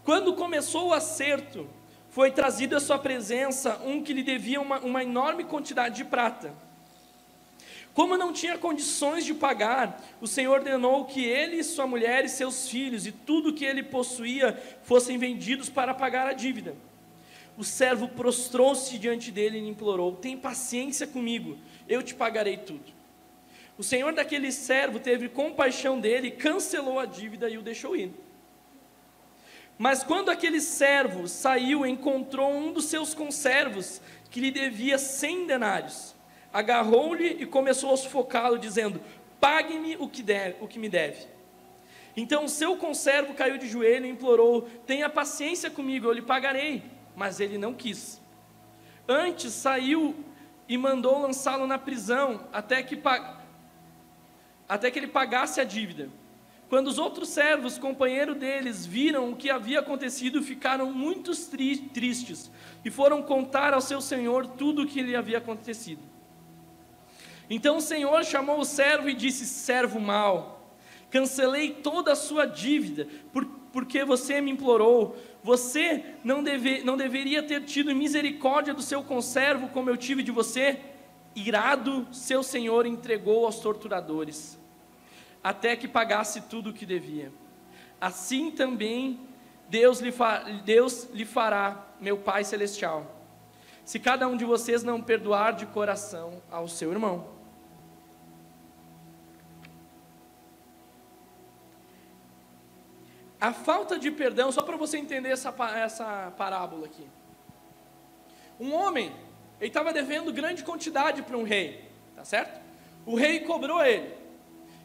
Quando 0.02 0.34
começou 0.34 0.88
o 0.88 0.94
acerto, 0.94 1.68
foi 2.10 2.30
trazido 2.30 2.76
à 2.76 2.80
sua 2.80 2.98
presença 2.98 3.80
um 3.84 4.02
que 4.02 4.12
lhe 4.12 4.22
devia 4.22 4.60
uma, 4.60 4.78
uma 4.80 5.02
enorme 5.02 5.44
quantidade 5.44 5.96
de 5.96 6.04
prata. 6.04 6.52
Como 7.92 8.16
não 8.16 8.32
tinha 8.32 8.56
condições 8.56 9.24
de 9.24 9.34
pagar, 9.34 10.00
o 10.20 10.26
Senhor 10.26 10.52
ordenou 10.52 11.04
que 11.04 11.24
ele 11.24 11.64
sua 11.64 11.86
mulher 11.86 12.24
e 12.24 12.28
seus 12.28 12.68
filhos 12.68 13.06
e 13.06 13.12
tudo 13.12 13.52
que 13.52 13.64
ele 13.64 13.82
possuía 13.82 14.56
fossem 14.84 15.18
vendidos 15.18 15.68
para 15.68 15.92
pagar 15.92 16.26
a 16.26 16.32
dívida. 16.32 16.76
O 17.56 17.64
servo 17.64 18.06
prostrou-se 18.06 18.96
diante 18.98 19.32
dele 19.32 19.58
e 19.58 19.68
implorou: 19.68 20.14
Tem 20.14 20.36
paciência 20.36 21.08
comigo, 21.08 21.58
eu 21.88 22.00
te 22.00 22.14
pagarei 22.14 22.56
tudo. 22.56 22.84
O 23.76 23.82
senhor 23.82 24.12
daquele 24.12 24.52
servo 24.52 25.00
teve 25.00 25.28
compaixão 25.28 26.00
dele, 26.00 26.30
cancelou 26.30 27.00
a 27.00 27.04
dívida 27.04 27.50
e 27.50 27.58
o 27.58 27.62
deixou 27.62 27.96
ir. 27.96 28.12
Mas 29.78 30.02
quando 30.02 30.28
aquele 30.28 30.60
servo 30.60 31.28
saiu, 31.28 31.86
encontrou 31.86 32.52
um 32.52 32.72
dos 32.72 32.86
seus 32.86 33.14
conservos 33.14 34.02
que 34.28 34.40
lhe 34.40 34.50
devia 34.50 34.98
cem 34.98 35.46
denários. 35.46 36.16
Agarrou-lhe 36.52 37.36
e 37.40 37.46
começou 37.46 37.94
a 37.94 37.96
sufocá-lo, 37.96 38.58
dizendo: 38.58 39.00
Pague-me 39.38 39.96
o, 39.96 40.08
que 40.08 40.24
o 40.60 40.66
que 40.66 40.78
me 40.80 40.88
deve. 40.88 41.26
Então 42.16 42.44
o 42.44 42.48
seu 42.48 42.76
conservo 42.76 43.34
caiu 43.34 43.56
de 43.56 43.68
joelho 43.68 44.06
e 44.06 44.10
implorou: 44.10 44.62
Tenha 44.84 45.08
paciência 45.08 45.70
comigo, 45.70 46.08
eu 46.08 46.12
lhe 46.12 46.22
pagarei. 46.22 46.82
Mas 47.14 47.38
ele 47.38 47.56
não 47.56 47.72
quis. 47.72 48.20
Antes 49.06 49.52
saiu 49.52 50.24
e 50.68 50.76
mandou 50.76 51.20
lançá-lo 51.20 51.66
na 51.66 51.78
prisão 51.78 52.46
até 52.52 52.82
que, 52.82 53.00
até 54.68 54.90
que 54.90 54.98
ele 54.98 55.06
pagasse 55.06 55.60
a 55.60 55.64
dívida. 55.64 56.10
Quando 56.68 56.88
os 56.88 56.98
outros 56.98 57.30
servos, 57.30 57.78
companheiro 57.78 58.34
deles, 58.34 58.84
viram 58.84 59.30
o 59.30 59.36
que 59.36 59.48
havia 59.48 59.80
acontecido, 59.80 60.42
ficaram 60.42 60.92
muito 60.92 61.32
tristes 61.34 62.50
e 62.84 62.90
foram 62.90 63.22
contar 63.22 63.72
ao 63.72 63.80
seu 63.80 64.02
senhor 64.02 64.46
tudo 64.46 64.82
o 64.82 64.86
que 64.86 65.00
lhe 65.00 65.16
havia 65.16 65.38
acontecido. 65.38 66.02
Então 67.48 67.78
o 67.78 67.80
senhor 67.80 68.22
chamou 68.22 68.60
o 68.60 68.66
servo 68.66 69.08
e 69.08 69.14
disse: 69.14 69.46
Servo 69.46 69.98
mau, 69.98 70.74
cancelei 71.10 71.70
toda 71.70 72.12
a 72.12 72.16
sua 72.16 72.44
dívida, 72.44 73.08
por, 73.32 73.46
porque 73.72 74.04
você 74.04 74.38
me 74.42 74.50
implorou. 74.50 75.16
Você 75.42 76.04
não, 76.22 76.42
deve, 76.42 76.84
não 76.84 76.98
deveria 76.98 77.42
ter 77.42 77.64
tido 77.64 77.94
misericórdia 77.94 78.74
do 78.74 78.82
seu 78.82 79.02
conservo 79.02 79.68
como 79.68 79.88
eu 79.88 79.96
tive 79.96 80.22
de 80.22 80.30
você? 80.30 80.78
Irado, 81.34 82.06
seu 82.12 82.42
senhor 82.42 82.84
entregou 82.84 83.46
aos 83.46 83.60
torturadores 83.60 84.57
até 85.42 85.76
que 85.76 85.88
pagasse 85.88 86.42
tudo 86.42 86.70
o 86.70 86.72
que 86.72 86.86
devia. 86.86 87.32
Assim 88.00 88.50
também 88.50 89.20
Deus 89.68 90.00
lhe, 90.00 90.12
Deus 90.64 91.08
lhe 91.12 91.24
fará, 91.24 91.86
meu 92.00 92.16
Pai 92.16 92.44
Celestial, 92.44 93.06
se 93.84 93.98
cada 93.98 94.26
um 94.26 94.36
de 94.36 94.44
vocês 94.44 94.82
não 94.82 95.00
perdoar 95.02 95.52
de 95.52 95.66
coração 95.66 96.42
ao 96.50 96.68
seu 96.68 96.90
irmão. 96.92 97.38
A 103.40 103.52
falta 103.52 103.98
de 103.98 104.10
perdão, 104.10 104.50
só 104.50 104.62
para 104.62 104.76
você 104.76 104.98
entender 104.98 105.28
essa, 105.28 105.54
essa 105.76 106.32
parábola 106.36 106.86
aqui. 106.86 107.06
Um 108.58 108.74
homem, 108.74 109.14
ele 109.60 109.68
estava 109.68 109.92
devendo 109.92 110.32
grande 110.32 110.64
quantidade 110.64 111.22
para 111.22 111.36
um 111.36 111.44
rei, 111.44 111.88
tá 112.16 112.24
certo? 112.24 112.60
O 113.06 113.14
rei 113.14 113.40
cobrou 113.40 113.84
ele. 113.84 114.17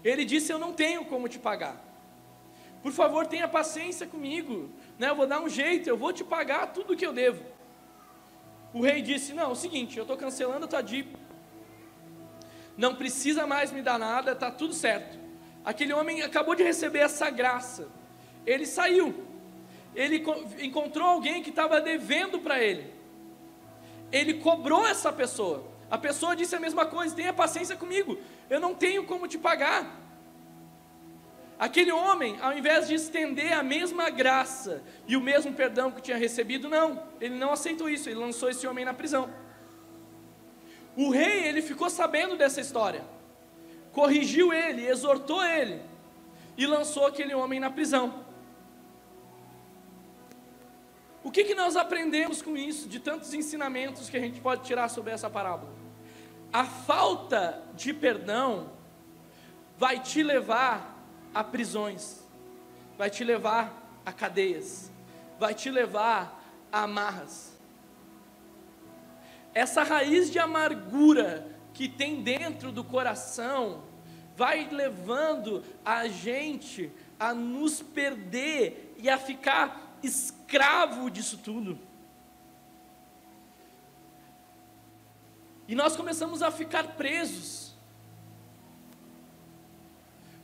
Ele 0.03 0.25
disse: 0.25 0.51
Eu 0.51 0.59
não 0.59 0.73
tenho 0.73 1.05
como 1.05 1.29
te 1.29 1.39
pagar. 1.39 1.81
Por 2.81 2.91
favor, 2.91 3.25
tenha 3.25 3.47
paciência 3.47 4.05
comigo. 4.05 4.69
Né? 4.99 5.09
Eu 5.09 5.15
vou 5.15 5.25
dar 5.25 5.41
um 5.41 5.47
jeito, 5.47 5.87
eu 5.87 5.97
vou 5.97 6.11
te 6.11 6.23
pagar 6.23 6.73
tudo 6.73 6.93
o 6.93 6.97
que 6.97 7.05
eu 7.05 7.13
devo. 7.13 7.43
O 8.73 8.81
rei 8.81 9.01
disse: 9.01 9.33
Não, 9.33 9.43
é 9.43 9.47
o 9.47 9.55
seguinte, 9.55 9.97
eu 9.97 10.03
estou 10.03 10.17
cancelando 10.17 10.65
a 10.65 10.67
tua 10.67 10.81
dívida. 10.81 11.19
Não 12.75 12.95
precisa 12.95 13.45
mais 13.45 13.71
me 13.71 13.81
dar 13.81 13.99
nada, 13.99 14.31
está 14.31 14.49
tudo 14.49 14.73
certo. 14.73 15.17
Aquele 15.63 15.93
homem 15.93 16.21
acabou 16.21 16.55
de 16.55 16.63
receber 16.63 16.99
essa 16.99 17.29
graça. 17.29 17.87
Ele 18.45 18.65
saiu. 18.65 19.25
Ele 19.95 20.23
encontrou 20.59 21.07
alguém 21.07 21.43
que 21.43 21.51
estava 21.51 21.79
devendo 21.79 22.39
para 22.39 22.61
ele. 22.61 22.91
Ele 24.11 24.35
cobrou 24.35 24.85
essa 24.87 25.13
pessoa. 25.13 25.71
A 25.89 25.97
pessoa 25.97 26.35
disse 26.35 26.55
a 26.55 26.59
mesma 26.59 26.85
coisa: 26.85 27.15
tenha 27.15 27.31
paciência 27.31 27.75
comigo, 27.75 28.17
eu 28.49 28.59
não 28.59 28.73
tenho 28.73 29.05
como 29.05 29.27
te 29.27 29.37
pagar. 29.37 30.01
Aquele 31.57 31.91
homem, 31.91 32.37
ao 32.41 32.51
invés 32.57 32.87
de 32.87 32.95
estender 32.95 33.53
a 33.53 33.63
mesma 33.63 34.09
graça 34.09 34.83
e 35.07 35.15
o 35.15 35.21
mesmo 35.21 35.53
perdão 35.53 35.91
que 35.91 36.01
tinha 36.01 36.17
recebido, 36.17 36.67
não, 36.67 37.03
ele 37.21 37.35
não 37.35 37.53
aceitou 37.53 37.89
isso, 37.89 38.09
ele 38.09 38.19
lançou 38.19 38.49
esse 38.49 38.67
homem 38.67 38.83
na 38.83 38.93
prisão. 38.93 39.29
O 40.95 41.09
rei, 41.09 41.47
ele 41.47 41.61
ficou 41.61 41.89
sabendo 41.89 42.35
dessa 42.35 42.59
história, 42.59 43.03
corrigiu 43.91 44.51
ele, 44.51 44.85
exortou 44.85 45.43
ele 45.43 45.81
e 46.57 46.65
lançou 46.65 47.05
aquele 47.05 47.33
homem 47.33 47.59
na 47.59 47.69
prisão. 47.69 48.23
O 51.23 51.31
que, 51.31 51.45
que 51.45 51.55
nós 51.55 51.77
aprendemos 51.77 52.41
com 52.41 52.57
isso, 52.57 52.89
de 52.89 52.99
tantos 52.99 53.33
ensinamentos 53.33 54.09
que 54.09 54.17
a 54.17 54.19
gente 54.19 54.41
pode 54.41 54.63
tirar 54.63 54.89
sobre 54.89 55.13
essa 55.13 55.29
parábola? 55.29 55.82
A 56.53 56.65
falta 56.65 57.63
de 57.75 57.91
perdão 57.91 58.69
vai 59.75 59.99
te 59.99 60.21
levar 60.21 61.03
a 61.33 61.43
prisões, 61.43 62.23
vai 62.95 63.09
te 63.09 63.23
levar 63.23 64.01
a 64.05 64.13
cadeias, 64.13 64.91
vai 65.39 65.55
te 65.55 65.71
levar 65.71 66.43
a 66.71 66.83
amarras. 66.83 67.59
Essa 69.51 69.81
raiz 69.81 70.31
de 70.31 70.37
amargura 70.37 71.47
que 71.73 71.89
tem 71.89 72.21
dentro 72.21 72.71
do 72.71 72.83
coração 72.83 73.83
vai 74.35 74.69
levando 74.69 75.63
a 75.83 76.07
gente 76.07 76.91
a 77.19 77.33
nos 77.33 77.81
perder 77.81 78.95
e 78.97 79.09
a 79.09 79.17
ficar 79.17 79.97
escravo 80.03 81.09
disso 81.09 81.39
tudo. 81.39 81.79
E 85.73 85.75
nós 85.75 85.95
começamos 85.95 86.43
a 86.43 86.51
ficar 86.51 86.89
presos. 86.89 87.73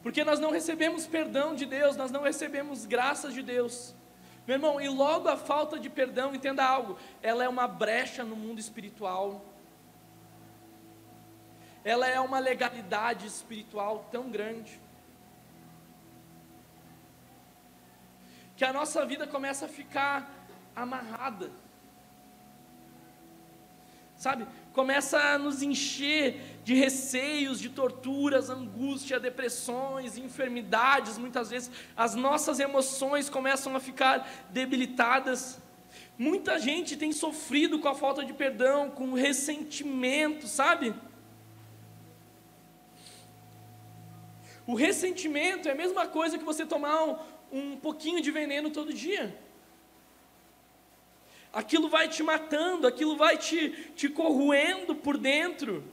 Porque 0.02 0.24
nós 0.24 0.40
não 0.40 0.50
recebemos 0.50 1.06
perdão 1.06 1.54
de 1.54 1.68
Deus, 1.68 1.96
nós 1.96 2.10
não 2.10 2.24
recebemos 2.24 2.88
graças 2.88 3.32
de 3.32 3.44
Deus. 3.44 3.94
Meu 4.48 4.56
irmão, 4.56 4.82
e 4.82 4.90
logo 4.90 5.30
a 5.30 5.38
falta 5.38 5.78
de 5.78 5.88
perdão, 5.88 6.34
entenda 6.34 6.66
algo, 6.66 6.98
ela 7.22 7.44
é 7.44 7.48
uma 7.48 7.68
brecha 7.68 8.24
no 8.24 8.36
mundo 8.36 8.58
espiritual. 8.58 9.46
Ela 11.84 12.08
é 12.08 12.20
uma 12.20 12.40
legalidade 12.40 13.28
espiritual 13.28 14.10
tão 14.12 14.32
grande. 14.32 14.82
que 18.58 18.66
a 18.66 18.74
nossa 18.74 19.06
vida 19.06 19.28
começa 19.28 19.68
a 19.68 19.70
ficar 19.70 20.28
amarrada. 20.76 21.52
Sabe? 24.20 24.46
Começa 24.80 25.20
a 25.20 25.38
nos 25.38 25.62
encher 25.62 26.62
de 26.64 26.74
receios, 26.74 27.60
de 27.60 27.68
torturas, 27.68 28.50
angústia, 28.50 29.20
depressões, 29.20 30.18
enfermidades, 30.18 31.18
muitas 31.18 31.50
vezes 31.50 31.70
as 31.98 32.16
nossas 32.16 32.62
emoções 32.62 33.30
começam 33.30 33.76
a 33.76 33.82
ficar 33.82 34.48
debilitadas. 34.52 35.60
Muita 36.18 36.58
gente 36.58 36.96
tem 36.96 37.12
sofrido 37.12 37.80
com 37.80 37.90
a 37.90 37.94
falta 37.94 38.24
de 38.24 38.32
perdão, 38.32 38.90
com 38.90 39.12
ressentimento, 39.12 40.48
sabe? 40.48 40.96
O 44.66 44.76
ressentimento 44.76 45.68
é 45.68 45.72
a 45.74 45.76
mesma 45.76 46.08
coisa 46.08 46.38
que 46.38 46.46
você 46.46 46.66
tomar 46.66 47.04
um, 47.04 47.18
um 47.52 47.76
pouquinho 47.76 48.22
de 48.22 48.32
veneno 48.32 48.70
todo 48.70 48.94
dia. 48.94 49.38
Aquilo 51.52 51.90
vai 51.90 52.08
te 52.08 52.22
matando, 52.22 52.86
aquilo 52.86 53.18
vai 53.18 53.38
te, 53.38 53.70
te 53.96 54.08
corroendo 54.08 54.96
por 54.96 55.18
dentro. 55.18 55.84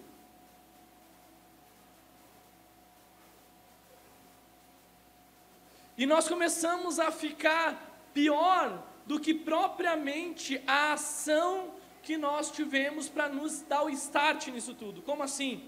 E 5.97 6.05
nós 6.05 6.29
começamos 6.29 6.99
a 6.99 7.11
ficar 7.11 8.09
pior 8.13 8.83
do 9.07 9.19
que 9.19 9.33
propriamente 9.33 10.61
a 10.67 10.93
ação 10.93 11.73
que 12.03 12.19
nós 12.19 12.51
tivemos 12.51 13.09
para 13.09 13.29
nos 13.29 13.63
dar 13.63 13.83
o 13.83 13.91
start 13.91 14.49
nisso 14.49 14.75
tudo. 14.75 15.01
Como 15.01 15.23
assim? 15.23 15.65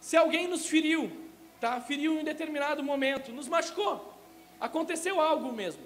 Se 0.00 0.16
alguém 0.16 0.46
nos 0.46 0.66
feriu, 0.66 1.10
tá? 1.60 1.80
Feriu 1.80 2.20
em 2.20 2.24
determinado 2.24 2.82
momento, 2.84 3.32
nos 3.32 3.48
machucou. 3.48 4.14
Aconteceu 4.60 5.20
algo 5.20 5.52
mesmo, 5.52 5.82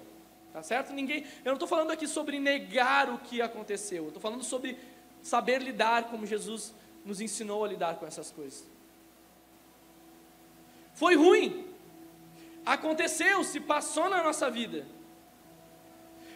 tá 0.53 0.61
certo? 0.61 0.93
Ninguém, 0.93 1.23
eu 1.43 1.49
não 1.49 1.53
estou 1.53 1.67
falando 1.67 1.91
aqui 1.91 2.07
sobre 2.07 2.39
negar 2.39 3.09
o 3.09 3.17
que 3.17 3.41
aconteceu, 3.41 4.03
eu 4.03 4.07
estou 4.09 4.21
falando 4.21 4.43
sobre 4.43 4.77
saber 5.21 5.61
lidar 5.61 6.03
como 6.03 6.25
Jesus 6.25 6.73
nos 7.03 7.19
ensinou 7.19 7.65
a 7.65 7.67
lidar 7.67 7.95
com 7.95 8.05
essas 8.05 8.31
coisas. 8.31 8.65
Foi 10.93 11.15
ruim, 11.15 11.65
aconteceu, 12.65 13.43
se 13.43 13.59
passou 13.59 14.09
na 14.09 14.23
nossa 14.23 14.49
vida. 14.49 14.85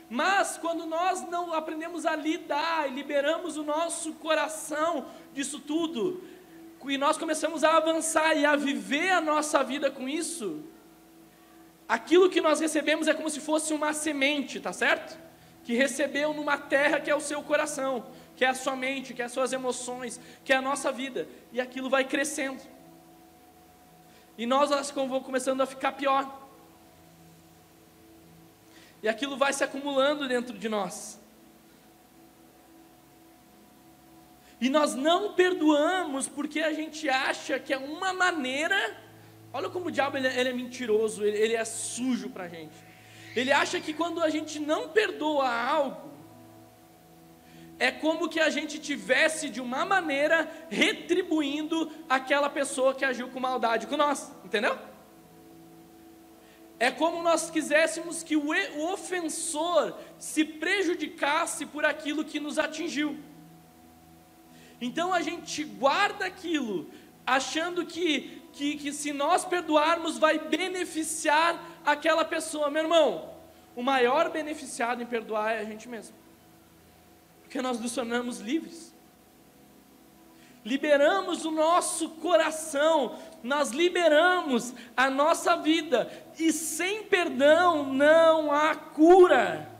Mas 0.09 0.57
quando 0.57 0.85
nós 0.85 1.21
não 1.29 1.53
aprendemos 1.53 2.05
a 2.05 2.15
lidar 2.15 2.89
e 2.89 2.93
liberamos 2.93 3.55
o 3.55 3.63
nosso 3.63 4.13
coração 4.13 5.05
disso 5.33 5.59
tudo, 5.59 6.23
e 6.85 6.97
nós 6.97 7.17
começamos 7.17 7.63
a 7.63 7.75
avançar 7.75 8.35
e 8.35 8.45
a 8.45 8.55
viver 8.55 9.11
a 9.11 9.19
nossa 9.19 9.63
vida 9.63 9.91
com 9.91 10.07
isso, 10.07 10.63
aquilo 11.87 12.29
que 12.29 12.41
nós 12.41 12.59
recebemos 12.59 13.07
é 13.07 13.13
como 13.13 13.29
se 13.29 13.39
fosse 13.39 13.73
uma 13.73 13.93
semente, 13.93 14.59
tá 14.59 14.73
certo? 14.73 15.17
Que 15.63 15.73
recebeu 15.73 16.33
numa 16.33 16.57
terra 16.57 16.99
que 16.99 17.09
é 17.09 17.15
o 17.15 17.21
seu 17.21 17.41
coração, 17.41 18.05
que 18.35 18.43
é 18.45 18.49
a 18.49 18.53
sua 18.53 18.75
mente, 18.75 19.13
que 19.13 19.21
é 19.21 19.25
as 19.25 19.31
suas 19.31 19.53
emoções, 19.53 20.19
que 20.43 20.51
é 20.51 20.55
a 20.55 20.61
nossa 20.61 20.91
vida, 20.91 21.27
e 21.51 21.61
aquilo 21.61 21.89
vai 21.89 22.03
crescendo. 22.03 22.61
E 24.37 24.45
nós 24.45 24.69
vamos 24.91 25.23
começando 25.23 25.61
a 25.61 25.65
ficar 25.65 25.93
pior. 25.93 26.47
E 29.01 29.09
aquilo 29.09 29.35
vai 29.35 29.51
se 29.53 29.63
acumulando 29.63 30.27
dentro 30.27 30.57
de 30.57 30.69
nós. 30.69 31.19
E 34.59 34.69
nós 34.69 34.95
não 34.95 35.33
perdoamos 35.33 36.27
porque 36.27 36.59
a 36.59 36.73
gente 36.73 37.07
acha 37.09 37.59
que 37.59 37.73
é 37.73 37.77
uma 37.77 38.11
maneira 38.11 39.06
Olha 39.57 39.69
como 39.71 39.87
o 39.87 39.91
diabo 39.91 40.17
ele, 40.17 40.27
é, 40.27 40.39
ele 40.39 40.49
é 40.49 40.53
mentiroso, 40.53 41.23
ele, 41.25 41.35
ele 41.35 41.55
é 41.55 41.65
sujo 41.65 42.29
para 42.29 42.43
a 42.43 42.47
gente. 42.47 42.77
Ele 43.35 43.51
acha 43.51 43.79
que 43.81 43.91
quando 43.91 44.21
a 44.21 44.29
gente 44.29 44.59
não 44.59 44.89
perdoa 44.89 45.51
algo, 45.51 46.11
é 47.79 47.89
como 47.89 48.29
que 48.29 48.39
a 48.39 48.51
gente 48.51 48.77
tivesse 48.77 49.49
de 49.49 49.59
uma 49.59 49.83
maneira 49.83 50.47
retribuindo 50.69 51.91
aquela 52.07 52.51
pessoa 52.51 52.93
que 52.93 53.03
agiu 53.03 53.29
com 53.29 53.39
maldade 53.39 53.87
com 53.87 53.97
nós, 53.97 54.31
entendeu? 54.45 54.77
É 56.77 56.91
como 56.91 57.23
nós 57.23 57.49
quiséssemos 57.49 58.21
que 58.21 58.35
o, 58.35 58.51
o 58.51 58.93
ofensor 58.93 59.97
se 60.19 60.45
prejudicasse 60.45 61.65
por 61.65 61.83
aquilo 61.83 62.23
que 62.23 62.39
nos 62.39 62.59
atingiu. 62.59 63.17
Então 64.79 65.11
a 65.11 65.23
gente 65.23 65.63
guarda 65.63 66.27
aquilo, 66.27 66.87
achando 67.25 67.83
que 67.87 68.45
que, 68.57 68.75
que 68.75 68.91
se 68.91 69.13
nós 69.13 69.45
perdoarmos 69.45 70.17
vai 70.17 70.39
beneficiar 70.39 71.63
aquela 71.85 72.25
pessoa. 72.25 72.71
Meu 72.71 72.83
irmão, 72.83 73.29
o 73.75 73.83
maior 73.83 74.31
beneficiado 74.31 75.01
em 75.01 75.05
perdoar 75.05 75.51
é 75.51 75.59
a 75.59 75.63
gente 75.63 75.87
mesmo. 75.87 76.15
Porque 77.43 77.61
nós 77.61 77.79
nos 77.79 77.93
tornamos 77.93 78.39
livres. 78.39 78.95
Liberamos 80.65 81.45
o 81.45 81.51
nosso 81.51 82.09
coração, 82.09 83.17
nós 83.41 83.69
liberamos 83.69 84.73
a 84.97 85.09
nossa 85.09 85.55
vida, 85.55 86.11
e 86.37 86.51
sem 86.51 87.03
perdão 87.03 87.93
não 87.93 88.51
há 88.51 88.75
cura. 88.75 89.71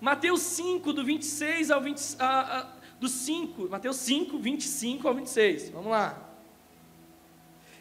Mateus 0.00 0.40
5, 0.40 0.94
do 0.94 1.04
26 1.04 1.70
ao 1.70 1.82
20, 1.82 2.16
a, 2.18 2.60
a, 2.60 2.66
do 2.98 3.08
5, 3.08 3.68
Mateus 3.68 3.96
5, 3.96 4.38
25 4.38 5.08
ao 5.08 5.14
26. 5.14 5.68
Vamos 5.68 5.90
lá. 5.90 6.23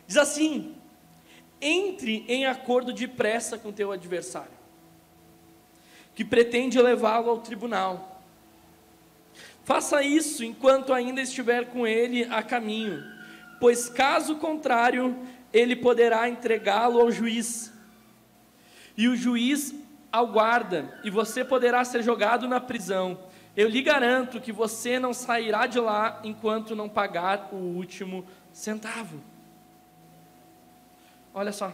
Diz 0.08 0.18
assim: 0.18 0.76
entre 1.64 2.26
em 2.28 2.45
acordo 2.45 2.91
depressa 2.91 3.58
com 3.58 3.72
teu 3.72 3.91
adversário, 3.91 4.51
que 6.14 6.26
pretende 6.26 6.80
levá-lo 6.82 7.30
ao 7.30 7.39
tribunal. 7.39 8.22
Faça 9.64 10.04
isso 10.04 10.43
enquanto 10.43 10.91
ainda 10.93 11.22
estiver 11.22 11.68
com 11.68 11.88
ele 11.88 12.26
a 12.26 12.43
caminho, 12.43 13.01
pois 13.62 13.88
caso 13.88 14.36
contrário, 14.36 15.18
ele 15.54 15.74
poderá 15.74 16.28
entregá-lo 16.28 16.99
ao 16.99 17.10
juiz, 17.10 17.72
e 18.97 19.08
o 19.08 19.16
juiz 19.16 19.74
ao 20.12 20.28
guarda, 20.28 20.99
e 21.04 21.10
você 21.10 21.45
poderá 21.45 21.86
ser 21.86 22.04
jogado 22.04 22.45
na 22.45 22.60
prisão. 22.60 23.18
Eu 23.56 23.70
lhe 23.70 23.82
garanto 23.82 24.41
que 24.41 24.51
você 24.51 24.99
não 24.99 25.14
sairá 25.14 25.66
de 25.66 25.80
lá 25.80 26.20
enquanto 26.24 26.76
não 26.76 26.89
pagar 26.89 27.49
o 27.54 27.56
último 27.56 28.26
centavo. 28.51 29.32
Olha 31.34 31.51
só. 31.51 31.69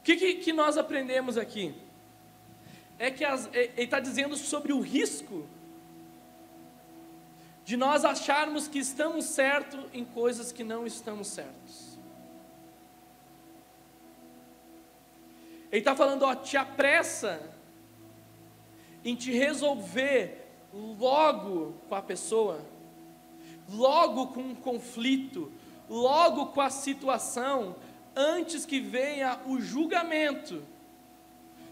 O 0.00 0.02
que, 0.02 0.16
que, 0.16 0.34
que 0.34 0.52
nós 0.52 0.76
aprendemos 0.76 1.38
aqui? 1.38 1.74
É 2.98 3.10
que 3.10 3.24
as, 3.24 3.48
ele 3.52 3.72
está 3.76 4.00
dizendo 4.00 4.36
sobre 4.36 4.72
o 4.72 4.80
risco 4.80 5.46
de 7.64 7.76
nós 7.76 8.04
acharmos 8.04 8.68
que 8.68 8.78
estamos 8.78 9.24
certos 9.24 9.86
em 9.94 10.04
coisas 10.04 10.52
que 10.52 10.62
não 10.62 10.86
estamos 10.86 11.28
certos. 11.28 11.98
Ele 15.72 15.80
está 15.80 15.96
falando, 15.96 16.24
ó, 16.24 16.34
te 16.34 16.56
apressa 16.56 17.40
em 19.04 19.16
te 19.16 19.32
resolver 19.32 20.46
logo 20.72 21.74
com 21.88 21.94
a 21.94 22.02
pessoa 22.02 22.73
logo 23.68 24.28
com 24.28 24.40
um 24.40 24.54
conflito, 24.54 25.50
logo 25.88 26.46
com 26.46 26.60
a 26.60 26.70
situação, 26.70 27.76
antes 28.14 28.64
que 28.64 28.80
venha 28.80 29.40
o 29.46 29.60
julgamento 29.60 30.62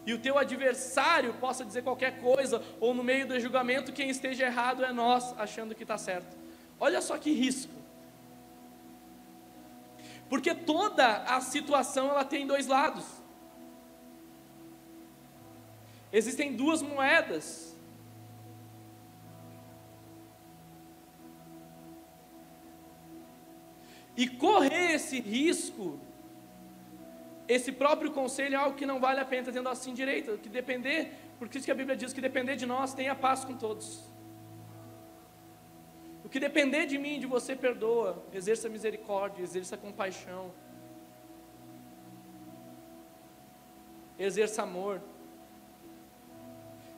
e 0.04 0.12
o 0.12 0.18
teu 0.18 0.36
adversário 0.36 1.34
possa 1.34 1.64
dizer 1.64 1.82
qualquer 1.82 2.20
coisa, 2.20 2.62
ou 2.80 2.92
no 2.92 3.04
meio 3.04 3.26
do 3.26 3.38
julgamento, 3.38 3.92
quem 3.92 4.10
esteja 4.10 4.46
errado 4.46 4.84
é 4.84 4.92
nós, 4.92 5.32
achando 5.38 5.74
que 5.74 5.84
está 5.84 5.96
certo. 5.96 6.36
Olha 6.80 7.00
só 7.00 7.16
que 7.16 7.32
risco. 7.32 7.72
Porque 10.28 10.54
toda 10.54 11.18
a 11.18 11.40
situação 11.40 12.08
ela 12.08 12.24
tem 12.24 12.46
dois 12.46 12.66
lados. 12.66 13.04
Existem 16.12 16.56
duas 16.56 16.82
moedas. 16.82 17.71
E 24.16 24.28
correr 24.28 24.94
esse 24.94 25.20
risco 25.20 25.98
esse 27.48 27.72
próprio 27.72 28.12
conselho 28.12 28.54
é 28.54 28.58
algo 28.58 28.76
que 28.76 28.86
não 28.86 29.00
vale 29.00 29.20
a 29.20 29.24
pena, 29.24 29.52
tendo 29.52 29.68
assim 29.68 29.92
direito, 29.92 30.38
que 30.38 30.48
depender, 30.48 31.12
porque 31.38 31.58
isso 31.58 31.64
que 31.64 31.70
a 31.72 31.74
Bíblia 31.74 31.96
diz, 31.96 32.12
que 32.12 32.20
depender 32.20 32.56
de 32.56 32.66
nós, 32.66 32.94
tenha 32.94 33.14
paz 33.14 33.44
com 33.44 33.54
todos. 33.54 34.10
O 36.24 36.28
que 36.28 36.38
depender 36.38 36.86
de 36.86 36.98
mim, 36.98 37.18
de 37.18 37.26
você, 37.26 37.56
perdoa, 37.56 38.24
exerça 38.32 38.68
misericórdia, 38.68 39.42
exerça 39.42 39.76
compaixão, 39.76 40.52
exerça 44.18 44.62
amor, 44.62 45.02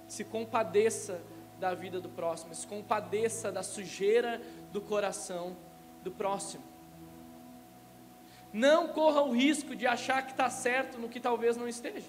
se 0.06 0.24
compadeça 0.24 1.22
da 1.58 1.74
vida 1.74 2.00
do 2.00 2.10
próximo, 2.10 2.54
se 2.54 2.66
compadeça 2.66 3.50
da 3.50 3.62
sujeira 3.62 4.40
do 4.70 4.80
coração 4.80 5.56
do 6.02 6.10
próximo. 6.10 6.73
Não 8.54 8.86
corra 8.86 9.20
o 9.20 9.32
risco 9.32 9.74
de 9.74 9.84
achar 9.84 10.22
que 10.22 10.30
está 10.30 10.48
certo 10.48 10.96
no 10.96 11.08
que 11.08 11.18
talvez 11.18 11.56
não 11.56 11.66
esteja. 11.66 12.06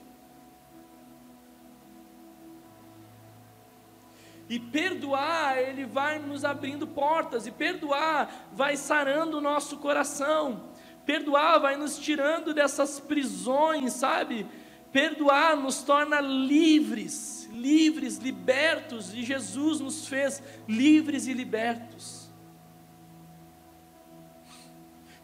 E 4.48 4.60
perdoar, 4.60 5.58
Ele 5.58 5.86
vai 5.86 6.20
nos 6.20 6.46
abrindo 6.46 6.86
portas, 6.86 7.48
e 7.48 7.52
perdoar 7.52 8.48
vai 8.54 8.78
sarando 8.78 9.40
o 9.40 9.42
nosso 9.42 9.78
coração, 9.78 10.70
perdoar 11.04 11.58
vai 11.58 11.78
nos 11.78 11.98
tirando 11.98 12.54
dessas 12.54 13.00
prisões, 13.00 13.94
sabe? 13.94 14.46
Perdoar 14.92 15.58
nos 15.58 15.82
torna 15.82 16.22
livres, 16.22 17.50
livres, 17.52 18.18
libertos, 18.18 19.16
e 19.16 19.24
Jesus 19.24 19.80
nos 19.80 20.08
fez 20.08 20.44
livres 20.68 21.26
e 21.26 21.34
libertos. 21.34 22.25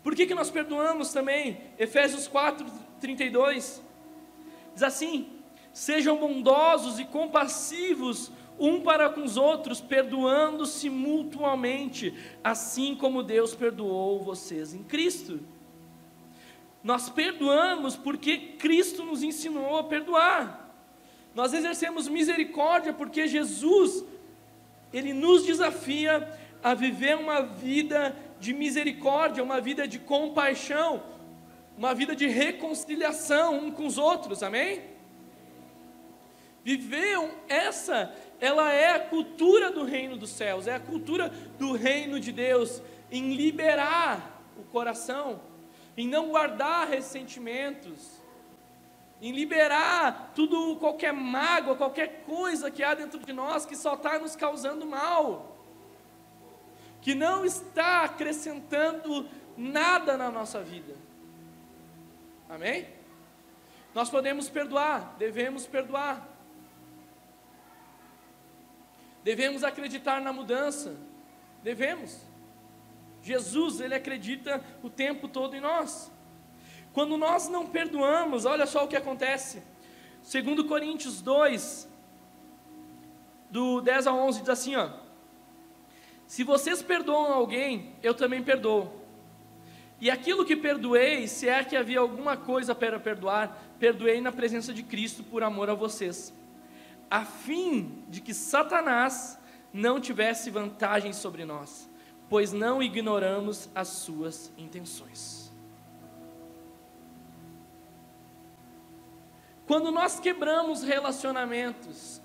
Por 0.03 0.15
que, 0.15 0.25
que 0.25 0.33
nós 0.33 0.49
perdoamos 0.49 1.13
também? 1.13 1.61
Efésios 1.77 2.27
4, 2.27 2.65
32 2.99 3.81
diz 4.73 4.83
assim: 4.83 5.29
Sejam 5.73 6.17
bondosos 6.17 6.99
e 6.99 7.05
compassivos 7.05 8.31
um 8.59 8.81
para 8.81 9.09
com 9.09 9.23
os 9.23 9.37
outros, 9.37 9.81
perdoando-se 9.81 10.89
mutuamente, 10.89 12.13
assim 12.43 12.95
como 12.95 13.23
Deus 13.23 13.55
perdoou 13.55 14.21
vocês 14.21 14.73
em 14.73 14.83
Cristo. 14.83 15.39
Nós 16.83 17.09
perdoamos 17.09 17.95
porque 17.95 18.37
Cristo 18.37 19.03
nos 19.03 19.23
ensinou 19.23 19.77
a 19.77 19.83
perdoar. 19.83 20.69
Nós 21.33 21.53
exercemos 21.53 22.07
misericórdia 22.07 22.93
porque 22.93 23.27
Jesus, 23.27 24.03
Ele 24.91 25.13
nos 25.13 25.43
desafia 25.43 26.29
a 26.61 26.73
viver 26.73 27.17
uma 27.17 27.41
vida 27.41 28.15
de 28.41 28.53
misericórdia, 28.53 29.43
uma 29.43 29.61
vida 29.61 29.87
de 29.87 29.99
compaixão, 29.99 31.03
uma 31.77 31.93
vida 31.93 32.15
de 32.15 32.27
reconciliação 32.27 33.59
um 33.59 33.71
com 33.71 33.85
os 33.85 33.99
outros, 33.99 34.41
amém? 34.41 34.81
Viver 36.63 37.17
essa, 37.47 38.13
ela 38.39 38.73
é 38.73 38.95
a 38.95 38.99
cultura 38.99 39.71
do 39.71 39.83
reino 39.83 40.17
dos 40.17 40.31
céus, 40.31 40.67
é 40.67 40.73
a 40.73 40.79
cultura 40.79 41.29
do 41.59 41.73
reino 41.73 42.19
de 42.19 42.31
Deus, 42.31 42.81
em 43.11 43.35
liberar 43.35 44.41
o 44.57 44.63
coração, 44.63 45.39
em 45.95 46.07
não 46.07 46.29
guardar 46.29 46.87
ressentimentos, 46.87 48.21
em 49.21 49.31
liberar 49.31 50.31
tudo, 50.33 50.77
qualquer 50.77 51.13
mágoa, 51.13 51.75
qualquer 51.75 52.23
coisa 52.25 52.71
que 52.71 52.81
há 52.81 52.95
dentro 52.95 53.19
de 53.19 53.33
nós 53.33 53.67
que 53.67 53.75
só 53.75 53.93
está 53.93 54.17
nos 54.17 54.35
causando 54.35 54.83
mal 54.85 55.50
que 57.01 57.15
não 57.15 57.43
está 57.43 58.03
acrescentando 58.03 59.27
nada 59.57 60.15
na 60.15 60.29
nossa 60.29 60.61
vida. 60.61 60.95
Amém? 62.47 62.87
Nós 63.93 64.09
podemos 64.09 64.49
perdoar, 64.49 65.15
devemos 65.17 65.65
perdoar. 65.65 66.29
Devemos 69.23 69.63
acreditar 69.63 70.21
na 70.21 70.31
mudança. 70.31 70.95
Devemos. 71.63 72.21
Jesus, 73.21 73.79
ele 73.79 73.93
acredita 73.93 74.63
o 74.81 74.89
tempo 74.89 75.27
todo 75.27 75.55
em 75.55 75.59
nós. 75.59 76.11
Quando 76.93 77.17
nós 77.17 77.47
não 77.47 77.67
perdoamos, 77.67 78.45
olha 78.45 78.65
só 78.65 78.85
o 78.85 78.87
que 78.87 78.95
acontece. 78.95 79.61
Segundo 80.21 80.65
Coríntios 80.65 81.21
2, 81.21 81.89
do 83.49 83.81
10 83.81 84.07
a 84.07 84.13
11 84.13 84.39
diz 84.39 84.49
assim, 84.49 84.75
ó: 84.75 84.89
se 86.31 86.45
vocês 86.45 86.81
perdoam 86.81 87.33
alguém, 87.33 87.93
eu 88.01 88.13
também 88.13 88.41
perdoo. 88.41 88.89
E 89.99 90.09
aquilo 90.09 90.45
que 90.45 90.55
perdoei, 90.55 91.27
se 91.27 91.49
é 91.49 91.61
que 91.61 91.75
havia 91.75 91.99
alguma 91.99 92.37
coisa 92.37 92.73
para 92.73 92.97
perdoar, 92.97 93.61
perdoei 93.77 94.21
na 94.21 94.31
presença 94.31 94.73
de 94.73 94.81
Cristo 94.81 95.23
por 95.25 95.43
amor 95.43 95.69
a 95.69 95.73
vocês, 95.73 96.33
a 97.09 97.25
fim 97.25 98.05
de 98.07 98.21
que 98.21 98.33
Satanás 98.33 99.37
não 99.73 99.99
tivesse 99.99 100.49
vantagem 100.49 101.11
sobre 101.11 101.43
nós, 101.43 101.89
pois 102.29 102.53
não 102.53 102.81
ignoramos 102.81 103.69
as 103.75 103.89
suas 103.89 104.53
intenções. 104.57 105.51
Quando 109.67 109.91
nós 109.91 110.17
quebramos 110.17 110.81
relacionamentos, 110.81 112.21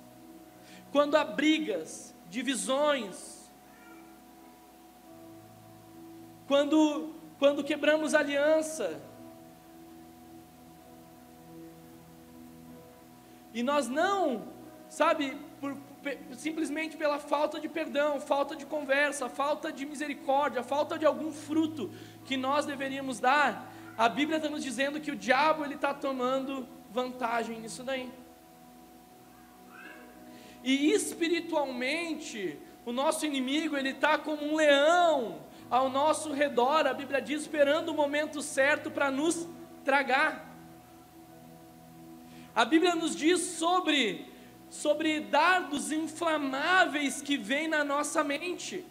quando 0.92 1.16
há 1.16 1.24
brigas, 1.24 2.14
divisões, 2.30 3.35
quando, 6.46 7.14
quando 7.38 7.64
quebramos 7.64 8.14
aliança. 8.14 9.00
E 13.52 13.62
nós 13.62 13.88
não, 13.88 14.48
sabe, 14.88 15.36
por, 15.60 15.76
simplesmente 16.32 16.96
pela 16.96 17.18
falta 17.18 17.58
de 17.58 17.68
perdão, 17.68 18.20
falta 18.20 18.54
de 18.54 18.66
conversa, 18.66 19.28
falta 19.28 19.72
de 19.72 19.86
misericórdia, 19.86 20.62
falta 20.62 20.98
de 20.98 21.06
algum 21.06 21.32
fruto 21.32 21.90
que 22.24 22.36
nós 22.36 22.66
deveríamos 22.66 23.18
dar, 23.18 23.72
a 23.96 24.08
Bíblia 24.08 24.36
está 24.36 24.50
nos 24.50 24.62
dizendo 24.62 25.00
que 25.00 25.10
o 25.10 25.16
diabo 25.16 25.64
ele 25.64 25.74
está 25.74 25.94
tomando 25.94 26.68
vantagem 26.92 27.58
nisso 27.60 27.82
daí. 27.82 28.10
E 30.62 30.92
espiritualmente, 30.92 32.58
o 32.84 32.92
nosso 32.92 33.24
inimigo 33.24 33.76
ele 33.76 33.90
está 33.90 34.18
como 34.18 34.44
um 34.44 34.56
leão 34.56 35.45
ao 35.70 35.88
nosso 35.88 36.32
redor, 36.32 36.86
a 36.86 36.94
Bíblia 36.94 37.20
diz, 37.20 37.42
esperando 37.42 37.90
o 37.90 37.94
momento 37.94 38.40
certo 38.42 38.90
para 38.90 39.10
nos 39.10 39.48
tragar. 39.84 40.46
A 42.54 42.64
Bíblia 42.64 42.94
nos 42.94 43.14
diz 43.14 43.40
sobre 43.40 44.36
sobre 44.68 45.20
dardos 45.20 45.92
inflamáveis 45.92 47.22
que 47.22 47.36
vêm 47.36 47.68
na 47.68 47.84
nossa 47.84 48.24
mente. 48.24 48.84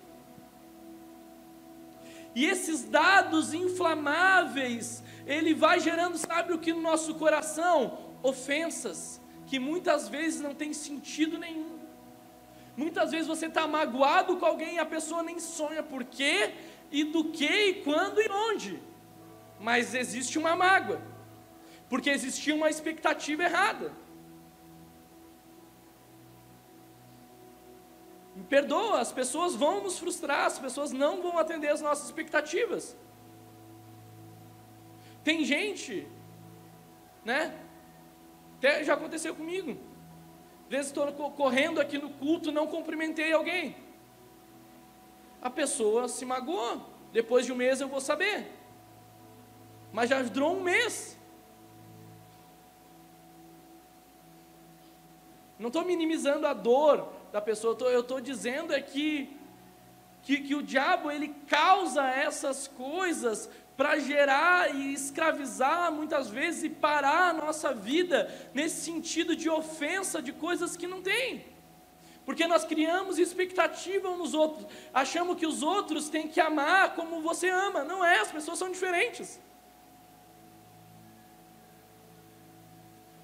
E 2.34 2.46
esses 2.46 2.84
dados 2.84 3.54
inflamáveis, 3.54 5.04
ele 5.26 5.54
vai 5.54 5.80
gerando, 5.80 6.18
sabe 6.18 6.54
o 6.54 6.60
que 6.60 6.74
no 6.74 6.82
nosso 6.82 7.16
coração? 7.16 7.98
Ofensas, 8.22 9.22
que 9.48 9.60
muitas 9.60 10.10
vezes 10.10 10.42
não 10.42 10.54
tem 10.54 10.74
sentido 10.74 11.38
nenhum. 11.38 11.75
Muitas 12.78 13.12
vezes 13.12 13.28
você 13.28 13.46
está 13.46 13.66
magoado 13.66 14.38
com 14.38 14.46
alguém 14.46 14.76
e 14.76 14.80
a 14.80 14.86
pessoa 14.86 15.24
nem 15.24 15.40
sonha 15.40 15.82
por 15.82 16.04
quê, 16.04 16.54
e 16.92 17.04
do 17.06 17.26
que, 17.26 17.46
e 17.46 17.74
quando 17.84 18.22
e 18.22 18.30
onde. 18.30 18.82
Mas 19.60 19.96
existe 19.96 20.38
uma 20.38 20.56
mágoa, 20.56 21.02
porque 21.90 22.10
existia 22.10 22.54
uma 22.54 22.70
expectativa 22.70 23.44
errada. 23.44 23.94
Me 28.36 28.44
perdoa, 28.44 29.00
as 29.00 29.14
pessoas 29.14 29.56
vão 29.56 29.82
nos 29.82 29.98
frustrar, 29.98 30.46
as 30.46 30.60
pessoas 30.60 30.92
não 30.92 31.22
vão 31.22 31.38
atender 31.38 31.70
as 31.70 31.80
nossas 31.80 32.06
expectativas. 32.08 32.98
Tem 35.24 35.46
gente, 35.46 36.06
né? 37.24 37.58
Até 38.58 38.84
já 38.84 38.94
aconteceu 38.94 39.34
comigo 39.34 39.78
vezes 40.70 40.88
estou 40.88 41.32
correndo 41.32 41.80
aqui 41.80 41.98
no 41.98 42.10
culto, 42.10 42.52
não 42.52 42.68
cumprimentei 42.68 43.32
alguém. 43.32 43.76
A 45.42 45.50
pessoa 45.50 46.08
se 46.08 46.26
magoou. 46.26 46.82
Depois 47.12 47.46
de 47.46 47.54
um 47.54 47.56
mês 47.56 47.80
eu 47.80 47.88
vou 47.88 48.02
saber. 48.02 48.52
mas 49.94 50.10
já 50.10 50.22
durou 50.22 50.58
um 50.58 50.62
mês. 50.62 51.18
Não 55.58 55.68
estou 55.68 55.86
minimizando 55.86 56.46
a 56.46 56.54
dor 56.54 57.14
da 57.32 57.40
pessoa, 57.40 57.78
eu 57.90 58.02
estou 58.02 58.20
dizendo 58.20 58.74
é 58.74 58.82
que, 58.82 59.38
que, 60.22 60.42
que 60.42 60.56
o 60.56 60.62
diabo 60.62 61.10
ele 61.10 61.30
causa 61.48 62.04
essas 62.10 62.68
coisas 62.68 63.50
para 63.78 64.00
gerar 64.00 64.74
e 64.74 64.94
escravizar 64.94 65.92
muitas 65.92 66.30
vezes 66.30 66.64
e 66.64 66.70
parar 66.70 67.30
a 67.30 67.34
nossa 67.34 67.74
vida 67.74 68.34
nesse 68.54 68.82
sentido 68.82 69.36
de 69.36 69.50
ofensa 69.50 70.22
de 70.22 70.32
coisas 70.32 70.78
que 70.78 70.88
não 70.88 71.02
tem. 71.02 71.46
Porque 72.26 72.48
nós 72.48 72.64
criamos 72.64 73.20
expectativa 73.20 74.10
nos 74.16 74.34
outros, 74.34 74.66
achamos 74.94 75.38
que 75.38 75.46
os 75.46 75.62
outros 75.62 76.10
têm 76.10 76.28
que 76.28 76.40
amar 76.40 76.96
como 76.96 77.22
você 77.22 77.50
ama. 77.50 77.84
Não 77.84 78.04
é, 78.04 78.20
as 78.20 78.32
pessoas 78.32 78.58
são 78.58 78.72
diferentes. 78.72 79.40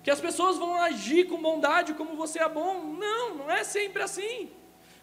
Que 0.03 0.11
as 0.11 0.19
pessoas 0.19 0.57
vão 0.57 0.75
agir 0.75 1.27
com 1.27 1.41
bondade 1.41 1.93
como 1.93 2.15
você 2.15 2.39
é 2.39 2.49
bom. 2.49 2.83
Não, 2.83 3.35
não 3.35 3.51
é 3.51 3.63
sempre 3.63 4.03
assim. 4.03 4.51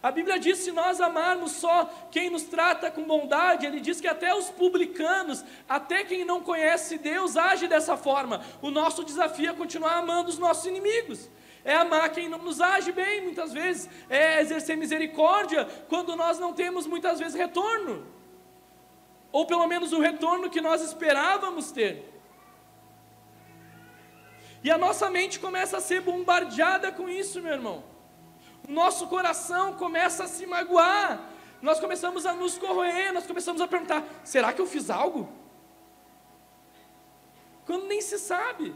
A 0.03 0.13
Bíblia 0.13 0.39
diz: 0.39 0.59
se 0.59 0.71
nós 0.71 1.01
amarmos 1.01 1.53
só 1.53 1.91
quem 2.11 2.31
nos 2.31 2.45
trata 2.45 2.91
com 2.91 3.03
bondade, 3.03 3.67
ele 3.67 3.81
diz 3.81 4.01
que 4.01 4.07
até 4.07 4.33
os 4.35 4.49
publicanos, 4.49 5.45
até 5.69 6.05
quem 6.05 6.25
não 6.25 6.41
conhece 6.41 6.99
Deus, 6.99 7.37
age 7.37 7.67
dessa 7.67 7.97
forma. 7.97 8.45
O 8.63 8.71
nosso 8.71 9.05
desafio 9.05 9.51
é 9.51 9.53
continuar 9.53 9.99
amando 9.99 10.29
os 10.29 10.39
nossos 10.39 10.67
inimigos. 10.67 11.29
É 11.65 11.75
amar 11.75 12.09
quem 12.11 12.29
não 12.29 12.39
nos 12.39 12.61
age 12.61 12.93
bem, 12.93 13.23
muitas 13.23 13.53
vezes. 13.53 13.91
É 14.09 14.41
exercer 14.41 14.77
misericórdia 14.77 15.65
quando 15.89 16.15
nós 16.15 16.39
não 16.39 16.53
temos, 16.53 16.87
muitas 16.87 17.19
vezes, 17.19 17.35
retorno. 17.35 18.07
Ou 19.33 19.47
pelo 19.47 19.67
menos 19.67 19.93
o 19.93 20.01
retorno 20.01 20.49
que 20.49 20.61
nós 20.61 20.81
esperávamos 20.81 21.73
ter. 21.73 22.09
E 24.63 24.71
a 24.71 24.79
nossa 24.79 25.11
mente 25.11 25.41
começa 25.41 25.77
a 25.77 25.81
ser 25.81 26.01
bombardeada 26.01 26.91
com 26.93 27.09
isso, 27.09 27.43
meu 27.43 27.53
irmão 27.53 27.98
nosso 28.69 29.09
coração 29.09 29.73
começa 29.75 30.25
a 30.25 30.29
se 30.29 30.47
magoar, 30.47 31.21
nós 31.61 31.81
começamos 31.81 32.27
a 32.27 32.35
nos 32.35 32.59
corroer, 32.59 33.13
nós 33.13 33.27
começamos 33.27 33.61
a 33.61 33.67
perguntar: 33.67 34.05
será 34.23 34.53
que 34.53 34.61
eu 34.61 34.67
fiz 34.67 34.91
algo? 34.91 35.29
Quando 37.65 37.87
nem 37.87 38.01
se 38.01 38.19
sabe. 38.19 38.75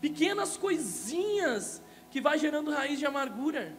Pequenas 0.00 0.56
coisinhas 0.56 1.82
que 2.10 2.20
vai 2.20 2.38
gerando 2.38 2.70
raiz 2.70 2.98
de 2.98 3.06
amargura. 3.06 3.76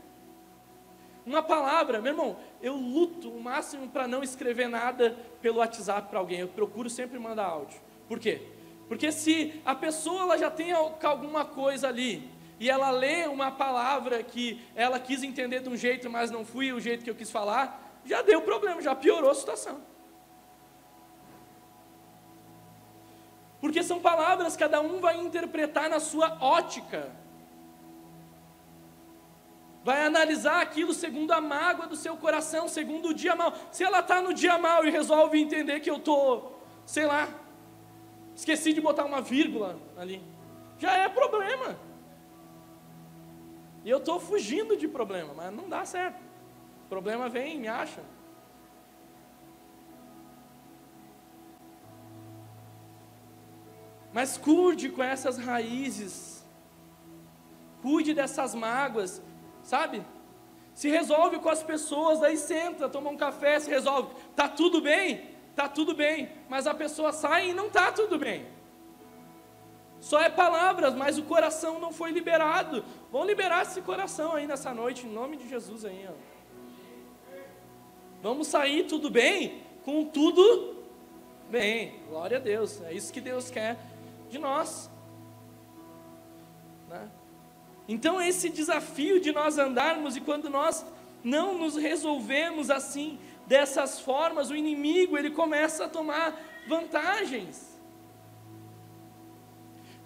Uma 1.25 1.41
palavra, 1.41 2.01
meu 2.01 2.11
irmão, 2.11 2.37
eu 2.61 2.75
luto 2.75 3.29
o 3.29 3.41
máximo 3.41 3.87
para 3.89 4.07
não 4.07 4.23
escrever 4.23 4.67
nada 4.67 5.17
pelo 5.41 5.59
WhatsApp 5.59 6.09
para 6.09 6.19
alguém. 6.19 6.39
Eu 6.39 6.47
procuro 6.47 6.89
sempre 6.89 7.17
mandar 7.19 7.45
áudio. 7.45 7.79
Por 8.07 8.19
quê? 8.19 8.41
Porque 8.87 9.11
se 9.11 9.61
a 9.65 9.73
pessoa 9.73 10.23
ela 10.23 10.37
já 10.37 10.51
tem 10.51 10.71
alguma 10.71 11.45
coisa 11.45 11.87
ali, 11.87 12.29
e 12.59 12.69
ela 12.69 12.91
lê 12.91 13.25
uma 13.25 13.51
palavra 13.51 14.23
que 14.23 14.61
ela 14.75 14.99
quis 14.99 15.23
entender 15.23 15.61
de 15.61 15.69
um 15.69 15.75
jeito, 15.75 16.09
mas 16.09 16.31
não 16.31 16.45
foi 16.45 16.71
o 16.71 16.79
jeito 16.79 17.03
que 17.03 17.09
eu 17.09 17.15
quis 17.15 17.31
falar, 17.31 17.99
já 18.05 18.21
deu 18.21 18.41
problema, 18.41 18.81
já 18.81 18.95
piorou 18.95 19.31
a 19.31 19.35
situação. 19.35 19.81
Porque 23.59 23.81
são 23.81 23.99
palavras, 23.99 24.57
cada 24.57 24.81
um 24.81 24.99
vai 24.99 25.17
interpretar 25.17 25.89
na 25.89 25.99
sua 25.99 26.37
ótica. 26.41 27.11
Vai 29.83 30.05
analisar 30.05 30.61
aquilo 30.61 30.93
segundo 30.93 31.31
a 31.31 31.41
mágoa 31.41 31.87
do 31.87 31.95
seu 31.95 32.15
coração, 32.15 32.67
segundo 32.67 33.09
o 33.09 33.13
dia 33.13 33.35
mal. 33.35 33.53
Se 33.71 33.83
ela 33.83 33.99
está 33.99 34.21
no 34.21 34.33
dia 34.33 34.57
mal 34.57 34.85
e 34.85 34.89
resolve 34.89 35.41
entender 35.41 35.79
que 35.81 35.89
eu 35.89 35.97
estou, 35.97 36.61
sei 36.85 37.05
lá, 37.05 37.27
Esqueci 38.35 38.73
de 38.73 38.81
botar 38.81 39.05
uma 39.05 39.21
vírgula 39.21 39.79
ali. 39.97 40.21
Já 40.79 40.93
é 40.93 41.09
problema. 41.09 41.77
E 43.83 43.89
eu 43.89 43.97
estou 43.97 44.19
fugindo 44.19 44.77
de 44.77 44.87
problema, 44.87 45.33
mas 45.33 45.53
não 45.53 45.67
dá 45.67 45.85
certo. 45.85 46.21
Problema 46.89 47.29
vem, 47.29 47.59
me 47.59 47.67
acha. 47.67 48.01
Mas 54.13 54.37
cuide 54.37 54.89
com 54.89 55.03
essas 55.03 55.37
raízes. 55.37 56.45
Cuide 57.81 58.13
dessas 58.13 58.55
mágoas, 58.55 59.21
sabe? 59.63 60.05
Se 60.73 60.87
resolve 60.89 61.39
com 61.39 61.49
as 61.49 61.61
pessoas, 61.61 62.23
aí 62.23 62.37
senta, 62.37 62.87
toma 62.87 63.09
um 63.09 63.17
café, 63.17 63.59
se 63.59 63.69
resolve. 63.69 64.15
Tá 64.35 64.47
tudo 64.47 64.81
bem? 64.81 65.32
Está 65.53 65.69
tudo 65.69 65.93
bem, 65.93 66.29
mas 66.49 66.65
a 66.65 66.73
pessoa 66.73 67.13
sai 67.13 67.51
e 67.51 67.53
não 67.53 67.67
está 67.67 67.91
tudo 67.91 68.17
bem. 68.17 68.45
Só 70.01 70.19
é 70.19 70.29
palavras, 70.29 70.93
mas 70.95 71.17
o 71.17 71.23
coração 71.23 71.79
não 71.79 71.93
foi 71.93 72.11
liberado. 72.11 72.83
Vamos 73.11 73.27
liberar 73.27 73.61
esse 73.61 73.79
coração 73.81 74.33
aí 74.33 74.45
nessa 74.45 74.73
noite, 74.73 75.05
em 75.05 75.09
nome 75.09 75.37
de 75.37 75.47
Jesus 75.47 75.85
aí. 75.85 76.05
Ó. 76.09 76.13
Vamos 78.21 78.47
sair 78.47 78.83
tudo 78.85 79.09
bem, 79.09 79.61
com 79.85 80.03
tudo 80.05 80.83
bem. 81.49 81.99
Glória 82.09 82.37
a 82.37 82.41
Deus. 82.41 82.81
É 82.81 82.93
isso 82.93 83.13
que 83.13 83.21
Deus 83.21 83.49
quer 83.49 83.77
de 84.29 84.39
nós. 84.39 84.89
Né? 86.89 87.09
Então 87.87 88.21
esse 88.21 88.49
desafio 88.49 89.21
de 89.21 89.31
nós 89.31 89.57
andarmos 89.57 90.17
e 90.17 90.21
quando 90.21 90.49
nós 90.49 90.85
não 91.23 91.57
nos 91.57 91.75
resolvemos 91.75 92.69
assim, 92.69 93.19
dessas 93.45 93.99
formas, 93.99 94.49
o 94.49 94.55
inimigo 94.55 95.17
ele 95.17 95.31
começa 95.31 95.85
a 95.85 95.89
tomar 95.89 96.39
vantagens. 96.67 97.73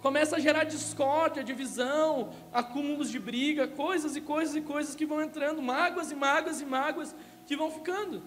Começa 0.00 0.36
a 0.36 0.38
gerar 0.38 0.64
discórdia, 0.64 1.42
divisão, 1.42 2.32
acúmulos 2.52 3.10
de 3.10 3.18
briga, 3.18 3.66
coisas 3.66 4.14
e 4.14 4.20
coisas 4.20 4.54
e 4.54 4.60
coisas 4.60 4.94
que 4.94 5.04
vão 5.04 5.20
entrando, 5.20 5.60
mágoas 5.60 6.12
e 6.12 6.14
mágoas 6.14 6.60
e 6.60 6.64
mágoas 6.64 7.14
que 7.46 7.56
vão 7.56 7.70
ficando. 7.70 8.22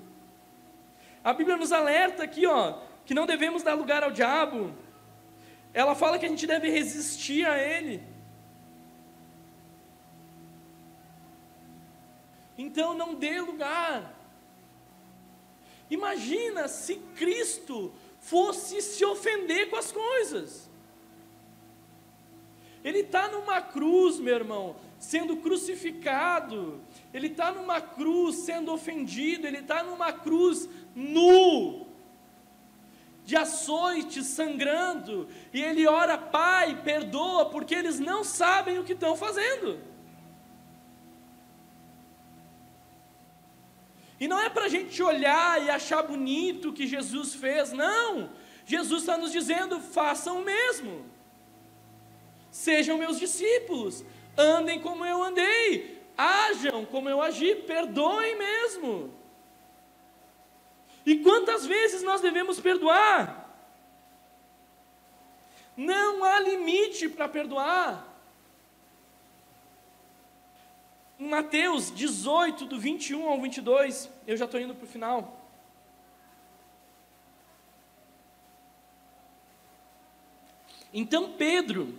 A 1.23 1.33
Bíblia 1.33 1.55
nos 1.55 1.71
alerta 1.71 2.23
aqui, 2.23 2.45
ó, 2.45 2.79
que 3.05 3.13
não 3.13 3.25
devemos 3.25 3.63
dar 3.63 3.73
lugar 3.73 4.03
ao 4.03 4.11
diabo. 4.11 4.73
Ela 5.73 5.95
fala 5.95 6.19
que 6.19 6.25
a 6.25 6.29
gente 6.29 6.45
deve 6.45 6.69
resistir 6.69 7.45
a 7.45 7.57
ele. 7.57 8.03
Então 12.57 12.93
não 12.93 13.15
dê 13.15 13.39
lugar. 13.39 14.20
Imagina 15.91 16.69
se 16.69 16.95
Cristo 17.17 17.91
fosse 18.21 18.81
se 18.81 19.03
ofender 19.03 19.69
com 19.69 19.75
as 19.75 19.91
coisas. 19.91 20.69
Ele 22.81 22.99
está 22.99 23.27
numa 23.27 23.61
cruz, 23.61 24.17
meu 24.17 24.33
irmão, 24.33 24.77
sendo 24.97 25.35
crucificado. 25.35 26.79
Ele 27.13 27.27
está 27.27 27.51
numa 27.51 27.81
cruz 27.81 28.37
sendo 28.37 28.71
ofendido. 28.71 29.45
Ele 29.45 29.57
está 29.57 29.83
numa 29.83 30.13
cruz 30.13 30.69
nu, 30.95 31.85
de 33.25 33.35
açoite, 33.35 34.23
sangrando. 34.23 35.27
E 35.53 35.61
ele 35.61 35.85
ora, 35.85 36.17
Pai, 36.17 36.81
perdoa, 36.81 37.49
porque 37.49 37.75
eles 37.75 37.99
não 37.99 38.23
sabem 38.23 38.79
o 38.79 38.83
que 38.85 38.93
estão 38.93 39.15
fazendo. 39.15 39.90
E 44.21 44.27
não 44.27 44.39
é 44.39 44.49
para 44.51 44.65
a 44.65 44.69
gente 44.69 45.01
olhar 45.01 45.59
e 45.63 45.71
achar 45.71 46.03
bonito 46.03 46.69
o 46.69 46.73
que 46.73 46.85
Jesus 46.85 47.33
fez, 47.33 47.71
não. 47.71 48.29
Jesus 48.67 49.01
está 49.01 49.17
nos 49.17 49.31
dizendo: 49.31 49.79
façam 49.79 50.41
o 50.41 50.45
mesmo. 50.45 51.03
Sejam 52.51 52.99
meus 52.99 53.17
discípulos, 53.17 54.05
andem 54.37 54.79
como 54.79 55.03
eu 55.03 55.23
andei, 55.23 56.03
ajam 56.15 56.85
como 56.85 57.09
eu 57.09 57.19
agi, 57.19 57.55
perdoem 57.55 58.37
mesmo. 58.37 59.11
E 61.03 61.15
quantas 61.15 61.65
vezes 61.65 62.03
nós 62.03 62.21
devemos 62.21 62.59
perdoar? 62.59 63.49
Não 65.75 66.23
há 66.23 66.39
limite 66.41 67.09
para 67.09 67.27
perdoar. 67.27 68.10
Em 71.21 71.27
Mateus 71.27 71.93
18, 71.93 72.65
do 72.65 72.79
21 72.79 73.29
ao 73.29 73.39
22, 73.39 74.09
eu 74.25 74.35
já 74.35 74.45
estou 74.45 74.59
indo 74.59 74.73
para 74.73 74.85
o 74.85 74.87
final. 74.87 75.39
Então 80.91 81.33
Pedro 81.33 81.95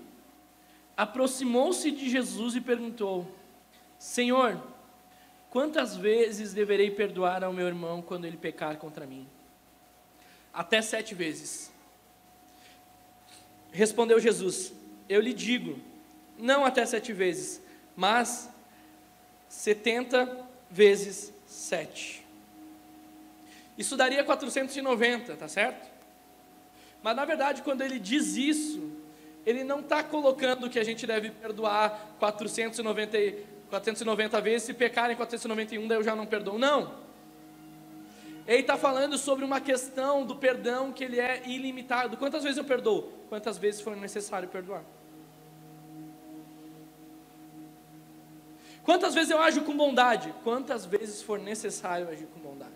aproximou-se 0.97 1.89
de 1.93 2.11
Jesus 2.11 2.57
e 2.57 2.61
perguntou: 2.61 3.33
Senhor, 3.97 4.61
quantas 5.51 5.97
vezes 5.97 6.53
deverei 6.53 6.91
perdoar 6.91 7.45
ao 7.45 7.53
meu 7.53 7.69
irmão 7.69 8.03
quando 8.03 8.25
ele 8.25 8.37
pecar 8.37 8.77
contra 8.77 9.07
mim? 9.07 9.29
Até 10.53 10.83
sete 10.83 11.15
vezes. 11.15 11.73
Respondeu 13.71 14.19
Jesus: 14.19 14.73
Eu 15.09 15.21
lhe 15.21 15.33
digo, 15.33 15.79
não 16.37 16.65
até 16.65 16.85
sete 16.85 17.13
vezes, 17.13 17.63
mas 17.95 18.52
70 19.53 20.47
vezes 20.71 21.31
7. 21.47 22.25
Isso 23.77 23.97
daria 23.99 24.25
490, 24.25 25.37
tá 25.37 25.47
certo? 25.47 25.91
Mas 27.03 27.15
na 27.15 27.25
verdade, 27.27 27.61
quando 27.63 27.83
ele 27.83 27.99
diz 27.99 28.35
isso, 28.35 28.91
ele 29.45 29.63
não 29.63 29.81
está 29.81 30.03
colocando 30.03 30.71
que 30.71 30.79
a 30.79 30.85
gente 30.85 31.07
deve 31.07 31.31
perdoar 31.31 32.17
490, 32.19 33.19
490 33.69 34.41
vezes, 34.41 34.63
se 34.65 34.75
pecarem 34.75 35.15
491, 35.15 35.87
daí 35.87 35.99
eu 35.99 36.03
já 36.03 36.17
não 36.17 36.25
perdoo. 36.25 36.59
Não. 36.59 36.95
Ele 38.47 38.63
está 38.63 38.79
falando 38.79 39.19
sobre 39.19 39.45
uma 39.45 39.61
questão 39.61 40.25
do 40.25 40.35
perdão 40.35 40.93
que 40.93 41.05
ele 41.05 41.21
é 41.21 41.43
ilimitado. 41.47 42.17
Quantas 42.17 42.43
vezes 42.43 42.57
eu 42.59 42.65
perdoo? 42.65 43.03
Quantas 43.29 43.59
vezes 43.59 43.83
for 43.83 43.95
necessário 43.97 44.49
perdoar? 44.49 44.83
Quantas 48.85 49.15
vezes 49.15 49.31
eu 49.31 49.41
ajo 49.41 49.63
com 49.63 49.77
bondade? 49.77 50.35
Quantas 50.43 50.85
vezes 50.85 51.23
for 51.23 51.39
necessário 51.39 52.09
agir 52.09 52.27
com 52.27 52.41
bondade? 52.41 52.73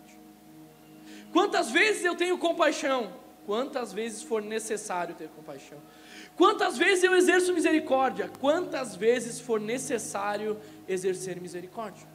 Quantas 1.33 1.69
vezes 1.69 2.05
eu 2.05 2.15
tenho 2.15 2.37
compaixão? 2.37 3.11
Quantas 3.45 3.93
vezes 3.93 4.23
for 4.23 4.41
necessário 4.41 5.15
ter 5.15 5.29
compaixão? 5.29 5.77
Quantas 6.35 6.77
vezes 6.77 7.03
eu 7.03 7.15
exerço 7.15 7.53
misericórdia? 7.53 8.29
Quantas 8.39 8.95
vezes 8.95 9.39
for 9.39 9.59
necessário 9.59 10.59
exercer 10.87 11.41
misericórdia? 11.41 12.07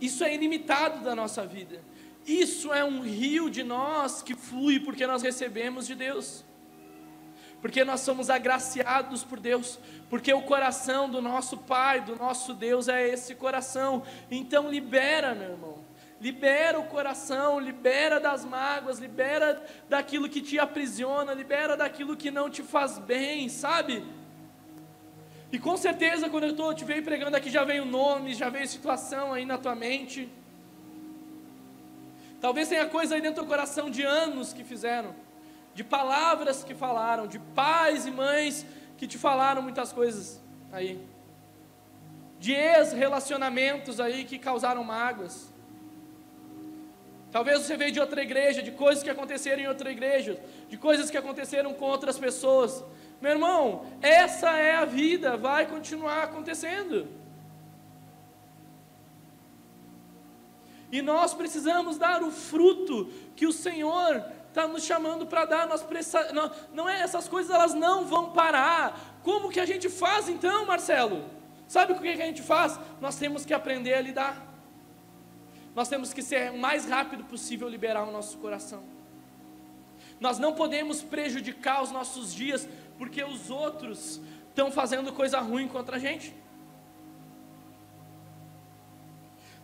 Isso 0.00 0.22
é 0.24 0.34
ilimitado 0.34 1.02
da 1.02 1.14
nossa 1.14 1.46
vida. 1.46 1.80
Isso 2.26 2.72
é 2.72 2.84
um 2.84 3.00
rio 3.02 3.48
de 3.48 3.62
nós 3.62 4.22
que 4.22 4.34
flui 4.34 4.80
porque 4.80 5.06
nós 5.06 5.22
recebemos 5.22 5.86
de 5.86 5.94
Deus. 5.94 6.44
Porque 7.60 7.84
nós 7.84 8.00
somos 8.00 8.30
agraciados 8.30 9.24
por 9.24 9.40
Deus, 9.40 9.78
porque 10.08 10.32
o 10.32 10.42
coração 10.42 11.08
do 11.08 11.20
nosso 11.20 11.56
Pai, 11.58 12.00
do 12.00 12.14
nosso 12.16 12.54
Deus 12.54 12.88
é 12.88 13.08
esse 13.08 13.34
coração. 13.34 14.02
Então 14.30 14.70
libera, 14.70 15.34
meu 15.34 15.50
irmão. 15.50 15.86
Libera 16.20 16.78
o 16.78 16.84
coração, 16.84 17.60
libera 17.60 18.18
das 18.18 18.44
mágoas, 18.44 18.98
libera 18.98 19.62
daquilo 19.88 20.28
que 20.28 20.40
te 20.40 20.58
aprisiona, 20.58 21.34
libera 21.34 21.76
daquilo 21.76 22.16
que 22.16 22.30
não 22.30 22.48
te 22.48 22.62
faz 22.62 22.98
bem, 22.98 23.48
sabe? 23.48 24.02
E 25.52 25.58
com 25.58 25.76
certeza, 25.76 26.28
quando 26.28 26.44
eu 26.44 26.50
estou 26.50 26.74
te 26.74 26.84
veio 26.84 27.02
pregando 27.02 27.36
aqui, 27.36 27.50
já 27.50 27.64
veio 27.64 27.84
nome, 27.84 28.34
já 28.34 28.48
veio 28.48 28.66
situação 28.66 29.32
aí 29.32 29.44
na 29.44 29.58
tua 29.58 29.74
mente. 29.74 30.28
Talvez 32.40 32.68
tenha 32.68 32.86
coisa 32.86 33.14
aí 33.14 33.20
dentro 33.20 33.42
do 33.42 33.48
coração 33.48 33.90
de 33.90 34.02
anos 34.02 34.52
que 34.52 34.64
fizeram, 34.64 35.14
de 35.76 35.84
palavras 35.84 36.64
que 36.64 36.74
falaram, 36.74 37.26
de 37.26 37.38
pais 37.38 38.06
e 38.06 38.10
mães 38.10 38.64
que 38.96 39.06
te 39.06 39.18
falaram 39.18 39.60
muitas 39.60 39.92
coisas 39.92 40.40
aí, 40.72 40.98
de 42.40 42.52
ex-relacionamentos 42.54 44.00
aí 44.00 44.24
que 44.24 44.38
causaram 44.38 44.82
mágoas. 44.82 45.52
Talvez 47.30 47.60
você 47.60 47.76
veio 47.76 47.92
de 47.92 48.00
outra 48.00 48.22
igreja, 48.22 48.62
de 48.62 48.70
coisas 48.70 49.04
que 49.04 49.10
aconteceram 49.10 49.62
em 49.62 49.68
outra 49.68 49.92
igreja, 49.92 50.40
de 50.66 50.78
coisas 50.78 51.10
que 51.10 51.18
aconteceram 51.18 51.74
com 51.74 51.84
outras 51.84 52.18
pessoas. 52.18 52.82
Meu 53.20 53.32
irmão, 53.32 53.84
essa 54.00 54.56
é 54.56 54.76
a 54.76 54.86
vida, 54.86 55.36
vai 55.36 55.66
continuar 55.66 56.22
acontecendo. 56.22 57.06
E 60.90 61.02
nós 61.02 61.34
precisamos 61.34 61.98
dar 61.98 62.22
o 62.22 62.30
fruto 62.30 63.12
que 63.34 63.46
o 63.46 63.52
Senhor 63.52 64.24
está 64.56 64.66
nos 64.66 64.84
chamando 64.84 65.26
para 65.26 65.44
dar. 65.44 65.66
Nós 65.66 65.82
precisa, 65.82 66.32
não, 66.32 66.50
não 66.72 66.88
é 66.88 67.02
essas 67.02 67.28
coisas, 67.28 67.54
elas 67.54 67.74
não 67.74 68.06
vão 68.06 68.32
parar. 68.32 69.18
Como 69.22 69.50
que 69.50 69.60
a 69.60 69.66
gente 69.66 69.90
faz 69.90 70.30
então, 70.30 70.64
Marcelo? 70.64 71.24
Sabe 71.68 71.92
o 71.92 71.96
que, 71.96 72.16
que 72.16 72.22
a 72.22 72.26
gente 72.26 72.40
faz? 72.40 72.78
Nós 72.98 73.16
temos 73.16 73.44
que 73.44 73.52
aprender 73.52 73.92
a 73.92 74.00
lidar. 74.00 74.42
Nós 75.74 75.88
temos 75.88 76.14
que 76.14 76.22
ser 76.22 76.52
o 76.52 76.58
mais 76.58 76.88
rápido 76.88 77.24
possível 77.24 77.68
liberar 77.68 78.04
o 78.04 78.10
nosso 78.10 78.38
coração. 78.38 78.82
Nós 80.18 80.38
não 80.38 80.54
podemos 80.54 81.02
prejudicar 81.02 81.82
os 81.82 81.90
nossos 81.90 82.32
dias 82.32 82.66
porque 82.96 83.22
os 83.22 83.50
outros 83.50 84.22
estão 84.48 84.70
fazendo 84.70 85.12
coisa 85.12 85.38
ruim 85.38 85.68
contra 85.68 85.96
a 85.96 85.98
gente. 85.98 86.34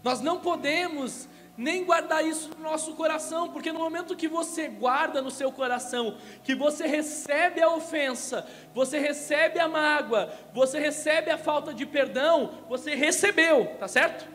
Nós 0.05 0.21
não 0.21 0.39
podemos 0.41 1.29
nem 1.57 1.85
guardar 1.85 2.25
isso 2.27 2.51
no 2.57 2.63
nosso 2.63 2.95
coração, 2.95 3.51
porque 3.51 3.73
no 3.73 3.79
momento 3.79 4.17
que 4.17 4.27
você 4.27 4.69
guarda 4.69 5.21
no 5.21 5.31
seu 5.31 5.53
coração, 5.53 6.17
que 6.43 6.55
você 6.55 6.87
recebe 6.87 7.61
a 7.61 7.71
ofensa, 7.71 8.47
você 8.75 8.99
recebe 8.99 9.59
a 9.59 9.69
mágoa, 9.69 10.33
você 10.55 10.79
recebe 10.79 11.31
a 11.31 11.37
falta 11.37 11.75
de 11.75 11.85
perdão, 11.85 12.65
você 12.69 12.95
recebeu, 12.95 13.77
tá 13.79 13.87
certo? 13.87 14.27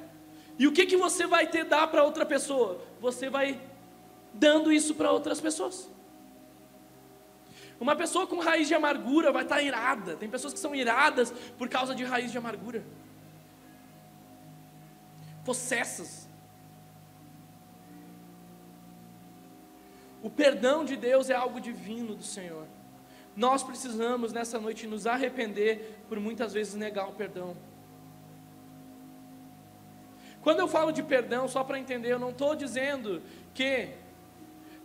E 0.60 0.68
o 0.68 0.72
que, 0.72 0.86
que 0.86 0.98
você 0.98 1.26
vai 1.26 1.48
ter 1.48 1.66
dar 1.66 1.88
para 1.88 2.04
outra 2.04 2.26
pessoa? 2.26 2.82
Você 3.00 3.30
vai 3.30 3.60
dando 4.34 4.72
isso 4.72 4.94
para 4.96 5.12
outras 5.12 5.42
pessoas. 5.42 5.90
Uma 7.80 7.96
pessoa 7.96 8.26
com 8.26 8.40
raiz 8.40 8.68
de 8.68 8.74
amargura 8.74 9.32
vai 9.32 9.44
estar 9.44 9.62
irada. 9.62 10.16
Tem 10.16 10.28
pessoas 10.28 10.54
que 10.54 10.60
são 10.60 10.74
iradas 10.74 11.32
por 11.58 11.70
causa 11.70 11.94
de 11.94 12.04
raiz 12.04 12.32
de 12.32 12.38
amargura. 12.38 12.84
Possessas. 15.46 16.27
O 20.28 20.30
perdão 20.30 20.84
de 20.84 20.98
Deus 20.98 21.30
é 21.30 21.34
algo 21.34 21.58
divino 21.62 22.14
do 22.14 22.22
Senhor. 22.22 22.68
Nós 23.34 23.64
precisamos 23.64 24.34
nessa 24.34 24.60
noite 24.60 24.86
nos 24.86 25.08
arrepender 25.08 26.00
por 26.10 26.20
muitas 26.20 26.52
vezes 26.52 26.74
negar 26.76 27.08
o 27.08 27.14
perdão. 27.14 27.56
Quando 30.42 30.60
eu 30.60 30.68
falo 30.68 30.92
de 30.92 31.02
perdão, 31.02 31.48
só 31.48 31.64
para 31.64 31.80
entender, 31.80 32.12
eu 32.12 32.20
não 32.20 32.32
estou 32.32 32.58
dizendo 32.58 33.24
que 33.54 33.88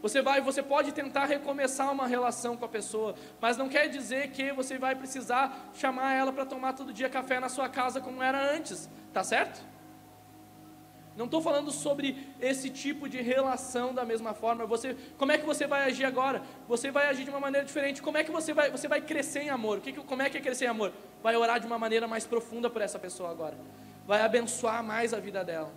você 0.00 0.22
vai, 0.22 0.40
você 0.40 0.62
pode 0.62 0.92
tentar 0.92 1.24
recomeçar 1.24 1.90
uma 1.90 2.06
relação 2.06 2.56
com 2.56 2.64
a 2.64 2.68
pessoa, 2.68 3.16
mas 3.40 3.56
não 3.56 3.68
quer 3.68 3.88
dizer 3.88 4.30
que 4.30 4.52
você 4.52 4.78
vai 4.78 4.94
precisar 4.94 5.72
chamar 5.74 6.14
ela 6.14 6.32
para 6.32 6.46
tomar 6.46 6.72
todo 6.74 6.92
dia 6.92 7.10
café 7.10 7.40
na 7.40 7.48
sua 7.48 7.68
casa 7.68 8.00
como 8.00 8.22
era 8.22 8.54
antes, 8.54 8.88
tá 9.12 9.24
certo? 9.24 9.71
Não 11.16 11.26
estou 11.26 11.42
falando 11.42 11.70
sobre 11.70 12.26
esse 12.40 12.70
tipo 12.70 13.08
de 13.08 13.20
relação 13.20 13.92
da 13.92 14.04
mesma 14.04 14.32
forma. 14.32 14.64
Você, 14.64 14.96
como 15.18 15.30
é 15.30 15.38
que 15.38 15.44
você 15.44 15.66
vai 15.66 15.84
agir 15.84 16.04
agora? 16.04 16.42
Você 16.66 16.90
vai 16.90 17.06
agir 17.06 17.24
de 17.24 17.30
uma 17.30 17.40
maneira 17.40 17.66
diferente. 17.66 18.00
Como 18.00 18.16
é 18.16 18.24
que 18.24 18.30
você 18.30 18.54
vai, 18.54 18.70
você 18.70 18.88
vai 18.88 19.00
crescer 19.00 19.42
em 19.42 19.50
amor? 19.50 19.78
O 19.78 19.80
que, 19.82 19.92
como 19.92 20.22
é 20.22 20.30
que 20.30 20.38
é 20.38 20.40
crescer 20.40 20.64
em 20.64 20.68
amor? 20.68 20.92
Vai 21.22 21.36
orar 21.36 21.60
de 21.60 21.66
uma 21.66 21.78
maneira 21.78 22.08
mais 22.08 22.26
profunda 22.26 22.70
por 22.70 22.80
essa 22.80 22.98
pessoa 22.98 23.30
agora. 23.30 23.56
Vai 24.06 24.22
abençoar 24.22 24.82
mais 24.82 25.12
a 25.12 25.20
vida 25.20 25.44
dela. 25.44 25.72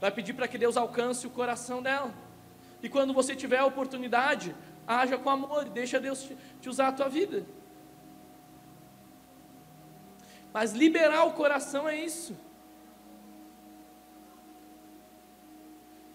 Vai 0.00 0.10
pedir 0.10 0.32
para 0.32 0.48
que 0.48 0.58
Deus 0.58 0.76
alcance 0.76 1.26
o 1.26 1.30
coração 1.30 1.80
dela. 1.80 2.12
E 2.82 2.88
quando 2.88 3.14
você 3.14 3.36
tiver 3.36 3.58
a 3.58 3.66
oportunidade, 3.66 4.56
haja 4.86 5.16
com 5.16 5.30
amor 5.30 5.68
e 5.68 5.70
deixa 5.70 6.00
Deus 6.00 6.24
te, 6.24 6.36
te 6.60 6.68
usar 6.68 6.88
a 6.88 6.92
tua 6.92 7.08
vida. 7.08 7.44
Mas 10.52 10.72
liberar 10.72 11.24
o 11.26 11.32
coração 11.32 11.88
é 11.88 11.94
isso. 11.94 12.36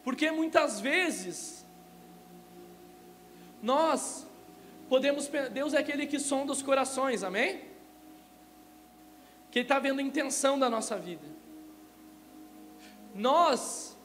Porque 0.05 0.31
muitas 0.31 0.79
vezes 0.79 1.65
nós 3.61 4.25
podemos, 4.87 5.27
Deus 5.51 5.73
é 5.73 5.79
aquele 5.79 6.07
que 6.07 6.19
sonda 6.19 6.53
os 6.53 6.61
corações, 6.61 7.23
amém? 7.23 7.61
Que 9.51 9.59
Ele 9.59 9.65
está 9.65 9.79
vendo 9.79 9.99
a 9.99 10.03
intenção 10.03 10.57
da 10.57 10.69
nossa 10.69 10.97
vida. 10.97 11.27
Nós 13.13 13.95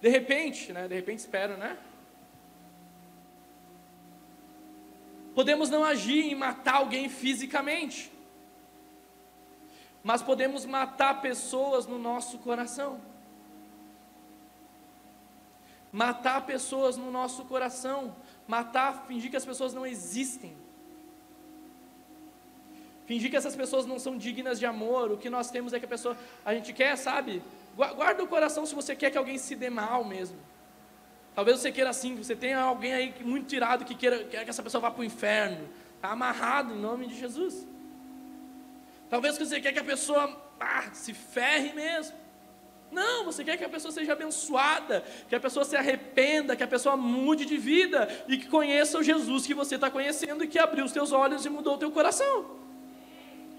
de 0.00 0.08
repente, 0.08 0.72
né? 0.72 0.86
De 0.88 0.94
repente 0.94 1.18
espero, 1.18 1.56
né? 1.56 1.76
Podemos 5.34 5.68
não 5.68 5.84
agir 5.84 6.24
em 6.24 6.34
matar 6.34 6.76
alguém 6.76 7.08
fisicamente, 7.08 8.10
mas 10.02 10.22
podemos 10.22 10.64
matar 10.64 11.20
pessoas 11.20 11.86
no 11.86 11.98
nosso 11.98 12.38
coração. 12.38 13.00
Matar 16.02 16.38
pessoas 16.52 16.94
no 17.02 17.10
nosso 17.18 17.44
coração, 17.52 17.98
matar, 18.54 19.06
fingir 19.08 19.30
que 19.30 19.40
as 19.42 19.48
pessoas 19.50 19.72
não 19.78 19.84
existem. 19.94 20.52
Fingir 23.06 23.30
que 23.30 23.38
essas 23.40 23.56
pessoas 23.62 23.86
não 23.86 23.98
são 23.98 24.14
dignas 24.24 24.58
de 24.58 24.66
amor, 24.66 25.12
o 25.12 25.16
que 25.22 25.30
nós 25.36 25.50
temos 25.54 25.72
é 25.72 25.78
que 25.78 25.86
a 25.90 25.94
pessoa, 25.96 26.14
a 26.44 26.52
gente 26.56 26.72
quer, 26.72 26.96
sabe, 26.96 27.42
Guarda 27.76 28.24
o 28.24 28.26
coração 28.26 28.64
se 28.64 28.74
você 28.74 28.96
quer 28.96 29.10
que 29.10 29.18
alguém 29.18 29.36
se 29.36 29.54
dê 29.54 29.68
mal 29.68 30.02
mesmo. 30.02 30.38
Talvez 31.34 31.60
você 31.60 31.70
queira 31.70 31.90
assim, 31.90 32.16
você 32.16 32.34
tenha 32.34 32.58
alguém 32.58 32.94
aí 32.94 33.14
muito 33.20 33.46
tirado 33.46 33.84
que 33.84 33.94
queira 33.94 34.24
que 34.24 34.36
essa 34.36 34.62
pessoa 34.62 34.80
vá 34.80 34.90
para 34.90 35.02
o 35.02 35.04
inferno. 35.04 35.68
Está 35.96 36.08
amarrado 36.08 36.72
em 36.72 36.78
nome 36.78 37.06
de 37.06 37.18
Jesus. 37.18 37.66
Talvez 39.10 39.36
você 39.36 39.60
quer 39.60 39.74
que 39.74 39.78
a 39.78 39.84
pessoa 39.84 40.24
ah, 40.58 40.88
se 40.94 41.12
ferre 41.12 41.74
mesmo. 41.74 42.16
Não, 42.90 43.24
você 43.24 43.44
quer 43.44 43.56
que 43.56 43.64
a 43.64 43.68
pessoa 43.68 43.92
seja 43.92 44.12
abençoada, 44.12 45.04
que 45.28 45.34
a 45.34 45.40
pessoa 45.40 45.64
se 45.64 45.76
arrependa, 45.76 46.54
que 46.54 46.62
a 46.62 46.68
pessoa 46.68 46.96
mude 46.96 47.44
de 47.44 47.56
vida 47.56 48.08
e 48.28 48.38
que 48.38 48.48
conheça 48.48 48.98
o 48.98 49.02
Jesus 49.02 49.46
que 49.46 49.54
você 49.54 49.74
está 49.74 49.90
conhecendo 49.90 50.44
e 50.44 50.48
que 50.48 50.58
abriu 50.58 50.84
os 50.84 50.92
teus 50.92 51.12
olhos 51.12 51.44
e 51.44 51.48
mudou 51.48 51.74
o 51.74 51.78
teu 51.78 51.90
coração. 51.90 52.56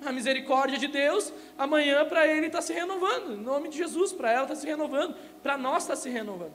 A 0.05 0.11
misericórdia 0.11 0.78
de 0.78 0.88
Deus, 0.88 1.34
amanhã 1.57 2.05
para 2.05 2.28
ele 2.28 2.47
está 2.47 2.61
se 2.61 2.71
renovando. 2.71 3.34
Em 3.34 3.38
nome 3.38 3.69
de 3.69 3.78
Jesus, 3.78 4.13
para 4.13 4.32
ela 4.32 4.43
está 4.43 4.55
se 4.55 4.65
renovando. 4.65 5.15
Para 5.43 5.57
nós 5.57 5.84
está 5.84 5.95
se 5.95 6.09
renovando. 6.09 6.53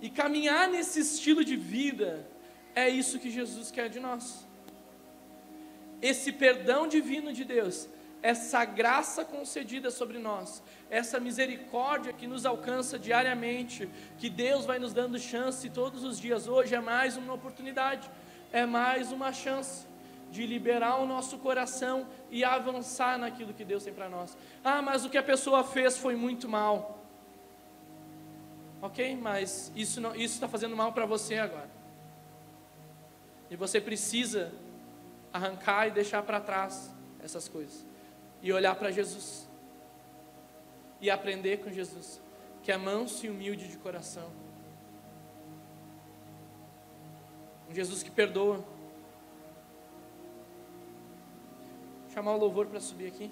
E 0.00 0.10
caminhar 0.10 0.68
nesse 0.68 1.00
estilo 1.00 1.44
de 1.44 1.56
vida 1.56 2.26
é 2.74 2.88
isso 2.88 3.18
que 3.18 3.30
Jesus 3.30 3.70
quer 3.70 3.88
de 3.88 4.00
nós. 4.00 4.46
Esse 6.02 6.30
perdão 6.30 6.86
divino 6.86 7.32
de 7.32 7.44
Deus, 7.44 7.88
essa 8.26 8.64
graça 8.64 9.24
concedida 9.24 9.88
sobre 9.88 10.18
nós, 10.18 10.60
essa 10.90 11.20
misericórdia 11.20 12.12
que 12.12 12.26
nos 12.26 12.44
alcança 12.44 12.98
diariamente, 12.98 13.88
que 14.18 14.28
Deus 14.28 14.64
vai 14.64 14.80
nos 14.80 14.92
dando 14.92 15.16
chance 15.16 15.70
todos 15.70 16.02
os 16.02 16.18
dias. 16.18 16.48
Hoje 16.48 16.74
é 16.74 16.80
mais 16.80 17.16
uma 17.16 17.34
oportunidade, 17.34 18.10
é 18.52 18.66
mais 18.66 19.12
uma 19.12 19.32
chance 19.32 19.86
de 20.28 20.44
liberar 20.44 20.96
o 20.96 21.06
nosso 21.06 21.38
coração 21.38 22.04
e 22.28 22.42
avançar 22.42 23.16
naquilo 23.16 23.54
que 23.54 23.64
Deus 23.64 23.84
tem 23.84 23.94
para 23.94 24.08
nós. 24.08 24.36
Ah, 24.64 24.82
mas 24.82 25.04
o 25.04 25.08
que 25.08 25.18
a 25.18 25.22
pessoa 25.22 25.62
fez 25.62 25.96
foi 25.96 26.16
muito 26.16 26.48
mal. 26.48 26.98
Ok, 28.82 29.16
mas 29.22 29.70
isso 29.76 30.04
está 30.16 30.48
fazendo 30.48 30.74
mal 30.74 30.92
para 30.92 31.06
você 31.06 31.38
agora. 31.38 31.70
E 33.48 33.54
você 33.54 33.80
precisa 33.80 34.52
arrancar 35.32 35.86
e 35.86 35.92
deixar 35.92 36.24
para 36.24 36.40
trás 36.40 36.92
essas 37.22 37.46
coisas. 37.46 37.86
E 38.42 38.52
olhar 38.52 38.74
para 38.74 38.90
Jesus. 38.90 39.48
E 41.00 41.10
aprender 41.10 41.58
com 41.58 41.70
Jesus, 41.70 42.20
que 42.62 42.72
é 42.72 42.76
manso 42.76 43.26
e 43.26 43.30
humilde 43.30 43.68
de 43.68 43.76
coração. 43.78 44.30
Um 47.68 47.74
Jesus 47.74 48.02
que 48.02 48.10
perdoa. 48.10 48.56
Vou 52.02 52.10
chamar 52.14 52.34
o 52.34 52.38
louvor 52.38 52.66
para 52.66 52.80
subir 52.80 53.08
aqui. 53.08 53.30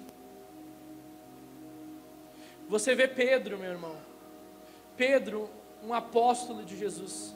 Você 2.67 2.95
vê 2.95 3.07
Pedro, 3.07 3.57
meu 3.57 3.71
irmão. 3.71 3.95
Pedro, 4.97 5.49
um 5.83 5.93
apóstolo 5.93 6.63
de 6.63 6.77
Jesus. 6.77 7.35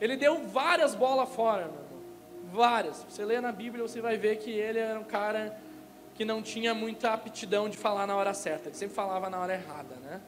Ele 0.00 0.16
deu 0.16 0.46
várias 0.46 0.94
bolas 0.94 1.28
fora, 1.28 1.68
meu. 1.68 1.89
Várias. 2.52 3.04
Você 3.08 3.24
lê 3.24 3.40
na 3.40 3.52
Bíblia, 3.52 3.82
você 3.82 4.00
vai 4.00 4.16
ver 4.16 4.36
que 4.36 4.50
ele 4.50 4.78
era 4.78 4.98
um 4.98 5.04
cara 5.04 5.58
que 6.14 6.24
não 6.24 6.42
tinha 6.42 6.74
muita 6.74 7.12
aptidão 7.12 7.68
de 7.68 7.76
falar 7.76 8.06
na 8.06 8.16
hora 8.16 8.34
certa. 8.34 8.68
Ele 8.68 8.76
sempre 8.76 8.94
falava 8.94 9.30
na 9.30 9.38
hora 9.38 9.54
errada, 9.54 9.94
né? 9.96 10.20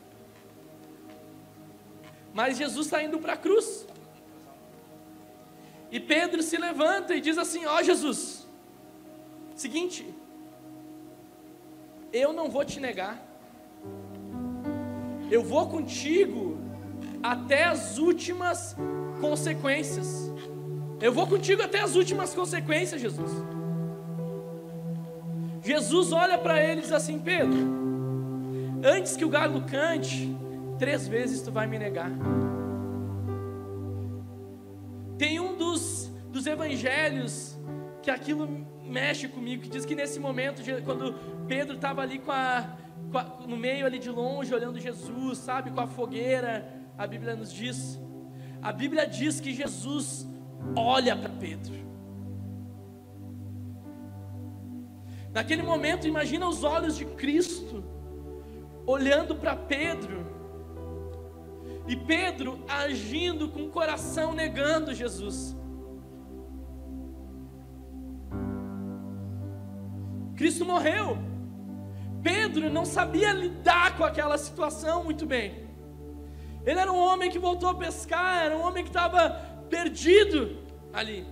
Mas 2.32 2.56
Jesus 2.56 2.86
está 2.86 3.02
indo 3.02 3.18
para 3.18 3.34
a 3.34 3.36
cruz. 3.36 3.86
E 5.90 6.00
Pedro 6.00 6.42
se 6.42 6.56
levanta 6.56 7.14
e 7.14 7.20
diz 7.20 7.36
assim: 7.36 7.66
Ó 7.66 7.76
oh, 7.76 7.82
Jesus, 7.82 8.46
seguinte, 9.54 10.14
eu 12.10 12.32
não 12.32 12.48
vou 12.48 12.64
te 12.64 12.80
negar, 12.80 13.22
eu 15.30 15.42
vou 15.42 15.68
contigo 15.68 16.58
até 17.22 17.64
as 17.64 17.98
últimas 17.98 18.74
consequências. 19.20 20.31
Eu 21.02 21.12
vou 21.12 21.26
contigo 21.26 21.60
até 21.60 21.80
as 21.80 21.96
últimas 21.96 22.32
consequências, 22.32 23.00
Jesus. 23.00 23.32
Jesus 25.60 26.12
olha 26.12 26.38
para 26.38 26.62
ele 26.62 26.78
e 26.78 26.82
diz 26.82 26.92
assim: 26.92 27.18
Pedro, 27.18 27.58
antes 28.84 29.16
que 29.16 29.24
o 29.24 29.28
galo 29.28 29.62
cante, 29.62 30.32
três 30.78 31.08
vezes 31.08 31.42
tu 31.42 31.50
vai 31.50 31.66
me 31.66 31.76
negar. 31.76 32.10
Tem 35.18 35.40
um 35.40 35.56
dos, 35.56 36.08
dos 36.30 36.46
evangelhos 36.46 37.58
que 38.00 38.10
aquilo 38.10 38.48
mexe 38.84 39.26
comigo, 39.26 39.62
que 39.62 39.68
diz 39.68 39.84
que 39.84 39.96
nesse 39.96 40.20
momento, 40.20 40.62
quando 40.84 41.14
Pedro 41.48 41.74
estava 41.74 42.02
ali 42.02 42.20
com 42.20 42.30
a, 42.30 42.76
com 43.10 43.18
a, 43.18 43.24
no 43.48 43.56
meio 43.56 43.86
ali 43.86 43.98
de 43.98 44.08
longe, 44.08 44.54
olhando 44.54 44.78
Jesus, 44.78 45.38
sabe, 45.38 45.72
com 45.72 45.80
a 45.80 45.86
fogueira, 45.86 46.72
a 46.96 47.06
Bíblia 47.08 47.34
nos 47.34 47.52
diz 47.52 47.98
a 48.62 48.70
Bíblia 48.72 49.04
diz 49.08 49.40
que 49.40 49.52
Jesus 49.52 50.24
olha 50.76 51.16
para 51.16 51.28
Pedro. 51.30 51.74
Naquele 55.32 55.62
momento, 55.62 56.06
imagina 56.06 56.46
os 56.46 56.62
olhos 56.62 56.96
de 56.96 57.04
Cristo 57.04 57.82
olhando 58.86 59.34
para 59.34 59.56
Pedro. 59.56 60.26
E 61.86 61.96
Pedro 61.96 62.62
agindo 62.68 63.48
com 63.48 63.64
o 63.64 63.70
coração 63.70 64.32
negando 64.32 64.94
Jesus. 64.94 65.56
Cristo 70.36 70.64
morreu. 70.64 71.18
Pedro 72.22 72.70
não 72.70 72.84
sabia 72.84 73.32
lidar 73.32 73.96
com 73.96 74.04
aquela 74.04 74.38
situação 74.38 75.04
muito 75.04 75.26
bem. 75.26 75.62
Ele 76.64 76.78
era 76.78 76.92
um 76.92 76.98
homem 76.98 77.30
que 77.30 77.38
voltou 77.38 77.68
a 77.68 77.74
pescar, 77.74 78.44
era 78.44 78.56
um 78.56 78.62
homem 78.62 78.84
que 78.84 78.90
estava 78.90 79.40
perdido 79.72 80.58
ali. 80.92 81.26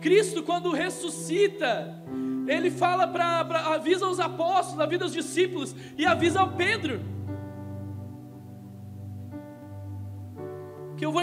Cristo, 0.00 0.44
quando 0.44 0.70
ressuscita, 0.70 2.00
ele 2.46 2.70
fala 2.70 3.08
para, 3.08 3.74
avisa 3.74 4.06
os 4.06 4.20
apóstolos, 4.20 4.80
avisa 4.80 5.06
os 5.06 5.12
discípulos 5.12 5.74
e 5.98 6.06
avisa 6.06 6.40
ao 6.40 6.52
Pedro. 6.52 7.00
Que 10.96 11.04
eu 11.04 11.10
vou 11.10 11.22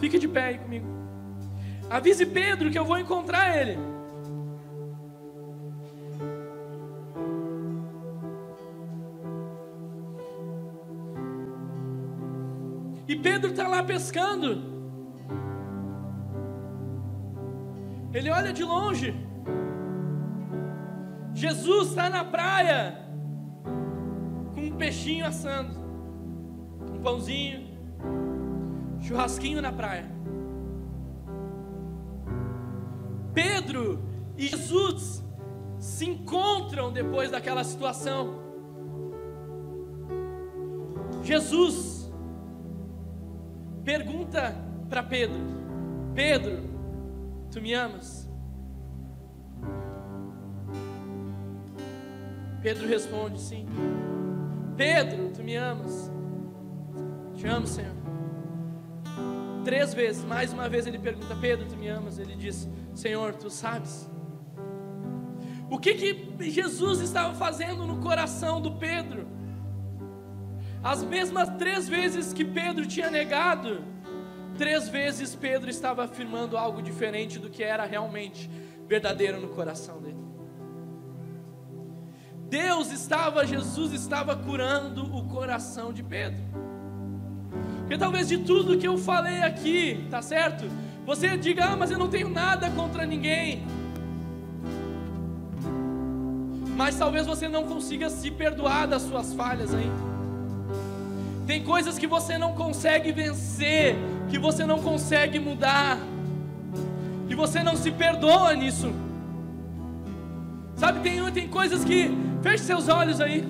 Fique 0.00 0.18
de 0.18 0.26
pé 0.26 0.44
aí 0.44 0.58
comigo. 0.58 0.99
Avise 1.90 2.24
Pedro 2.24 2.70
que 2.70 2.78
eu 2.78 2.84
vou 2.84 2.96
encontrar 2.96 3.56
ele. 3.56 3.76
E 13.08 13.16
Pedro 13.16 13.50
está 13.50 13.66
lá 13.66 13.82
pescando. 13.82 14.62
Ele 18.14 18.30
olha 18.30 18.52
de 18.52 18.62
longe. 18.62 19.12
Jesus 21.34 21.88
está 21.88 22.08
na 22.08 22.24
praia 22.24 23.04
com 24.54 24.60
um 24.60 24.76
peixinho 24.76 25.26
assando, 25.26 25.72
um 26.92 27.00
pãozinho 27.00 27.68
churrasquinho 29.00 29.60
na 29.60 29.72
praia. 29.72 30.19
Pedro 33.70 34.02
e 34.36 34.48
Jesus 34.48 35.24
se 35.78 36.04
encontram 36.04 36.92
depois 36.92 37.30
daquela 37.30 37.62
situação. 37.62 38.40
Jesus 41.22 42.10
pergunta 43.84 44.56
para 44.88 45.04
Pedro: 45.04 45.38
Pedro, 46.16 46.58
tu 47.52 47.62
me 47.62 47.72
amas? 47.72 48.28
Pedro 52.60 52.88
responde: 52.88 53.40
Sim. 53.40 53.66
Pedro, 54.76 55.30
tu 55.30 55.44
me 55.44 55.54
amas? 55.54 56.10
Te 57.36 57.46
amo, 57.46 57.66
Senhor. 57.68 57.94
Três 59.64 59.94
vezes, 59.94 60.24
mais 60.24 60.52
uma 60.52 60.68
vez 60.68 60.88
ele 60.88 60.98
pergunta: 60.98 61.36
Pedro, 61.36 61.66
tu 61.68 61.76
me 61.76 61.86
amas? 61.86 62.18
Ele 62.18 62.34
diz: 62.34 62.68
Senhor, 63.00 63.34
tu 63.34 63.48
sabes. 63.48 64.08
O 65.70 65.78
que 65.78 65.94
que 65.94 66.50
Jesus 66.50 67.00
estava 67.00 67.32
fazendo 67.34 67.86
no 67.86 67.96
coração 67.98 68.60
do 68.60 68.72
Pedro? 68.72 69.26
As 70.82 71.02
mesmas 71.02 71.48
três 71.56 71.88
vezes 71.88 72.32
que 72.32 72.44
Pedro 72.44 72.86
tinha 72.86 73.10
negado, 73.10 73.82
três 74.58 74.88
vezes 74.88 75.34
Pedro 75.34 75.70
estava 75.70 76.04
afirmando 76.04 76.58
algo 76.58 76.82
diferente 76.82 77.38
do 77.38 77.48
que 77.48 77.62
era 77.62 77.86
realmente 77.86 78.50
verdadeiro 78.86 79.40
no 79.40 79.48
coração 79.48 80.00
dele. 80.02 80.20
Deus 82.50 82.90
estava, 82.92 83.46
Jesus 83.46 83.92
estava 83.92 84.36
curando 84.36 85.04
o 85.16 85.26
coração 85.26 85.92
de 85.92 86.02
Pedro. 86.02 86.42
Porque 87.78 87.96
talvez 87.96 88.28
de 88.28 88.38
tudo 88.38 88.76
que 88.76 88.88
eu 88.88 88.98
falei 88.98 89.42
aqui, 89.42 90.06
tá 90.10 90.20
certo? 90.20 90.64
Você 91.10 91.36
diga, 91.36 91.64
ah, 91.64 91.76
mas 91.76 91.90
eu 91.90 91.98
não 91.98 92.06
tenho 92.06 92.28
nada 92.28 92.70
contra 92.70 93.04
ninguém. 93.04 93.66
Mas 96.76 96.96
talvez 96.96 97.26
você 97.26 97.48
não 97.48 97.64
consiga 97.64 98.08
se 98.08 98.30
perdoar 98.30 98.86
das 98.86 99.02
suas 99.02 99.34
falhas 99.34 99.74
ainda. 99.74 99.92
Tem 101.48 101.64
coisas 101.64 101.98
que 101.98 102.06
você 102.06 102.38
não 102.38 102.52
consegue 102.52 103.10
vencer, 103.10 103.96
que 104.28 104.38
você 104.38 104.64
não 104.64 104.78
consegue 104.78 105.40
mudar. 105.40 105.98
e 107.28 107.34
você 107.34 107.60
não 107.60 107.74
se 107.74 107.90
perdoa 107.90 108.54
nisso. 108.54 108.92
Sabe, 110.76 111.00
tem, 111.00 111.28
tem 111.32 111.48
coisas 111.48 111.84
que. 111.84 112.08
Feche 112.40 112.62
seus 112.62 112.88
olhos 112.88 113.20
aí. 113.20 113.44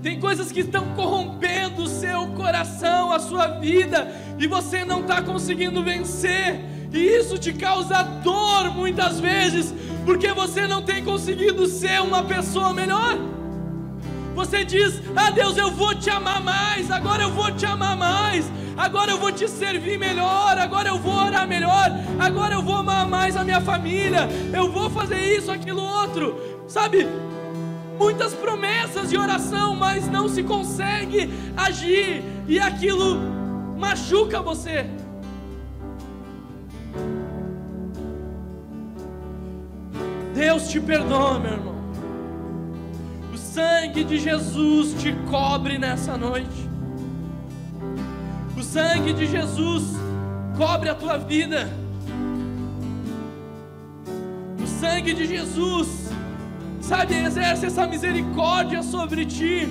Tem 0.00 0.20
coisas 0.20 0.52
que 0.52 0.60
estão 0.60 0.94
corrompendo 0.94 1.82
o 1.82 1.88
seu 1.88 2.28
coração, 2.28 3.12
a 3.12 3.18
sua 3.18 3.48
vida, 3.48 4.06
e 4.38 4.46
você 4.46 4.84
não 4.84 5.00
está 5.00 5.20
conseguindo 5.20 5.82
vencer. 5.82 6.60
E 6.92 6.98
isso 6.98 7.36
te 7.36 7.52
causa 7.52 8.02
dor 8.02 8.70
muitas 8.74 9.20
vezes, 9.20 9.74
porque 10.06 10.32
você 10.32 10.66
não 10.66 10.82
tem 10.82 11.04
conseguido 11.04 11.66
ser 11.66 12.00
uma 12.00 12.22
pessoa 12.22 12.72
melhor. 12.72 13.18
Você 14.34 14.64
diz: 14.64 15.02
Ah, 15.14 15.30
Deus, 15.30 15.56
eu 15.56 15.70
vou 15.70 15.94
te 15.94 16.08
amar 16.08 16.40
mais, 16.40 16.90
agora 16.90 17.24
eu 17.24 17.32
vou 17.32 17.50
te 17.50 17.66
amar 17.66 17.96
mais, 17.96 18.50
agora 18.76 19.10
eu 19.10 19.18
vou 19.18 19.32
te 19.32 19.48
servir 19.48 19.98
melhor, 19.98 20.56
agora 20.56 20.88
eu 20.88 20.98
vou 20.98 21.12
orar 21.12 21.46
melhor, 21.46 21.90
agora 22.18 22.54
eu 22.54 22.62
vou 22.62 22.76
amar 22.76 23.06
mais 23.06 23.36
a 23.36 23.44
minha 23.44 23.60
família, 23.60 24.28
eu 24.54 24.70
vou 24.70 24.88
fazer 24.88 25.20
isso, 25.36 25.50
aquilo, 25.50 25.82
outro. 25.82 26.40
Sabe, 26.66 27.06
muitas 27.98 28.32
promessas 28.32 29.10
de 29.10 29.18
oração, 29.18 29.74
mas 29.74 30.08
não 30.08 30.28
se 30.28 30.42
consegue 30.42 31.28
agir, 31.56 32.22
e 32.46 32.58
aquilo 32.60 33.37
machuca 33.78 34.42
você. 34.42 34.86
Deus 40.34 40.68
te 40.68 40.80
perdoa, 40.80 41.38
meu 41.38 41.52
irmão. 41.52 41.74
O 43.32 43.36
sangue 43.36 44.04
de 44.04 44.18
Jesus 44.18 45.00
te 45.00 45.12
cobre 45.30 45.78
nessa 45.78 46.16
noite. 46.16 46.68
O 48.56 48.62
sangue 48.62 49.12
de 49.12 49.26
Jesus 49.26 49.84
cobre 50.56 50.88
a 50.88 50.94
tua 50.94 51.16
vida. 51.16 51.68
O 54.62 54.66
sangue 54.66 55.14
de 55.14 55.26
Jesus, 55.26 56.10
sabe, 56.80 57.14
exerce 57.14 57.66
essa 57.66 57.86
misericórdia 57.86 58.82
sobre 58.82 59.24
ti. 59.24 59.68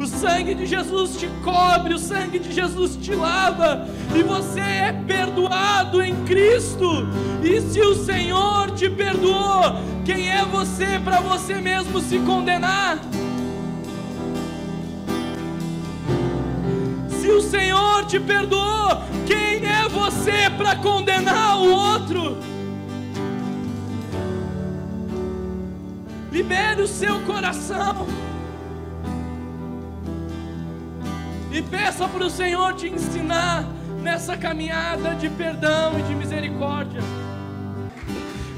O 0.00 0.06
sangue 0.06 0.54
de 0.54 0.64
Jesus 0.64 1.14
te 1.18 1.28
cobre, 1.44 1.92
o 1.92 1.98
sangue 1.98 2.38
de 2.38 2.50
Jesus 2.50 2.96
te 2.96 3.14
lava, 3.14 3.86
e 4.16 4.22
você 4.22 4.58
é 4.58 4.92
perdoado 5.06 6.00
em 6.00 6.24
Cristo. 6.24 7.06
E 7.42 7.60
se 7.60 7.82
o 7.82 7.94
Senhor 7.94 8.70
te 8.70 8.88
perdoou, 8.88 9.76
quem 10.02 10.30
é 10.30 10.42
você 10.42 10.98
para 11.04 11.20
você 11.20 11.56
mesmo 11.56 12.00
se 12.00 12.18
condenar? 12.20 12.98
Se 17.20 17.28
o 17.28 17.42
Senhor 17.42 18.06
te 18.06 18.18
perdoou, 18.18 19.02
quem 19.26 19.66
é 19.66 19.86
você 19.86 20.48
para 20.56 20.76
condenar 20.76 21.58
o 21.58 21.70
outro? 21.70 22.38
Libere 26.32 26.80
o 26.80 26.88
seu 26.88 27.20
coração. 27.20 28.29
E 31.52 31.60
peça 31.60 32.06
para 32.06 32.24
o 32.24 32.30
Senhor 32.30 32.74
te 32.74 32.88
ensinar 32.88 33.64
nessa 34.00 34.36
caminhada 34.36 35.16
de 35.16 35.28
perdão 35.28 35.98
e 35.98 36.02
de 36.02 36.14
misericórdia. 36.14 37.00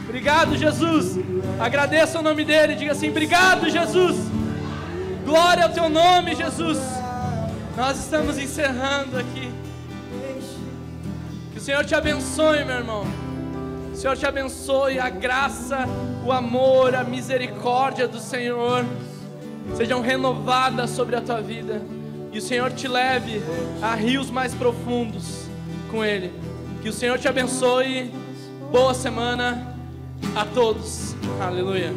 Obrigado, 0.05 0.57
Jesus. 0.57 1.17
Agradeça 1.59 2.19
o 2.19 2.23
nome 2.23 2.45
dele. 2.45 2.75
Diga 2.75 2.93
assim: 2.93 3.09
Obrigado, 3.09 3.71
Jesus. 3.71 4.17
Glória 5.25 5.65
ao 5.65 5.71
teu 5.71 5.89
nome, 5.89 6.35
Jesus. 6.35 6.79
Nós 7.75 7.99
estamos 7.99 8.37
encerrando 8.37 9.19
aqui. 9.19 9.51
Que 11.53 11.59
o 11.59 11.61
Senhor 11.63 11.85
te 11.87 11.95
abençoe, 11.95 12.63
meu 12.63 12.77
irmão. 12.77 13.07
O 13.91 13.97
Senhor 13.97 14.19
te 14.19 14.27
abençoe. 14.27 14.99
A 14.99 15.09
graça, 15.09 15.89
o 16.27 16.31
amor, 16.31 16.95
a 16.95 17.03
misericórdia 17.03 18.07
do 18.07 18.21
Senhor 18.21 18.85
sejam 19.79 20.03
renovadas 20.03 20.91
sobre 20.91 21.17
a 21.17 21.23
tua 21.23 21.41
vida 21.41 21.81
e 22.33 22.39
o 22.39 22.43
Senhor 22.43 22.73
te 22.73 22.89
leve 22.89 23.43
a 23.83 23.95
rios 23.95 24.31
mais 24.31 24.55
profundos 24.55 25.47
com 25.91 26.05
Ele. 26.05 26.33
Que 26.81 26.89
o 26.89 26.93
Senhor 26.93 27.19
te 27.19 27.29
abençoe. 27.29 28.11
Boa 28.73 28.95
semana 28.95 29.77
a 30.35 30.45
todos. 30.47 31.15
Aleluia. 31.39 31.93